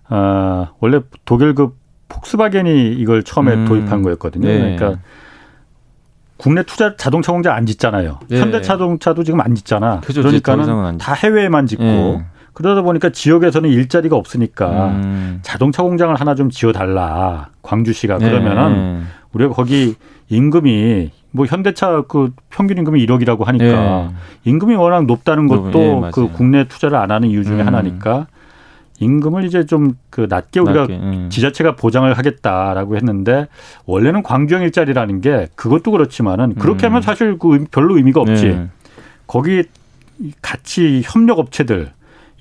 어, 0.10 0.70
원래 0.80 1.02
독일 1.26 1.54
그 1.54 1.78
폭스바겐이 2.08 2.94
이걸 2.94 3.22
처음에 3.22 3.54
음. 3.54 3.66
도입한 3.66 4.02
거였거든요. 4.02 4.48
네. 4.48 4.76
그러니까 4.76 5.00
국내 6.40 6.64
투자 6.64 6.96
자동차 6.96 7.34
공장 7.34 7.54
안 7.54 7.66
짓잖아요. 7.66 8.18
네. 8.30 8.40
현대자동차도 8.40 9.26
지금 9.26 9.42
안 9.42 9.56
짓잖아. 9.56 10.00
그죠, 10.00 10.22
그러니까는 10.22 10.98
다 10.98 11.14
해외에만 11.14 11.68
짓고 11.68 11.84
네. 11.84 12.26
그러다 12.54 12.82
보니까 12.82 13.10
지역에서는 13.10 13.70
일자리가 13.70 14.16
없으니까 14.16 14.88
음. 14.88 15.40
자동차 15.42 15.84
공장을 15.84 16.16
하나 16.16 16.36
좀 16.36 16.50
지어달라. 16.50 17.50
광주시가 17.62 18.20
네. 18.20 18.30
그러면은 18.30 19.04
우리가 19.34 19.54
거기 19.54 19.96
임금이 20.30 21.12
뭐 21.32 21.46
현대차 21.46 22.04
그 22.08 22.32
평균 22.50 22.78
임금이 22.78 23.06
1억이라고 23.06 23.44
하니까 23.44 23.66
네. 23.66 24.10
임금이 24.46 24.76
워낙 24.76 25.06
높다는 25.08 25.48
것도 25.48 25.72
네, 25.74 26.12
그 26.14 26.32
국내 26.32 26.64
투자를 26.70 26.98
안 26.98 27.12
하는 27.12 27.28
이유 27.28 27.44
중에 27.44 27.60
음. 27.62 27.68
하나니까 27.68 28.28
임금을 29.00 29.44
이제 29.46 29.66
좀 29.66 29.96
그 30.20 30.28
낮게 30.30 30.60
우리가 30.60 30.82
낮게, 30.82 30.94
음. 30.96 31.30
지자체가 31.32 31.76
보장을 31.76 32.12
하겠다라고 32.14 32.98
했는데 32.98 33.48
원래는 33.86 34.22
광주형 34.22 34.64
일자리라는 34.64 35.22
게 35.22 35.48
그것도 35.56 35.92
그렇지만은 35.92 36.56
그렇게 36.56 36.88
음. 36.88 36.92
하면 36.92 37.02
사실 37.02 37.38
그 37.38 37.66
별로 37.72 37.96
의미가 37.96 38.20
없지. 38.20 38.48
네. 38.48 38.68
거기 39.26 39.64
같이 40.42 41.02
협력 41.06 41.40
업체들 41.40 41.92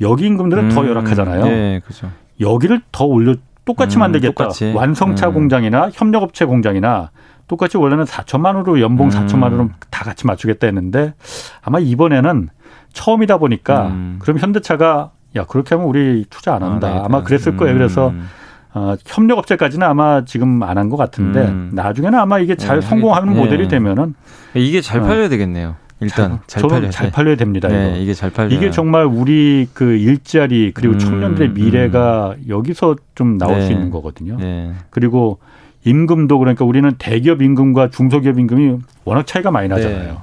여기 0.01 0.27
임금들은 0.27 0.65
음. 0.65 0.71
더 0.71 0.89
열악하잖아요. 0.89 1.45
네, 1.45 1.81
그렇죠. 1.85 2.11
여기를 2.41 2.81
더 2.91 3.05
올려 3.05 3.37
똑같이 3.65 3.97
음, 3.97 4.01
만들겠다. 4.01 4.35
똑같이. 4.35 4.73
완성차 4.73 5.29
음. 5.29 5.35
공장이나 5.35 5.91
협력업체 5.93 6.45
공장이나 6.45 7.11
똑같이 7.47 7.77
원래는 7.77 8.05
4천만 8.05 8.57
원으로 8.57 8.81
연봉 8.81 9.07
음. 9.07 9.11
4천만 9.11 9.45
원으로 9.45 9.71
다 9.91 10.05
같이 10.05 10.27
맞추겠다 10.27 10.67
했는데 10.67 11.15
아마 11.63 11.79
이번에는 11.79 12.49
처음이다 12.93 13.39
보니까 13.39 13.89
음. 13.89 14.19
그럼 14.21 14.39
현대차가 14.39 15.13
야 15.39 15.45
그렇게 15.45 15.75
하면 15.75 15.89
우리 15.89 16.25
투자 16.29 16.55
안 16.55 16.63
한다. 16.63 17.05
아, 17.05 17.09
마 17.09 17.23
그랬을 17.23 17.57
거예요. 17.57 17.75
그래서 17.75 18.09
음. 18.11 18.29
어, 18.75 18.95
협력업체까지는 19.07 19.87
아마 19.87 20.25
지금 20.25 20.63
안 20.63 20.77
한 20.77 20.89
것 20.91 20.97
같은데 20.97 21.47
음. 21.47 21.71
나중에는 21.73 22.19
아마 22.19 22.39
이게 22.39 22.55
잘 22.55 22.81
네, 22.81 22.87
성공하는 22.87 23.33
네. 23.33 23.39
모델이 23.41 23.69
되면은 23.69 24.15
이게 24.55 24.81
잘 24.81 25.01
어. 25.01 25.05
팔려야 25.05 25.29
되겠네요. 25.29 25.77
일단 26.01 26.39
잘, 26.47 26.63
잘 26.63 26.71
팔려야 26.71 26.91
잘 26.91 27.11
팔려야 27.11 27.37
됩니다. 27.37 27.67
네, 27.69 27.89
이거. 27.91 27.97
이게 27.99 28.15
잘 28.15 28.31
팔려. 28.31 28.55
이게 28.55 28.71
정말 28.71 29.05
우리 29.05 29.67
그 29.73 29.95
일자리 29.97 30.71
그리고 30.73 30.93
음, 30.95 30.99
청년들의 30.99 31.51
미래가 31.51 32.37
음. 32.39 32.45
여기서 32.49 32.95
좀 33.17 33.37
나올 33.39 33.55
네. 33.59 33.67
수 33.67 33.73
있는 33.73 33.91
거거든요. 33.91 34.37
네. 34.39 34.73
그리고 34.91 35.39
임금도 35.85 36.39
그러니까 36.39 36.65
우리는 36.65 36.89
대기업 36.99 37.43
임금과 37.43 37.91
중소기업 37.91 38.39
임금이 38.39 38.79
워낙 39.05 39.27
차이가 39.27 39.51
많이 39.51 39.69
나잖아요. 39.69 40.23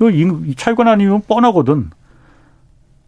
네. 0.00 0.08
이 0.12 0.54
차이가 0.56 0.82
나는 0.82 1.20
뻔하거든. 1.28 1.90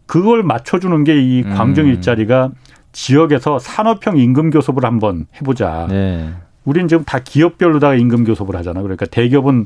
그걸 0.05 0.43
맞춰주는 0.43 1.03
게 1.03 1.15
이 1.17 1.43
광정 1.43 1.85
음. 1.85 1.89
일자리가 1.91 2.51
지역에서 2.91 3.59
산업형 3.59 4.17
임금 4.17 4.51
교섭을 4.51 4.85
한번 4.85 5.25
해보자. 5.35 5.87
네. 5.89 6.33
우리는 6.63 6.87
지금 6.87 7.03
다 7.03 7.19
기업별로다가 7.19 7.95
임금 7.95 8.23
교섭을 8.23 8.55
하잖아. 8.55 8.81
그러니까 8.81 9.05
대기업은 9.05 9.65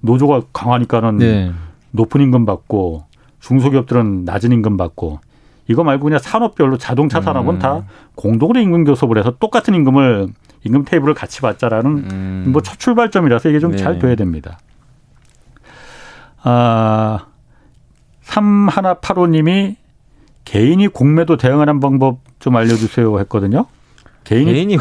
노조가 0.00 0.42
강하니까는 0.52 1.16
네. 1.16 1.52
높은 1.92 2.20
임금 2.20 2.46
받고 2.46 3.04
중소기업들은 3.40 4.24
낮은 4.24 4.52
임금 4.52 4.76
받고 4.76 5.20
이거 5.68 5.82
말고 5.82 6.04
그냥 6.04 6.18
산업별로 6.18 6.78
자동차 6.78 7.20
산업은 7.20 7.54
음. 7.54 7.58
다 7.58 7.84
공동으로 8.14 8.60
임금 8.60 8.84
교섭을 8.84 9.18
해서 9.18 9.32
똑같은 9.38 9.74
임금을 9.74 10.28
임금 10.64 10.84
테이블을 10.84 11.14
같이 11.14 11.40
받자라는 11.40 11.90
음. 12.10 12.44
뭐첫 12.48 12.78
출발점이라서 12.78 13.48
이게 13.48 13.58
좀잘 13.58 13.94
네. 13.94 13.98
돼야 14.00 14.14
됩니다. 14.14 14.58
아, 16.42 17.26
3185님이 18.26 19.76
개인이 20.44 20.86
공매도 20.88 21.36
대응하는 21.36 21.80
방법 21.80 22.18
좀 22.38 22.56
알려주세요 22.56 23.18
했거든요. 23.20 23.66
개인이, 24.26 24.52
개인이 24.52 24.76
어, 24.76 24.78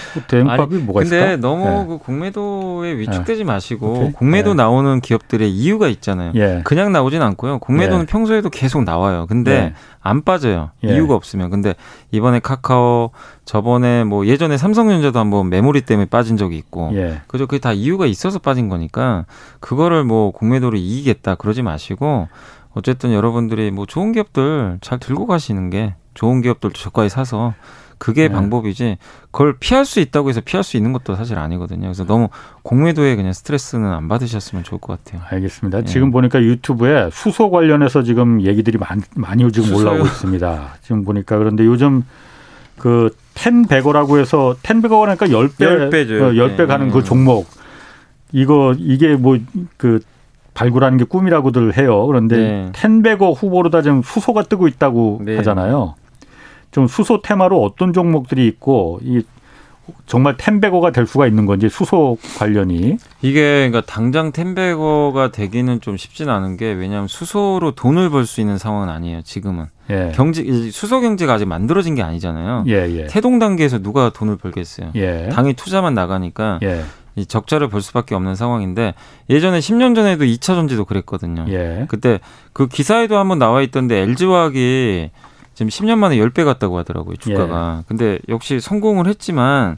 대응법이 0.28 0.76
아니, 0.76 0.84
뭐가 0.84 1.02
있을까? 1.02 1.26
근데 1.26 1.36
너무 1.36 1.64
네. 1.64 1.86
그 1.86 1.98
공매도에 1.98 2.96
위축되지 2.96 3.40
네. 3.40 3.44
마시고 3.44 3.92
오케이. 3.92 4.12
공매도 4.12 4.54
네. 4.54 4.62
나오는 4.62 5.00
기업들의 5.02 5.50
이유가 5.50 5.88
있잖아요. 5.88 6.32
예. 6.36 6.62
그냥 6.64 6.90
나오진 6.90 7.20
않고요. 7.20 7.58
공매도는 7.58 8.02
예. 8.02 8.06
평소에도 8.06 8.48
계속 8.48 8.84
나와요. 8.84 9.26
근데 9.28 9.52
예. 9.52 9.74
안 10.00 10.22
빠져요. 10.22 10.70
예. 10.84 10.94
이유가 10.94 11.14
없으면. 11.14 11.50
근데 11.50 11.74
이번에 12.12 12.38
카카오 12.40 13.10
저번에 13.44 14.04
뭐 14.04 14.24
예전에 14.26 14.56
삼성전자도 14.56 15.18
한번 15.18 15.50
메모리 15.50 15.82
때문에 15.82 16.06
빠진 16.06 16.38
적이 16.38 16.56
있고 16.56 16.92
예. 16.94 17.20
그죠? 17.26 17.46
그게 17.46 17.60
다 17.60 17.74
이유가 17.74 18.06
있어서 18.06 18.38
빠진 18.38 18.70
거니까 18.70 19.26
그거를 19.60 20.02
뭐 20.02 20.30
공매도를 20.30 20.78
이기겠다 20.78 21.34
그러지 21.34 21.60
마시고 21.60 22.28
어쨌든 22.74 23.12
여러분들이 23.12 23.70
뭐 23.70 23.86
좋은 23.86 24.12
기업들 24.12 24.78
잘 24.80 24.98
들고 24.98 25.26
가시는 25.26 25.70
게 25.70 25.94
좋은 26.14 26.40
기업들도 26.42 26.74
저가에 26.74 27.08
사서 27.08 27.54
그게 27.98 28.26
네. 28.26 28.34
방법이지 28.34 28.98
그걸 29.30 29.56
피할 29.60 29.84
수 29.84 30.00
있다고 30.00 30.28
해서 30.28 30.40
피할 30.40 30.64
수 30.64 30.76
있는 30.76 30.92
것도 30.92 31.14
사실 31.14 31.38
아니거든요. 31.38 31.82
그래서 31.82 32.04
너무 32.04 32.30
공매도에 32.62 33.14
그냥 33.14 33.32
스트레스는 33.32 33.88
안 33.92 34.08
받으셨으면 34.08 34.64
좋을 34.64 34.80
것 34.80 35.04
같아요. 35.04 35.22
알겠습니다. 35.30 35.78
네. 35.78 35.84
지금 35.84 36.10
보니까 36.10 36.42
유튜브에 36.42 37.10
수소 37.12 37.50
관련해서 37.50 38.02
지금 38.02 38.42
얘기들이 38.42 38.78
많이, 38.78 39.02
많이 39.14 39.50
지금 39.52 39.68
수소요? 39.68 39.86
올라오고 39.86 40.06
있습니다. 40.06 40.74
지금 40.82 41.04
보니까 41.04 41.38
그런데 41.38 41.64
요즘 41.64 42.04
그 42.76 43.14
텐베거라고 43.34 44.18
해서 44.18 44.56
텐베거가 44.62 45.14
그러니까 45.14 45.26
10배 45.26 45.90
10배죠. 45.90 46.34
10배 46.34 46.60
어, 46.60 46.66
가는 46.66 46.88
네. 46.88 46.92
그 46.92 47.04
종목 47.04 47.48
이거 48.32 48.74
이게 48.78 49.14
뭐 49.14 49.38
그 49.76 50.00
발굴하는 50.54 50.98
게 50.98 51.04
꿈이라고들 51.04 51.76
해요. 51.78 52.06
그런데 52.06 52.36
네. 52.36 52.68
텐베거 52.72 53.32
후보로 53.32 53.70
다 53.70 53.82
지금 53.82 54.02
수소가 54.02 54.42
뜨고 54.44 54.68
있다고 54.68 55.20
네. 55.24 55.36
하잖아요. 55.36 55.94
좀 56.70 56.86
수소 56.86 57.20
테마로 57.22 57.62
어떤 57.62 57.92
종목들이 57.92 58.46
있고 58.46 59.00
이 59.02 59.22
정말 60.06 60.36
텐베거가 60.36 60.90
될 60.92 61.06
수가 61.06 61.26
있는 61.26 61.44
건지 61.44 61.68
수소 61.68 62.16
관련이 62.38 62.98
이게 63.20 63.68
그러니까 63.68 63.80
당장 63.80 64.30
텐베거가 64.30 65.32
되기는 65.32 65.80
좀 65.80 65.96
쉽진 65.96 66.28
않은 66.30 66.56
게 66.56 66.72
왜냐하면 66.72 67.08
수소로 67.08 67.72
돈을 67.72 68.10
벌 68.10 68.24
수 68.24 68.40
있는 68.40 68.58
상황은 68.58 68.88
아니에요 68.88 69.22
지금은 69.22 69.66
예. 69.90 70.12
경제 70.14 70.44
수소 70.70 71.00
경제가 71.00 71.34
아직 71.34 71.46
만들어진 71.46 71.96
게 71.96 72.02
아니잖아요 72.02 72.64
예, 72.68 72.88
예. 72.96 73.06
태동 73.08 73.40
단계에서 73.40 73.80
누가 73.80 74.10
돈을 74.10 74.36
벌겠어요 74.36 74.92
예. 74.94 75.28
당이 75.32 75.54
투자만 75.54 75.94
나가니까 75.94 76.60
예. 76.62 76.82
이 77.14 77.26
적자를 77.26 77.68
볼 77.68 77.82
수밖에 77.82 78.14
없는 78.14 78.34
상황인데 78.34 78.94
예전에 79.28 79.58
10년 79.58 79.94
전에도 79.94 80.24
2차 80.24 80.40
전지도 80.40 80.86
그랬거든요 80.86 81.44
예. 81.48 81.86
그때 81.88 82.20
그 82.52 82.68
기사에도 82.68 83.18
한번 83.18 83.38
나와 83.38 83.60
있던데 83.62 83.98
LG화학이 83.98 85.10
지금 85.54 85.68
10년 85.68 85.98
만에 85.98 86.16
10배 86.16 86.44
갔다고 86.44 86.78
하더라고요, 86.78 87.16
주가가. 87.16 87.78
예. 87.80 87.84
근데 87.86 88.18
역시 88.28 88.58
성공을 88.60 89.06
했지만 89.06 89.76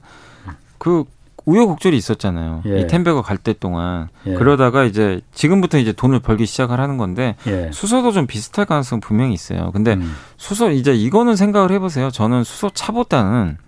그 0.78 1.04
우여곡절이 1.46 1.96
있었잖아요. 1.96 2.62
예. 2.66 2.80
이 2.80 2.86
텐베거 2.86 3.22
갈때 3.22 3.54
동안. 3.54 4.08
예. 4.26 4.34
그러다가 4.34 4.84
이제 4.84 5.20
지금부터 5.34 5.78
이제 5.78 5.92
돈을 5.92 6.20
벌기 6.20 6.46
시작을 6.46 6.80
하는 6.80 6.96
건데 6.96 7.36
예. 7.46 7.70
수소도 7.72 8.12
좀 8.12 8.26
비슷할 8.26 8.66
가능성 8.66 9.00
분명히 9.00 9.34
있어요. 9.34 9.70
근데 9.72 9.94
음. 9.94 10.14
수소 10.36 10.70
이제 10.70 10.94
이거는 10.94 11.36
생각을 11.36 11.70
해보세요. 11.72 12.10
저는 12.10 12.44
수소 12.44 12.70
차보다는 12.70 13.58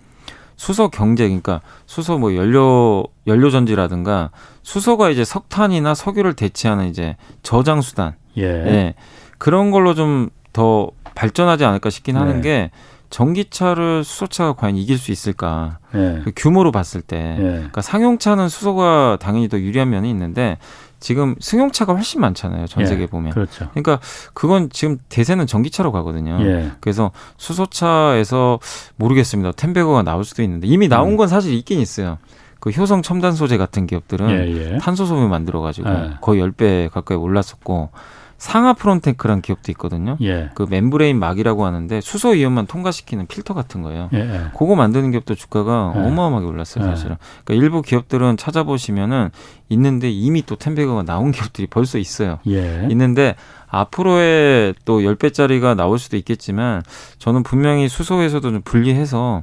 수소 0.57 0.89
경제 0.89 1.25
그러니까 1.25 1.61
수소 1.87 2.19
뭐 2.19 2.35
연료 2.35 3.05
연료 3.27 3.51
전지라든가 3.51 4.31
수소가 4.63 5.11
이제 5.11 5.25
석탄이나 5.25 5.95
석유를 5.95 6.35
대체하는 6.35 6.89
이제 6.89 7.17
저장 7.43 7.81
수단. 7.81 8.15
예. 8.37 8.43
예. 8.43 8.95
그런 9.39 9.71
걸로 9.71 9.95
좀 9.95 10.31
더 10.57 10.91
발전하지 11.15 11.67
않을까 11.67 11.91
싶긴 11.91 12.17
하는 12.17 12.37
네. 12.37 12.41
게 12.41 12.71
전기차를 13.11 14.05
수소차가 14.05 14.55
과연 14.55 14.77
이길 14.77 14.97
수 14.97 15.13
있을까? 15.13 15.79
네. 15.93 16.23
그 16.25 16.33
규모로 16.35 16.73
봤을 16.73 17.03
때, 17.03 17.37
네. 17.39 17.45
그러니까 17.45 17.83
상용차는 17.83 18.49
수소가 18.49 19.19
당연히 19.21 19.49
더 19.49 19.61
유리한 19.61 19.91
면이 19.91 20.09
있는데 20.09 20.57
지금 20.99 21.35
승용차가 21.41 21.95
훨씬 21.95 22.21
많잖아요. 22.21 22.67
전 22.67 22.83
예. 22.83 22.87
세계 22.87 23.07
보면. 23.07 23.33
그렇죠. 23.33 23.69
그러니까 23.71 24.01
그건 24.35 24.71
지금 24.71 24.99
대세는 25.09 25.47
전기차로 25.47 25.93
가거든요. 25.93 26.39
예. 26.41 26.73
그래서 26.81 27.13
수소차에서 27.37 28.59
모르겠습니다. 28.97 29.53
텐베거가 29.53 30.03
나올 30.03 30.25
수도 30.25 30.43
있는데 30.43 30.67
이미 30.67 30.89
나온 30.89 31.13
음. 31.13 31.17
건 31.17 31.29
사실 31.29 31.53
있긴 31.55 31.81
있어요. 31.81 32.19
그 32.61 32.71
효성 32.71 33.03
첨단 33.03 33.33
소재 33.33 33.59
같은 33.59 33.87
기업들은 33.87 34.31
예, 34.31 34.75
예. 34.75 34.79
탄소 34.79 35.05
섬유 35.07 35.29
만들어 35.29 35.61
가지고 35.61 35.91
예. 35.91 36.11
거의 36.21 36.41
10배 36.43 36.91
가까이 36.91 37.17
올랐었고 37.17 37.91
상아프론테크라는 38.39 39.43
기업도 39.43 39.73
있거든요. 39.73 40.17
예. 40.21 40.51
그 40.55 40.67
membrane 40.69 41.19
막이라고 41.19 41.65
하는데 41.65 42.01
수소 42.01 42.35
이온만 42.35 42.67
통과시키는 42.67 43.27
필터 43.27 43.55
같은 43.55 43.83
거예요. 43.83 44.11
예. 44.13 44.19
예. 44.19 44.41
그거 44.57 44.75
만드는 44.75 45.11
기업도 45.11 45.35
주가가 45.35 45.95
예. 45.97 46.01
어마어마하게 46.01 46.47
올랐어요, 46.47 46.85
예. 46.85 46.89
사실은. 46.89 47.17
그러니까 47.45 47.65
일부 47.65 47.83
기업들은 47.83 48.37
찾아보시면은 48.37 49.31
있는데 49.71 50.11
이미 50.11 50.43
또 50.45 50.57
ten 50.57 50.69
bagger가 50.69 51.03
나온 51.05 51.33
기업들이 51.33 51.67
벌써 51.67 51.99
있어요. 51.99 52.39
예. 52.47 52.87
있는데 52.91 53.37
앞으로의 53.69 54.75
또 54.85 55.01
10배짜리가 55.01 55.75
나올 55.75 55.99
수도 55.99 56.17
있겠지만 56.17 56.83
저는 57.19 57.43
분명히 57.43 57.89
수소에서도 57.89 58.51
좀 58.51 58.61
분리해서 58.63 59.43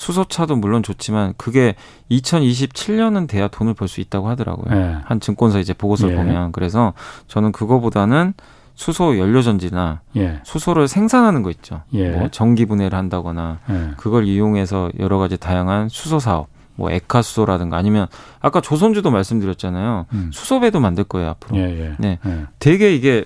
수소차도 0.00 0.56
물론 0.56 0.82
좋지만 0.82 1.34
그게 1.36 1.74
2027년은 2.10 3.28
돼야 3.28 3.48
돈을 3.48 3.74
벌 3.74 3.86
수 3.90 4.00
있다고 4.00 4.28
하더라고요. 4.28 4.72
네. 4.74 4.96
한 5.04 5.20
증권사 5.20 5.58
이제 5.58 5.74
보고서를 5.74 6.14
예. 6.14 6.18
보면 6.18 6.52
그래서 6.52 6.94
저는 7.26 7.50
그거보다는 7.52 8.32
수소 8.76 9.18
연료 9.18 9.42
전지나 9.42 10.00
예. 10.16 10.40
수소를 10.44 10.86
생산하는 10.88 11.42
거 11.42 11.50
있죠. 11.50 11.82
예. 11.92 12.10
뭐 12.10 12.28
전기 12.28 12.64
분해를 12.66 12.96
한다거나 12.96 13.58
예. 13.68 13.90
그걸 13.98 14.26
이용해서 14.26 14.90
여러 15.00 15.18
가지 15.18 15.36
다양한 15.36 15.88
수소 15.90 16.18
사업 16.20 16.46
뭐 16.76 16.90
에카수소라든가 16.90 17.76
아니면 17.76 18.06
아까 18.40 18.60
조선주도 18.62 19.10
말씀드렸잖아요. 19.10 20.06
음. 20.12 20.30
수소배도 20.32 20.80
만들 20.80 21.04
거예요 21.04 21.28
앞으로. 21.30 21.58
예, 21.58 21.62
예. 21.64 21.94
네, 21.98 22.18
되게 22.58 22.94
이게 22.94 23.24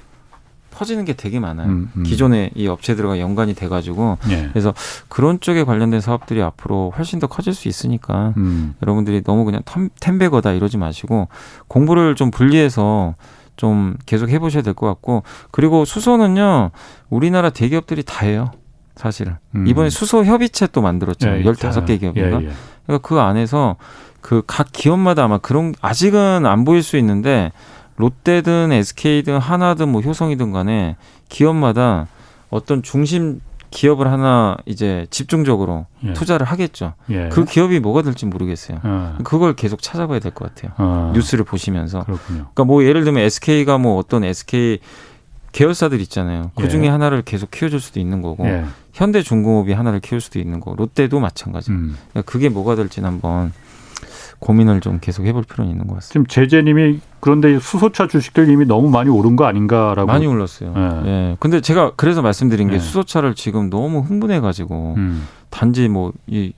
퍼지는 0.75 1.05
게 1.05 1.13
되게 1.15 1.39
많아요. 1.41 1.69
음, 1.69 1.91
음. 1.97 2.03
기존에 2.03 2.51
이 2.55 2.67
업체들과 2.69 3.19
연관이 3.21 3.55
돼가지고 3.55 4.19
예. 4.31 4.49
그래서 4.51 4.75
그런 5.09 5.41
쪽에 5.41 5.65
관련된 5.65 6.01
사업들이 6.01 6.43
앞으로 6.43 6.93
훨씬 6.97 7.19
더 7.19 7.27
커질 7.27 7.55
수 7.55 7.69
있으니까 7.69 8.35
음. 8.37 8.75
여러분들이 8.83 9.23
너무 9.23 9.45
그냥 9.45 9.63
템베거다 10.01 10.53
이러지 10.53 10.77
마시고 10.77 11.29
공부를 11.69 12.15
좀 12.17 12.31
분리해서 12.31 13.15
좀 13.57 13.97
계속 14.05 14.29
해보셔야 14.31 14.63
될 14.63 14.75
것 14.75 14.87
같고 14.89 15.23
그리고 15.53 15.85
수소는요 15.85 16.71
우리나라 17.09 17.51
대기업들이 17.51 18.03
다 18.03 18.27
해요. 18.27 18.51
사실은 18.97 19.37
음. 19.55 19.67
이번에 19.67 19.91
수소 19.91 20.25
협의체 20.25 20.69
또 20.69 20.83
만들었죠. 20.83 21.29
예, 21.29 21.45
열다섯 21.45 21.85
개 21.87 21.99
기업인가. 21.99 22.41
예, 22.43 22.47
예. 22.47 22.51
그러니까 22.87 23.09
그 23.09 23.21
안에서 23.21 23.77
그 24.21 24.43
각 24.47 24.69
기업마다 24.73 25.25
아마 25.25 25.37
그런 25.39 25.75
아직은 25.83 26.47
안 26.47 26.65
보일 26.65 26.83
수 26.83 26.97
있는데 26.97 27.53
롯데든 27.97 28.73
SK든 28.73 29.39
하나든 29.39 29.89
뭐 29.89 30.01
효성이든 30.01 30.53
간에 30.53 30.97
기업마다 31.29 32.07
어떤 32.51 32.83
중심 32.83 33.41
기업을 33.71 34.07
하나 34.07 34.57
이제 34.67 35.07
집중적으로 35.11 35.87
예. 36.05 36.13
투자를 36.13 36.47
하겠죠. 36.47 36.95
예. 37.11 37.29
그 37.31 37.45
기업이 37.45 37.81
뭐가 37.81 38.03
될지 38.03 38.25
모르겠어요. 38.25 38.79
어. 38.85 39.19
그걸 39.25 39.57
계속 39.57 39.83
찾아봐야 39.83 40.21
될 40.21 40.33
것 40.33 40.55
같아요. 40.55 40.73
어. 40.79 41.11
뉴스를 41.15 41.45
보시면서. 41.45 42.05
그렇군요. 42.05 42.39
그러니까 42.55 42.65
뭐 42.65 42.85
예를 42.85 43.03
들면 43.03 43.25
SK가 43.25 43.79
뭐 43.79 43.97
어떤 43.99 44.23
SK 44.23 44.79
계열사들 45.51 46.01
있잖아요. 46.03 46.51
그 46.57 46.69
중에 46.69 46.85
예. 46.85 46.89
하나를 46.89 47.23
계속 47.23 47.51
키워줄 47.51 47.81
수도 47.81 48.01
있는 48.01 48.23
거고, 48.23 48.45
예. 48.47 48.65
현대중공업이 48.93 49.73
하나를 49.73 50.01
키울 50.01 50.21
수도 50.21 50.39
있는 50.41 50.59
거고, 50.61 50.77
롯데도 50.77 51.19
마찬가지. 51.21 51.71
음. 51.71 51.97
그러니까 52.11 52.31
그게 52.31 52.49
뭐가 52.49 52.75
될지는 52.77 53.09
한번 53.09 53.53
고민을 54.45 54.81
좀 54.81 54.99
계속 55.01 55.25
해볼 55.25 55.45
필요는 55.45 55.73
있는 55.73 55.87
것 55.87 55.95
같습니다. 55.95 56.13
지금 56.13 56.27
제재님이 56.27 57.01
그런데 57.21 57.59
수소차 57.59 58.09
주식들 58.09 58.51
이미 58.51 58.67
너무 58.67 58.91
많이 58.91 59.09
오른 59.09 59.37
거 59.37 59.47
아닌가라고 59.47 60.07
많이 60.07 60.27
올랐어요. 60.27 60.75
예. 60.77 61.03
네. 61.03 61.37
근데 61.41 61.63
제가 61.63 61.93
그래서 61.97 62.21
말씀드린 62.21 62.69
게 62.69 62.75
네. 62.75 62.79
수소차를 62.79 63.35
지금 63.37 63.71
너무 63.71 64.01
흥분해가지고 64.01 64.95
음. 64.99 65.27
단지 65.49 65.89
뭐이 65.89 66.53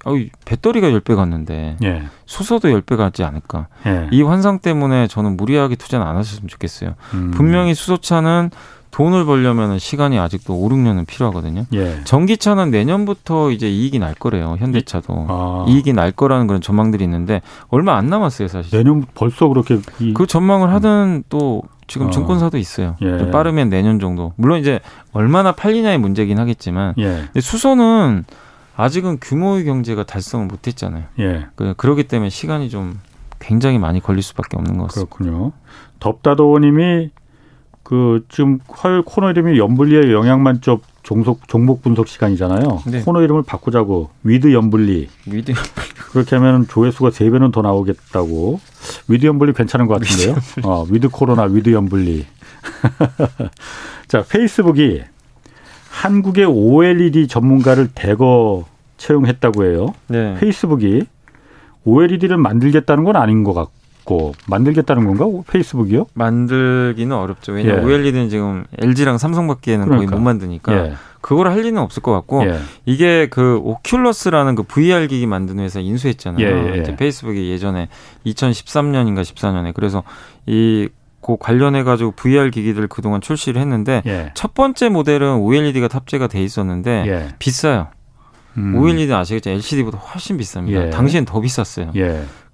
배터리가 0.44 0.88
10배 0.88 1.14
갔는데 1.14 1.76
예. 1.84 2.02
수소도 2.24 2.68
10배 2.70 2.96
갔지 2.96 3.22
않을까. 3.22 3.68
예. 3.86 4.08
이 4.10 4.20
환상 4.22 4.58
때문에 4.58 5.06
저는 5.06 5.36
무리하게 5.36 5.76
투자는 5.76 6.04
안 6.04 6.16
하셨으면 6.16 6.48
좋겠어요. 6.48 6.94
음. 7.14 7.30
분명히 7.30 7.72
수소차는 7.74 8.50
돈을 8.96 9.26
벌려면 9.26 9.78
시간이 9.78 10.18
아직도 10.18 10.54
5, 10.54 10.70
6년은 10.70 11.06
필요하거든요. 11.06 11.66
예. 11.74 12.00
전기차는 12.04 12.70
내년부터 12.70 13.50
이제 13.50 13.68
이익이 13.68 13.98
날 13.98 14.14
거래요. 14.14 14.56
현대차도. 14.58 15.26
아. 15.28 15.66
이익이 15.68 15.92
날 15.92 16.12
거라는 16.12 16.46
그런 16.46 16.62
전망들이 16.62 17.04
있는데 17.04 17.42
얼마 17.68 17.98
안 17.98 18.06
남았어요, 18.06 18.48
사실. 18.48 18.74
내년 18.74 19.04
벌써 19.14 19.48
그렇게 19.48 19.80
이... 20.00 20.14
그 20.14 20.26
전망을 20.26 20.70
하던 20.72 21.24
또 21.28 21.62
지금 21.86 22.06
어. 22.06 22.10
증권사도 22.10 22.56
있어요. 22.56 22.96
예. 23.02 23.30
빠르면 23.30 23.68
내년 23.68 24.00
정도. 24.00 24.32
물론 24.36 24.60
이제 24.60 24.80
얼마나 25.12 25.52
팔리냐의 25.52 25.98
문제긴 25.98 26.38
하겠지만 26.38 26.94
예. 26.96 27.26
수소는 27.38 28.24
아직은 28.76 29.18
규모의 29.20 29.66
경제가 29.66 30.04
달성을 30.04 30.46
못 30.46 30.66
했잖아요. 30.66 31.04
예. 31.18 31.48
그, 31.54 31.74
그러기 31.76 32.04
때문에 32.04 32.30
시간이 32.30 32.70
좀 32.70 32.98
굉장히 33.40 33.78
많이 33.78 34.00
걸릴 34.00 34.22
수밖에 34.22 34.56
없는 34.56 34.78
것 34.78 34.84
같습니다. 34.84 35.14
그렇군요. 35.14 35.52
덥다도님이 36.00 37.10
그 37.86 38.24
지금 38.28 38.58
화요일 38.68 39.02
코너 39.02 39.30
이름이 39.30 39.60
염블리의 39.60 40.12
영양만점 40.12 40.78
종속, 41.04 41.46
종목 41.46 41.82
분석 41.82 42.08
시간이잖아요. 42.08 42.82
네. 42.88 43.00
코너 43.02 43.22
이름을 43.22 43.44
바꾸자고 43.44 44.10
with 44.24 44.52
염블리. 44.52 45.08
With. 45.24 45.52
그렇게 46.10 46.34
하면 46.34 46.66
조회수가 46.66 47.12
세 47.12 47.30
배는 47.30 47.52
더 47.52 47.62
나오겠다고. 47.62 48.58
with 49.06 49.24
염블리 49.24 49.52
괜찮은 49.52 49.86
것 49.86 50.00
같은데요. 50.00 50.34
with, 50.56 50.66
어, 50.66 50.84
with 50.90 51.08
코로나, 51.10 51.44
with 51.44 51.72
염블리. 51.72 52.26
자, 54.08 54.24
페이스북이 54.28 55.02
한국의 55.88 56.44
OLED 56.44 57.28
전문가를 57.28 57.90
대거 57.94 58.64
채용했다고 58.96 59.64
해요. 59.64 59.94
네. 60.08 60.34
페이스북이 60.40 61.04
OLED를 61.84 62.36
만들겠다는 62.36 63.04
건 63.04 63.14
아닌 63.14 63.44
것 63.44 63.54
같고. 63.54 63.70
있고 64.06 64.34
만들겠다는 64.46 65.04
건가? 65.04 65.26
페이스북이요? 65.48 66.06
만들기는 66.14 67.14
어렵죠. 67.14 67.52
왜냐하면 67.52 67.82
예. 67.82 67.86
OLED는 67.86 68.30
지금 68.30 68.64
LG랑 68.78 69.18
삼성밖에는 69.18 69.84
그러니까. 69.84 70.10
거의 70.10 70.18
못 70.18 70.24
만드니까 70.24 70.72
예. 70.72 70.92
그걸 71.20 71.48
할 71.48 71.60
리는 71.60 71.82
없을 71.82 72.02
것 72.02 72.12
같고 72.12 72.44
예. 72.46 72.58
이게 72.86 73.26
그 73.28 73.60
오큘러스라는 73.62 74.54
그 74.54 74.62
VR 74.62 75.08
기기 75.08 75.26
만드는 75.26 75.64
회사 75.64 75.80
인수했잖아요. 75.80 76.46
예, 76.46 76.76
예. 76.76 76.80
이제 76.80 76.96
페이스북이 76.96 77.50
예전에 77.50 77.88
2013년인가 78.24 79.22
14년에 79.22 79.74
그래서 79.74 80.04
이그 80.46 81.36
관련해 81.40 81.82
가지고 81.82 82.12
VR 82.12 82.50
기기들 82.50 82.86
그동안 82.86 83.20
출시를 83.20 83.60
했는데 83.60 84.02
예. 84.06 84.30
첫 84.34 84.54
번째 84.54 84.88
모델은 84.88 85.38
OLED가 85.38 85.88
탑재가 85.88 86.28
돼 86.28 86.42
있었는데 86.42 87.30
비싸요. 87.40 87.88
음. 88.56 88.74
OLED 88.74 89.12
아시겠죠? 89.12 89.50
LCD보다 89.50 89.98
훨씬 89.98 90.38
비쌉니다. 90.38 90.90
당시엔 90.90 91.26
더 91.26 91.40
비쌌어요. 91.40 91.92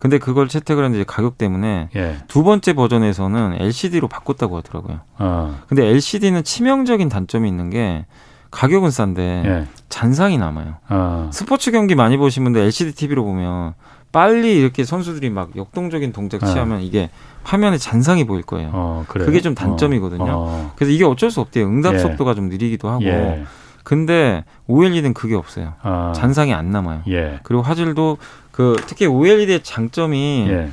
근데 0.03 0.19
그걸 0.19 0.49
채택을 0.49 0.85
했는데 0.85 1.05
가격 1.05 1.39
때문에 1.39 1.89
예. 1.95 2.17
두 2.27 2.43
번째 2.43 2.73
버전에서는 2.73 3.55
LCD로 3.61 4.09
바꿨다고 4.09 4.57
하더라고요. 4.57 4.99
어. 5.21 5.61
근데 5.69 5.87
LCD는 5.87 6.43
치명적인 6.43 7.09
단점이 7.09 7.49
있는 7.49 7.71
게 7.71 8.05
가격은 8.51 8.91
싼데 8.91 9.43
예. 9.47 9.67
잔상이 9.91 10.39
남아요. 10.39 10.75
어. 10.89 11.31
스포츠 11.33 11.71
경기 11.71 11.95
많이 11.95 12.17
보신 12.17 12.43
분들 12.43 12.63
LCD 12.63 12.97
TV로 12.97 13.23
보면 13.23 13.75
빨리 14.11 14.59
이렇게 14.59 14.83
선수들이 14.83 15.31
막 15.31 15.55
역동적인 15.55 16.11
동작 16.11 16.43
어. 16.43 16.47
취하면 16.47 16.79
어. 16.79 16.81
이게 16.81 17.09
화면에 17.45 17.79
잔상이 17.79 18.25
보일 18.25 18.43
거예요. 18.43 18.71
어, 18.73 19.05
그게 19.07 19.41
좀 19.41 19.55
단점이거든요. 19.55 20.27
어. 20.29 20.73
그래서 20.75 20.91
이게 20.91 21.05
어쩔 21.05 21.31
수 21.31 21.41
없대요. 21.41 21.67
응답 21.67 21.95
예. 21.95 21.99
속도가 22.01 22.35
좀 22.35 22.49
느리기도 22.49 22.89
하고. 22.89 23.05
예. 23.05 23.45
근데 23.83 24.45
OLED는 24.69 25.15
그게 25.15 25.35
없어요. 25.35 25.75
아. 25.83 26.13
잔상이 26.15 26.53
안 26.55 26.71
남아요. 26.71 27.03
예. 27.09 27.41
그리고 27.43 27.63
화질도 27.63 28.19
그 28.51 28.77
특히 28.87 29.07
OLED의 29.07 29.63
장점이 29.63 30.47
예. 30.49 30.71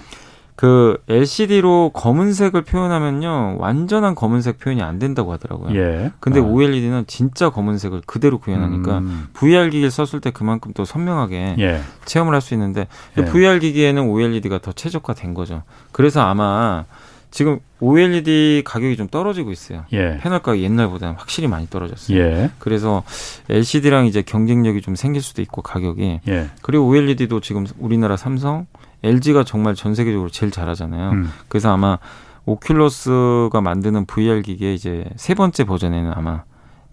그 0.56 1.02
LCD로 1.08 1.92
검은색을 1.94 2.64
표현하면요 2.64 3.56
완전한 3.60 4.14
검은색 4.14 4.60
표현이 4.60 4.82
안 4.82 5.00
된다고 5.00 5.32
하더라고요. 5.32 5.74
예. 5.74 6.12
근데 6.20 6.42
아. 6.42 6.44
OLED는 6.44 7.06
진짜 7.08 7.50
검은색을 7.50 8.02
그대로 8.06 8.40
구현하니까 8.40 8.98
음. 8.98 9.28
VR 9.34 9.70
기기를 9.70 9.90
썼을 9.90 10.20
때 10.20 10.32
그만큼 10.32 10.74
또 10.76 10.84
선명하게 10.84 11.56
예. 11.60 11.82
체험을 12.04 12.34
할 12.34 12.42
수 12.42 12.54
있는데 12.56 12.88
예. 13.18 13.24
VR 13.24 13.60
기기에는 13.60 14.10
OLED가 14.10 14.60
더 14.60 14.74
최적화된 14.74 15.34
거죠. 15.34 15.64
그래서 15.94 16.22
아마 16.22 16.84
지금 17.32 17.60
OLED 17.80 18.64
가격이 18.66 18.98
좀 18.98 19.08
떨어지고 19.08 19.52
있어요. 19.52 19.86
예. 19.94 20.18
패널 20.22 20.40
가격이 20.40 20.64
옛날보다는 20.64 21.16
확실히 21.16 21.48
많이 21.48 21.70
떨어졌어요. 21.70 22.18
예. 22.18 22.50
그래서 22.60 23.04
LCD랑 23.50 24.08
이제 24.08 24.22
경쟁력이 24.22 24.82
좀 24.82 24.96
생길 24.96 25.22
수도 25.22 25.42
있고 25.42 25.62
가격이. 25.62 26.22
예. 26.28 26.50
그리고 26.62 26.88
OLED도 26.88 27.40
지금 27.42 27.66
우리나라 27.78 28.18
삼성, 28.18 28.66
LG가 29.04 29.44
정말 29.44 29.76
전 29.76 29.96
세계적으로 29.96 30.30
제일 30.30 30.52
잘하잖아요. 30.52 31.12
음. 31.12 31.30
그래서 31.48 31.72
아마 31.72 32.00
오큘러스가 32.46 33.62
만드는 33.62 34.06
VR 34.06 34.42
기계 34.42 34.74
이제 34.74 35.06
세 35.16 35.36
번째 35.36 35.64
버전에는 35.66 36.12
아마 36.16 36.44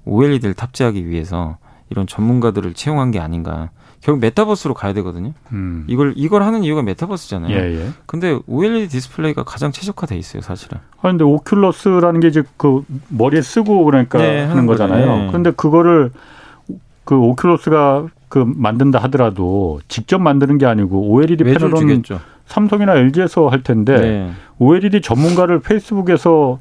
OLED를 0.05 0.55
탑재하기 0.55 1.09
위해서 1.09 1.57
이런 1.91 2.07
전문가들을 2.07 2.75
채용한 2.75 3.11
게 3.11 3.21
아닌가. 3.21 3.71
결국 4.07 4.21
메타버스로 4.21 4.73
가야 4.73 4.93
되거든요. 4.93 5.33
음. 5.51 5.83
이걸 5.89 6.13
이걸 6.15 6.45
하는 6.45 6.63
이유가 6.63 6.81
메타버스잖아요. 6.81 7.51
예, 7.57 7.77
예. 7.77 7.89
근데 8.07 8.39
OLED 8.47 8.87
디스플레이가 8.87 9.43
가장 9.43 9.73
최적화돼 9.73 10.17
있어요, 10.17 10.43
사실은. 10.43 10.79
아 10.99 11.09
근데 11.09 11.25
오큘러스라는 11.25 12.23
게 12.23 12.29
이제 12.29 12.45
그 12.57 12.85
머리에 13.09 13.43
쓰고 13.43 13.85
그러니까 13.85 14.19
네, 14.19 14.45
하는 14.45 14.67
거잖아요. 14.67 15.07
네. 15.25 15.33
근데 15.33 15.51
그거를 15.51 16.13
그 17.03 17.17
오큘러스가 17.17 18.09
그 18.29 18.45
만든다 18.47 19.01
하더라도 19.01 19.81
직접 19.89 20.21
만드는 20.21 20.59
게 20.59 20.67
아니고 20.67 21.11
OLED 21.11 21.43
패널은 21.43 21.75
주겠죠. 21.75 22.21
삼성이나 22.47 22.95
LG에서 22.95 23.49
할 23.49 23.65
텐데 23.65 23.99
네. 23.99 24.31
OLED 24.61 25.01
전문가를 25.01 25.59
페이스북에서 25.59 26.61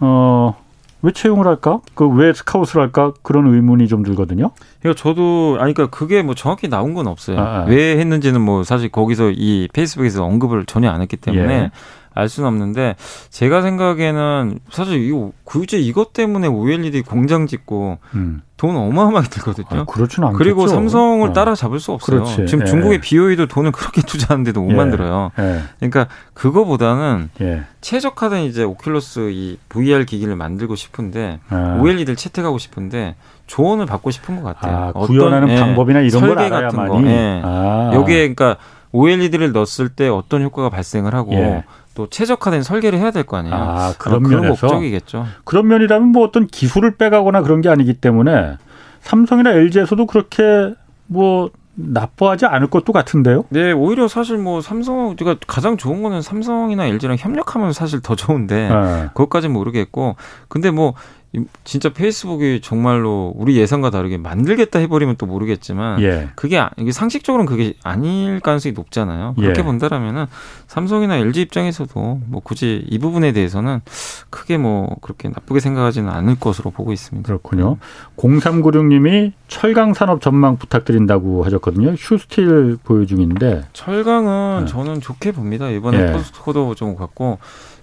어 0.00 0.56
왜 1.02 1.12
채용을 1.12 1.46
할까? 1.46 1.80
그 1.94 2.06
왜 2.08 2.32
스카웃을 2.32 2.80
할까? 2.80 3.12
그런 3.22 3.46
의문이 3.52 3.88
좀 3.88 4.02
들거든요. 4.02 4.50
그러니까 4.80 5.02
저도 5.02 5.56
아니 5.60 5.72
그러니까 5.74 5.96
그게 5.96 6.22
뭐 6.22 6.34
정확히 6.34 6.68
나온 6.68 6.94
건 6.94 7.06
없어요. 7.06 7.38
아, 7.38 7.42
아. 7.42 7.64
왜 7.68 7.96
했는지는 7.98 8.40
뭐 8.40 8.64
사실 8.64 8.90
거기서 8.90 9.30
이 9.30 9.68
페이스북에서 9.72 10.24
언급을 10.24 10.66
전혀 10.66 10.90
안 10.90 11.00
했기 11.00 11.16
때문에 11.16 11.54
예. 11.54 11.70
알 12.14 12.28
수는 12.28 12.48
없는데 12.48 12.96
제가 13.30 13.62
생각에는 13.62 14.58
사실 14.70 15.00
이거 15.02 15.32
굳이 15.44 15.80
이것 15.80 16.12
때문에 16.12 16.48
OLED 16.48 17.02
공장 17.02 17.46
짓고 17.46 17.98
음. 18.14 18.42
돈 18.56 18.76
어마어마하게 18.76 19.28
들거든요. 19.30 19.80
아, 19.80 19.84
그렇지는 19.84 20.28
않겠죠. 20.28 20.38
그리고 20.38 20.66
삼성을 20.66 21.26
어. 21.28 21.32
따라잡을 21.32 21.80
수 21.80 21.92
없어요. 21.92 22.24
그렇지. 22.24 22.46
지금 22.46 22.66
예. 22.66 22.70
중국의 22.70 23.00
BOE도 23.00 23.46
돈을 23.46 23.72
그렇게 23.72 24.02
투자하는데도 24.06 24.60
못 24.60 24.72
예. 24.72 24.74
만들어요. 24.74 25.30
예. 25.38 25.60
그러니까 25.78 26.08
그거보다는 26.34 27.30
예. 27.40 27.62
최적화된 27.80 28.42
이제 28.42 28.64
오큘러스 28.64 29.32
이 29.32 29.58
VR 29.70 30.04
기기를 30.04 30.36
만들고 30.36 30.74
싶은데 30.74 31.40
아. 31.48 31.78
OLED를 31.80 32.16
채택하고 32.16 32.58
싶은데 32.58 33.14
조언을 33.46 33.86
받고 33.86 34.10
싶은 34.10 34.42
것 34.42 34.54
같아요. 34.54 34.76
아, 34.76 34.92
어떤 34.94 35.06
구현하는 35.16 35.48
예, 35.48 35.56
방법이나 35.60 36.00
이런 36.00 36.20
걸 36.20 36.38
알아야만이. 36.38 36.76
같은 36.76 37.02
거. 37.04 37.10
예. 37.10 37.40
아. 37.42 37.90
여기에 37.94 38.34
그러니까 38.34 38.56
OLED를 38.92 39.52
넣었을 39.52 39.88
때 39.88 40.08
어떤 40.08 40.42
효과가 40.42 40.68
발생을 40.68 41.14
하고 41.14 41.32
예. 41.34 41.64
또 42.00 42.06
최적화된 42.08 42.62
설계를 42.62 42.98
해야 42.98 43.10
될 43.10 43.24
거 43.24 43.36
아니에요. 43.36 43.54
아, 43.54 43.92
그런, 43.98 44.22
그런 44.22 44.42
면에서 44.42 44.66
목적이겠죠. 44.66 45.26
그런 45.44 45.68
면이라면 45.68 46.08
뭐 46.08 46.24
어떤 46.24 46.46
기술을 46.46 46.96
빼가거나 46.96 47.42
그런 47.42 47.60
게 47.60 47.68
아니기 47.68 47.94
때문에 47.94 48.56
삼성이나 49.02 49.50
LG에서도 49.52 50.06
그렇게 50.06 50.74
뭐 51.06 51.50
나빠하지 51.74 52.46
않을 52.46 52.68
것도 52.68 52.92
같은데요. 52.92 53.44
네, 53.50 53.72
오히려 53.72 54.08
사실 54.08 54.38
뭐 54.38 54.60
삼성 54.60 55.10
우리가 55.10 55.36
가장 55.46 55.76
좋은 55.76 56.02
거는 56.02 56.22
삼성이나 56.22 56.86
LG랑 56.86 57.16
협력하면 57.18 57.72
사실 57.72 58.00
더 58.00 58.14
좋은데 58.16 58.68
네. 58.68 59.06
그것까지는 59.08 59.52
모르겠고 59.52 60.16
근데 60.48 60.70
뭐 60.70 60.94
진짜 61.62 61.90
페이스북이 61.90 62.60
정말로 62.60 63.32
우리 63.36 63.56
예상과 63.56 63.90
다르게 63.90 64.18
만들겠다 64.18 64.80
해버리면 64.80 65.14
또 65.16 65.26
모르겠지만 65.26 66.02
예. 66.02 66.28
그게 66.34 66.58
아, 66.58 66.70
이게 66.76 66.90
상식적으로는 66.90 67.48
그게 67.48 67.74
아닐 67.84 68.40
가능성이 68.40 68.72
높잖아요. 68.72 69.34
그렇게 69.38 69.60
예. 69.60 69.64
본다라면은 69.64 70.26
삼성이나 70.66 71.16
LG 71.18 71.42
입장에서도 71.42 72.20
뭐 72.26 72.40
굳이 72.42 72.84
이 72.88 72.98
부분에 72.98 73.30
대해서는 73.30 73.80
크게 74.30 74.58
뭐 74.58 74.96
그렇게 75.02 75.28
나쁘게 75.28 75.60
생각하지는 75.60 76.10
않을 76.10 76.40
것으로 76.40 76.72
보고 76.72 76.92
있습니다. 76.92 77.24
그렇군요. 77.26 77.76
0396님이 78.16 79.32
철강 79.46 79.94
산업 79.94 80.20
전망 80.20 80.56
부탁드린다고 80.56 81.44
하셨거든요. 81.44 81.90
휴스틸 81.90 82.78
보유 82.82 83.06
중인데 83.06 83.66
철강은 83.72 84.64
네. 84.64 84.66
저는 84.66 85.00
좋게 85.00 85.30
봅니다. 85.30 85.70
이번에 85.70 86.08
예. 86.08 86.12
포스트코도 86.12 86.74
좀 86.74 86.96
갖고 86.96 87.38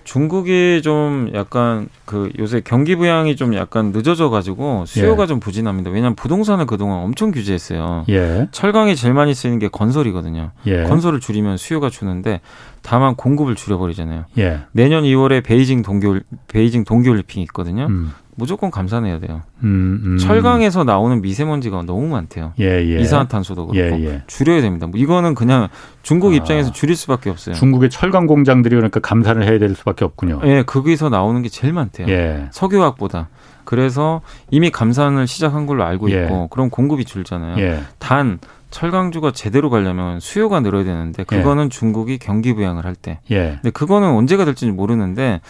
중국이 0.08 0.82
좀 0.84 1.30
약간 1.34 1.89
그 2.05 2.32
요새 2.39 2.62
경기 2.64 2.95
부양이 2.95 3.36
좀 3.36 3.53
약간 3.55 3.91
늦어져 3.91 4.30
가지고 4.30 4.86
수요가 4.88 5.24
예. 5.24 5.28
좀 5.28 5.41
부진합니다. 5.41 5.89
왜냐하면 5.89 6.16
부동산을 6.16 6.66
그동안 6.66 6.99
엄청 6.99 7.32
규제했어요. 7.32 8.05
예. 8.08 8.47
철강이 8.51 8.95
제일 8.95 9.14
많이 9.14 9.34
쓰이는 9.34 9.60
게 9.60 9.68
건설이거든요. 9.68 10.51
예. 10.66 10.84
건설을 10.84 11.20
줄이면 11.20 11.58
수요가 11.58 11.89
주는데 11.89 12.39
다만 12.82 13.16
공급을 13.16 13.55
줄여버리잖아요. 13.55 14.24
예. 14.38 14.62
내년 14.72 15.03
2월에 15.03 15.43
베이징 15.43 15.82
동계 15.82 16.22
베이징 16.47 16.86
동계올림픽이 16.86 17.41
있거든요. 17.41 17.88
음. 17.88 18.14
무조건 18.38 18.69
감산해야 18.69 19.19
돼요. 19.19 19.41
음, 19.63 19.99
음. 20.03 20.17
철강에서 20.19 20.83
나오는 20.83 21.21
미세먼지가 21.23 21.81
너무 21.83 22.07
많대요. 22.07 22.53
예, 22.59 22.65
예. 22.65 22.99
이산화탄소도 23.01 23.65
그렇고 23.67 23.99
예, 23.99 24.05
예. 24.05 24.21
줄여야 24.27 24.61
됩니다. 24.61 24.85
뭐 24.85 24.99
이거는 24.99 25.33
그냥 25.33 25.69
중국 26.03 26.33
아, 26.33 26.35
입장에서 26.35 26.71
줄일 26.71 26.95
수밖에 26.95 27.31
없어요. 27.31 27.55
중국의 27.55 27.89
철강 27.89 28.27
공장들이 28.27 28.75
그러니까 28.75 28.99
감산을 28.99 29.43
해야 29.43 29.57
될 29.57 29.73
수밖에 29.73 30.05
없군요. 30.05 30.41
예, 30.45 30.61
거기서 30.61 31.09
나오는 31.09 31.41
게 31.41 31.49
제일 31.49 31.73
많대요. 31.73 32.07
예. 32.09 32.47
석유화학보다. 32.51 33.29
그래서 33.63 34.21
이미 34.51 34.69
감산을 34.69 35.25
시작한 35.25 35.65
걸로 35.65 35.83
알고 35.83 36.11
예. 36.11 36.23
있고 36.23 36.47
그럼 36.49 36.69
공급이 36.69 37.05
줄잖아요. 37.05 37.59
예. 37.59 37.79
단 37.97 38.38
철강주가 38.70 39.32
제대로 39.32 39.70
가려면 39.70 40.20
수요가 40.20 40.59
늘어야 40.59 40.84
되는데 40.84 41.24
그거는 41.24 41.65
예. 41.65 41.70
중국이 41.70 42.18
경기 42.18 42.53
부양을 42.53 42.86
할 42.86 42.95
때. 42.95 43.20
예. 43.32 43.57
근데 43.61 43.70
그거는 43.70 44.09
언제가 44.09 44.45
될지 44.45 44.70
모르는데 44.70 45.41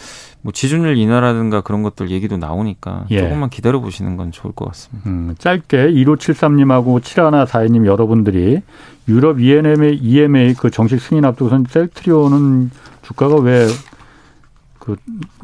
뭐 0.42 0.54
지준율 0.54 0.98
인하라든가 0.98 1.62
그런 1.62 1.84
것들 1.84 2.12
얘기도 2.12 2.38
나오니까 2.38 3.06
예. 3.10 3.20
조금만 3.20 3.50
기다려 3.50 3.80
보시는 3.80 4.18
건 4.18 4.32
좋을 4.32 4.54
것 4.54 4.66
같습니다. 4.66 5.10
음, 5.10 5.36
짧게 5.38 5.88
1573님하고 5.88 7.02
7142님 7.02 7.86
여러분들이 7.86 8.62
유럽 9.08 9.40
EMA, 9.40 9.96
EMA 9.96 10.54
그 10.54 10.70
정식 10.70 11.02
승인 11.02 11.26
앞두고선 11.26 11.66
셀트리온은 11.70 12.72
주가가 13.02 13.38
왜 13.38 13.68
그 14.88 14.96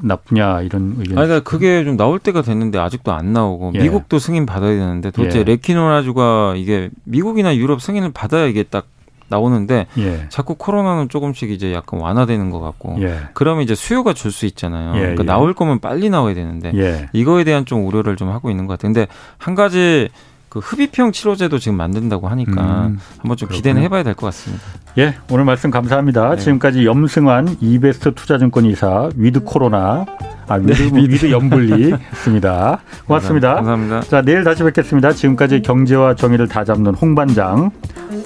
나쁘냐 0.01 0.61
이런 0.61 0.95
의견. 0.99 1.17
아니, 1.17 1.27
그러니까 1.27 1.41
그게 1.41 1.83
좀 1.83 1.97
나올 1.97 2.17
때가 2.17 2.41
됐는데 2.43 2.79
아직도 2.79 3.11
안 3.11 3.33
나오고 3.33 3.73
예. 3.75 3.79
미국도 3.79 4.17
승인 4.17 4.45
받아야 4.45 4.71
되는데 4.71 5.11
도대체 5.11 5.39
예. 5.39 5.43
레키노라주가 5.43 6.53
이게 6.55 6.89
미국이나 7.03 7.53
유럽 7.57 7.81
승인을 7.81 8.13
받아야 8.13 8.45
이게 8.45 8.63
딱 8.63 8.87
나오는데 9.27 9.87
예. 9.97 10.25
자꾸 10.29 10.55
코로나는 10.55 11.09
조금씩 11.09 11.51
이제 11.51 11.73
약간 11.73 11.99
완화되는 11.99 12.51
것 12.51 12.61
같고 12.61 12.95
예. 13.01 13.19
그러면 13.33 13.63
이제 13.63 13.75
수요가 13.75 14.13
줄 14.13 14.31
수 14.31 14.45
있잖아요. 14.45 14.95
예, 14.95 14.99
그러니까 15.01 15.23
예. 15.23 15.27
나올 15.27 15.53
거면 15.53 15.79
빨리 15.79 16.09
나와야 16.09 16.33
되는데 16.33 16.71
예. 16.75 17.09
이거에 17.11 17.43
대한 17.43 17.65
좀 17.65 17.85
우려를 17.85 18.15
좀 18.15 18.29
하고 18.29 18.49
있는 18.49 18.65
것 18.65 18.73
같아요. 18.79 18.93
근데 18.93 19.07
한 19.37 19.55
가지 19.55 20.07
그 20.54 20.60
흡입형 20.60 21.12
치료제도 21.12 21.58
지금 21.58 21.78
만든다고 21.78 22.28
하니까 22.28 22.62
음, 22.86 22.99
한번 23.18 23.38
좀 23.38 23.49
기대는 23.49 23.82
해봐야 23.82 24.04
될 24.04 24.14
것 24.14 24.28
같습니다. 24.28 24.64
예, 24.99 25.16
오늘 25.32 25.45
말씀 25.45 25.72
감사합니다. 25.72 26.36
네. 26.36 26.38
지금까지 26.38 26.86
염승환 26.86 27.58
이베스트 27.60 28.14
투자증권 28.14 28.66
이사 28.66 29.10
with 29.15 29.39
코로나 29.39 30.06
아, 30.47 30.56
with, 30.57 30.84
네. 30.93 31.01
With 31.01 31.32
염블리입니다. 31.32 32.82
고맙습니다. 33.08 33.56
감사합니다. 33.56 34.01
자, 34.01 34.22
내일 34.22 34.43
다시 34.43 34.62
뵙겠습니다. 34.62 35.14
지금까지 35.14 35.64
경제와 35.64 36.14
정의를 36.14 36.47
다 36.47 36.64
잡는 36.64 36.93
홍반장 36.93 37.72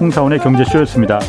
홍사훈의 0.01 0.39
경제쇼였습니다. 0.39 1.19